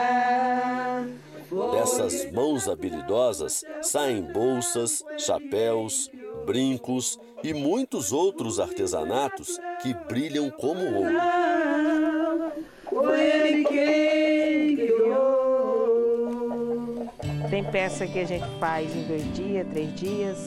Dessas 1.72 2.32
mãos 2.32 2.68
habilidosas 2.68 3.64
saem 3.82 4.22
bolsas, 4.22 5.04
chapéus, 5.18 6.10
brincos 6.46 7.20
e 7.44 7.54
muitos 7.54 8.12
outros 8.12 8.60
artesanatos 8.60 9.60
que 9.82 9.94
brilham 9.94 10.50
como 10.50 10.80
ouro. 10.96 11.16
Tem 17.50 17.64
peça 17.64 18.06
que 18.06 18.20
a 18.20 18.26
gente 18.26 18.46
faz 18.60 18.96
em 18.96 19.04
dois 19.04 19.34
dias, 19.34 19.68
três 19.68 19.96
dias. 19.96 20.38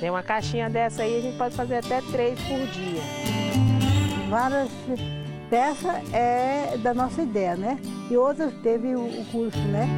Tem 0.00 0.10
uma 0.10 0.22
caixinha 0.22 0.68
dessa 0.68 1.02
aí, 1.02 1.18
a 1.18 1.20
gente 1.20 1.36
pode 1.36 1.54
fazer 1.54 1.76
até 1.76 2.00
três 2.10 2.38
por 2.40 2.66
dia. 2.68 3.02
Várias 4.28 4.70
peças 5.50 6.14
é 6.14 6.78
da 6.78 6.94
nossa 6.94 7.20
ideia, 7.20 7.56
né? 7.56 7.80
E 8.08 8.16
outras 8.16 8.54
teve 8.62 8.94
o 8.94 9.24
curso, 9.32 9.58
né? 9.58 9.88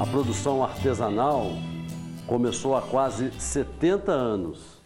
A 0.00 0.06
produção 0.06 0.64
artesanal 0.64 1.48
começou 2.26 2.74
há 2.74 2.80
quase 2.80 3.30
70 3.38 4.10
anos 4.10 4.80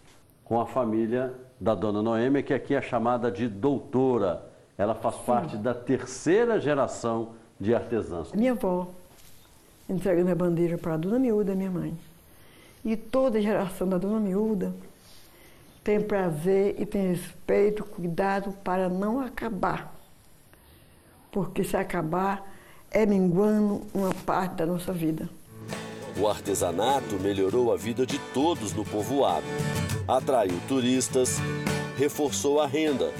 com 0.45 0.61
a 0.61 0.67
família 0.67 1.33
da 1.61 1.75
dona 1.75 2.03
Noêmia, 2.03 2.43
que 2.43 2.53
aqui 2.53 2.75
é 2.75 2.83
chamada 2.83 3.31
de 3.31 3.49
doutora. 3.49 4.45
Ela 4.77 4.95
faz 4.95 5.15
Sim. 5.15 5.23
parte 5.25 5.57
da 5.57 5.73
terceira 5.73 6.61
geração 6.61 7.31
de 7.59 7.73
artesãs. 7.73 8.33
Minha 8.33 8.53
avó 8.53 8.89
entregando 9.89 10.33
a 10.33 10.35
bandeja 10.35 10.77
para 10.77 10.95
a 10.95 10.97
dona 10.97 11.21
Miúda, 11.21 11.55
minha 11.55 11.71
mãe. 11.71 11.97
E 12.85 12.97
toda 12.97 13.39
a 13.39 13.41
geração 13.41 13.89
da 13.89 13.97
dona 13.97 14.19
Miúda 14.19 14.75
tem 15.87 16.01
prazer 16.01 16.75
e 16.81 16.85
tem 16.85 17.13
respeito, 17.13 17.85
cuidado 17.85 18.51
para 18.65 18.89
não 18.89 19.21
acabar. 19.21 19.95
Porque 21.31 21.63
se 21.63 21.77
acabar, 21.77 22.45
é 22.91 23.07
minguando 23.07 23.83
uma 23.95 24.13
parte 24.13 24.57
da 24.57 24.67
nossa 24.67 24.93
vida. 24.93 25.29
O 26.19 26.27
artesanato 26.27 27.15
melhorou 27.21 27.73
a 27.73 27.77
vida 27.77 28.05
de 28.05 28.19
todos 28.35 28.73
no 28.73 28.85
povoado. 28.85 29.47
Atraiu 30.09 30.59
turistas, 30.67 31.37
reforçou 31.97 32.61
a 32.61 32.67
renda. 32.67 33.13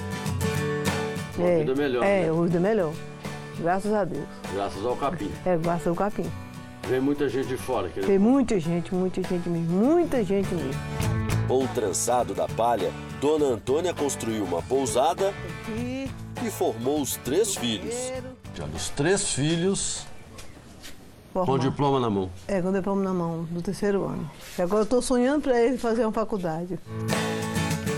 Uma 1.39 1.49
é, 1.49 1.59
vida 1.61 1.75
melhor. 1.77 2.05
É, 2.05 2.23
né? 2.23 2.33
uma 2.33 2.47
vida 2.47 2.59
melhor. 2.59 2.93
Graças 3.61 3.93
a 3.93 4.05
Deus. 4.05 4.27
Graças 4.53 4.85
ao 4.85 4.97
capim. 4.97 5.31
É, 5.45 5.57
graças 5.57 5.87
ao 5.87 5.95
capim. 5.95 6.29
Vem 6.89 7.01
muita 7.01 7.29
gente 7.29 7.49
de 7.49 7.57
fora, 7.57 7.89
querido. 7.89 8.07
Tem 8.07 8.19
muita 8.19 8.61
gente, 8.61 8.95
muita 8.95 9.21
gente 9.21 9.49
mesmo, 9.49 9.73
muita 9.73 10.23
gente 10.23 10.55
mesmo. 10.55 10.81
Com 11.49 11.65
o 11.65 11.69
trançado 11.69 12.33
da 12.33 12.47
palha, 12.47 12.93
Dona 13.21 13.47
Antônia 13.47 13.93
construiu 13.93 14.45
uma 14.45 14.63
pousada 14.63 15.35
e, 15.77 16.09
e 16.45 16.51
formou 16.51 17.01
os 17.01 17.17
três 17.17 17.57
filhos. 17.57 17.93
Olha, 18.61 18.71
os 18.73 18.89
três 18.91 19.35
filhos 19.35 20.07
Formar. 21.33 21.47
com 21.47 21.59
diploma 21.59 21.99
na 21.99 22.09
mão. 22.09 22.31
É, 22.47 22.63
com 22.63 22.73
diploma 22.73 23.03
na 23.03 23.13
mão, 23.13 23.43
do 23.51 23.61
terceiro 23.61 24.05
ano. 24.05 24.31
E 24.57 24.63
agora 24.63 24.83
eu 24.83 24.85
estou 24.85 25.03
sonhando 25.03 25.43
para 25.43 25.61
ele 25.61 25.79
fazer 25.79 26.05
uma 26.05 26.13
faculdade. 26.13 26.79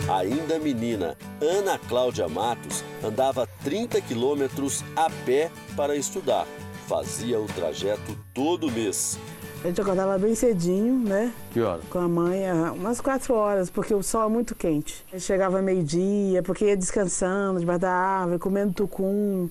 Ainda 0.08 0.58
menina, 0.58 1.14
Ana 1.42 1.78
Cláudia 1.78 2.26
Matos 2.26 2.82
andava 3.04 3.46
30 3.62 4.00
quilômetros 4.00 4.82
a 4.96 5.10
pé 5.26 5.50
para 5.76 5.94
estudar 5.94 6.46
fazia 6.88 7.38
o 7.38 7.46
trajeto 7.46 8.16
todo 8.32 8.72
mês. 8.72 9.18
A 9.62 9.66
gente 9.66 9.80
acordava 9.80 10.16
bem 10.16 10.34
cedinho, 10.34 10.98
né? 11.00 11.32
Que 11.52 11.60
hora? 11.60 11.82
Com 11.90 11.98
a 11.98 12.08
mãe, 12.08 12.50
umas 12.74 12.98
quatro 13.00 13.34
horas, 13.34 13.68
porque 13.68 13.92
o 13.92 14.02
sol 14.02 14.24
é 14.24 14.28
muito 14.28 14.54
quente. 14.54 15.04
A 15.12 15.16
gente 15.16 15.26
chegava 15.26 15.60
meio-dia, 15.60 16.42
porque 16.42 16.64
ia 16.64 16.76
descansando 16.76 17.60
debaixo 17.60 17.80
da 17.80 17.92
árvore, 17.92 18.38
comendo 18.38 18.72
tucum. 18.72 19.50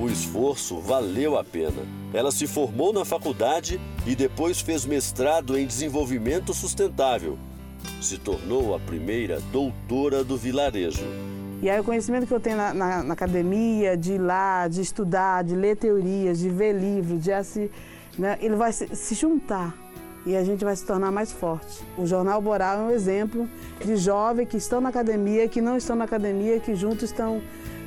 O 0.00 0.08
esforço 0.08 0.78
valeu 0.80 1.36
a 1.36 1.44
pena. 1.44 1.82
Ela 2.14 2.32
se 2.32 2.46
formou 2.46 2.90
na 2.90 3.04
faculdade 3.04 3.78
e 4.06 4.16
depois 4.16 4.60
fez 4.62 4.86
mestrado 4.86 5.58
em 5.58 5.66
desenvolvimento 5.66 6.54
sustentável. 6.54 7.36
Se 8.00 8.16
tornou 8.16 8.74
a 8.74 8.78
primeira 8.78 9.40
doutora 9.52 10.24
do 10.24 10.38
vilarejo. 10.38 11.04
E 11.62 11.68
aí 11.68 11.78
o 11.78 11.84
conhecimento 11.84 12.26
que 12.26 12.32
eu 12.32 12.40
tenho 12.40 12.56
na, 12.56 12.72
na, 12.72 13.02
na, 13.02 13.12
academia, 13.12 13.94
de 13.96 14.14
ir 14.14 14.18
lá, 14.18 14.66
de 14.66 14.80
estudar, 14.80 15.44
de 15.44 15.54
ler 15.54 15.76
teorias, 15.76 16.38
de 16.38 16.48
ver 16.48 16.72
livros, 16.72 17.22
de 17.22 17.32
assim, 17.32 17.68
né, 18.18 18.38
ele 18.40 18.56
vai 18.56 18.72
se, 18.72 18.88
se, 18.96 19.14
juntar 19.14 19.74
e 20.24 20.34
a 20.36 20.42
gente 20.42 20.64
vai 20.64 20.74
se 20.74 20.86
tornar 20.86 21.10
mais 21.10 21.30
forte. 21.30 21.84
O 21.98 22.06
Jornal 22.06 22.40
Boral 22.40 22.78
é 22.78 22.82
um 22.82 22.90
exemplo 22.90 23.46
de 23.84 23.96
jovens 23.96 24.48
que 24.48 24.56
estão 24.56 24.80
na 24.80 24.88
academia, 24.88 25.46
que 25.48 25.60
não 25.60 25.76
estão 25.76 25.94
na 25.96 26.04
academia, 26.04 26.58
que 26.60 26.74
juntos 26.74 27.04
estão 27.04 27.42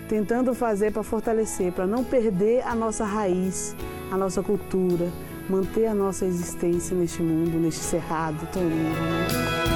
tentando 0.07 0.53
fazer 0.53 0.91
para 0.91 1.01
fortalecer, 1.01 1.71
para 1.71 1.87
não 1.87 2.03
perder 2.03 2.61
a 2.67 2.75
nossa 2.75 3.03
raiz, 3.03 3.75
a 4.11 4.17
nossa 4.17 4.43
cultura, 4.43 5.07
manter 5.49 5.87
a 5.87 5.95
nossa 5.95 6.25
existência 6.25 6.95
neste 6.95 7.23
mundo, 7.23 7.57
neste 7.57 7.81
cerrado 7.81 8.47
tão 8.51 8.61
lindo. 8.61 8.99
Né? 8.99 9.72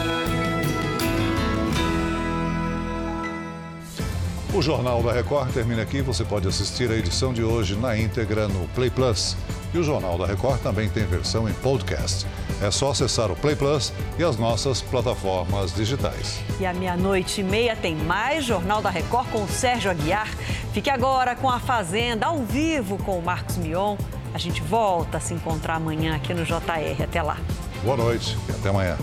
O 4.53 4.61
Jornal 4.61 5.03
da 5.03 5.11
Record 5.11 5.51
termina 5.51 5.81
aqui. 5.81 6.01
Você 6.01 6.23
pode 6.23 6.47
assistir 6.47 6.89
a 6.89 6.95
edição 6.95 7.33
de 7.33 7.43
hoje 7.43 7.75
na 7.75 7.97
íntegra 7.97 8.47
no 8.47 8.67
Play 8.69 8.89
Plus. 8.89 9.35
E 9.73 9.77
o 9.77 9.83
Jornal 9.83 10.17
da 10.17 10.25
Record 10.25 10.61
também 10.61 10.87
tem 10.89 11.05
versão 11.05 11.49
em 11.49 11.53
podcast. 11.53 12.25
É 12.61 12.71
só 12.71 12.91
acessar 12.91 13.29
o 13.29 13.35
Play 13.35 13.55
Plus 13.55 13.91
e 14.17 14.23
as 14.23 14.37
nossas 14.37 14.81
plataformas 14.81 15.75
digitais. 15.75 16.39
E 16.59 16.65
à 16.65 16.73
meia-noite 16.73 17.41
e 17.41 17.43
meia 17.43 17.75
tem 17.75 17.95
mais 17.95 18.45
Jornal 18.45 18.81
da 18.81 18.89
Record 18.89 19.27
com 19.29 19.43
o 19.43 19.47
Sérgio 19.49 19.91
Aguiar. 19.91 20.29
Fique 20.73 20.89
agora 20.89 21.35
com 21.35 21.49
a 21.49 21.59
Fazenda 21.59 22.27
ao 22.27 22.39
vivo 22.39 22.97
com 22.99 23.19
o 23.19 23.21
Marcos 23.21 23.57
Mion. 23.57 23.97
A 24.33 24.37
gente 24.37 24.61
volta 24.61 25.17
a 25.17 25.19
se 25.19 25.33
encontrar 25.33 25.75
amanhã 25.75 26.15
aqui 26.15 26.33
no 26.33 26.45
JR. 26.45 27.03
Até 27.03 27.21
lá. 27.21 27.37
Boa 27.83 27.97
noite 27.97 28.37
e 28.47 28.51
até 28.53 28.69
amanhã. 28.69 28.97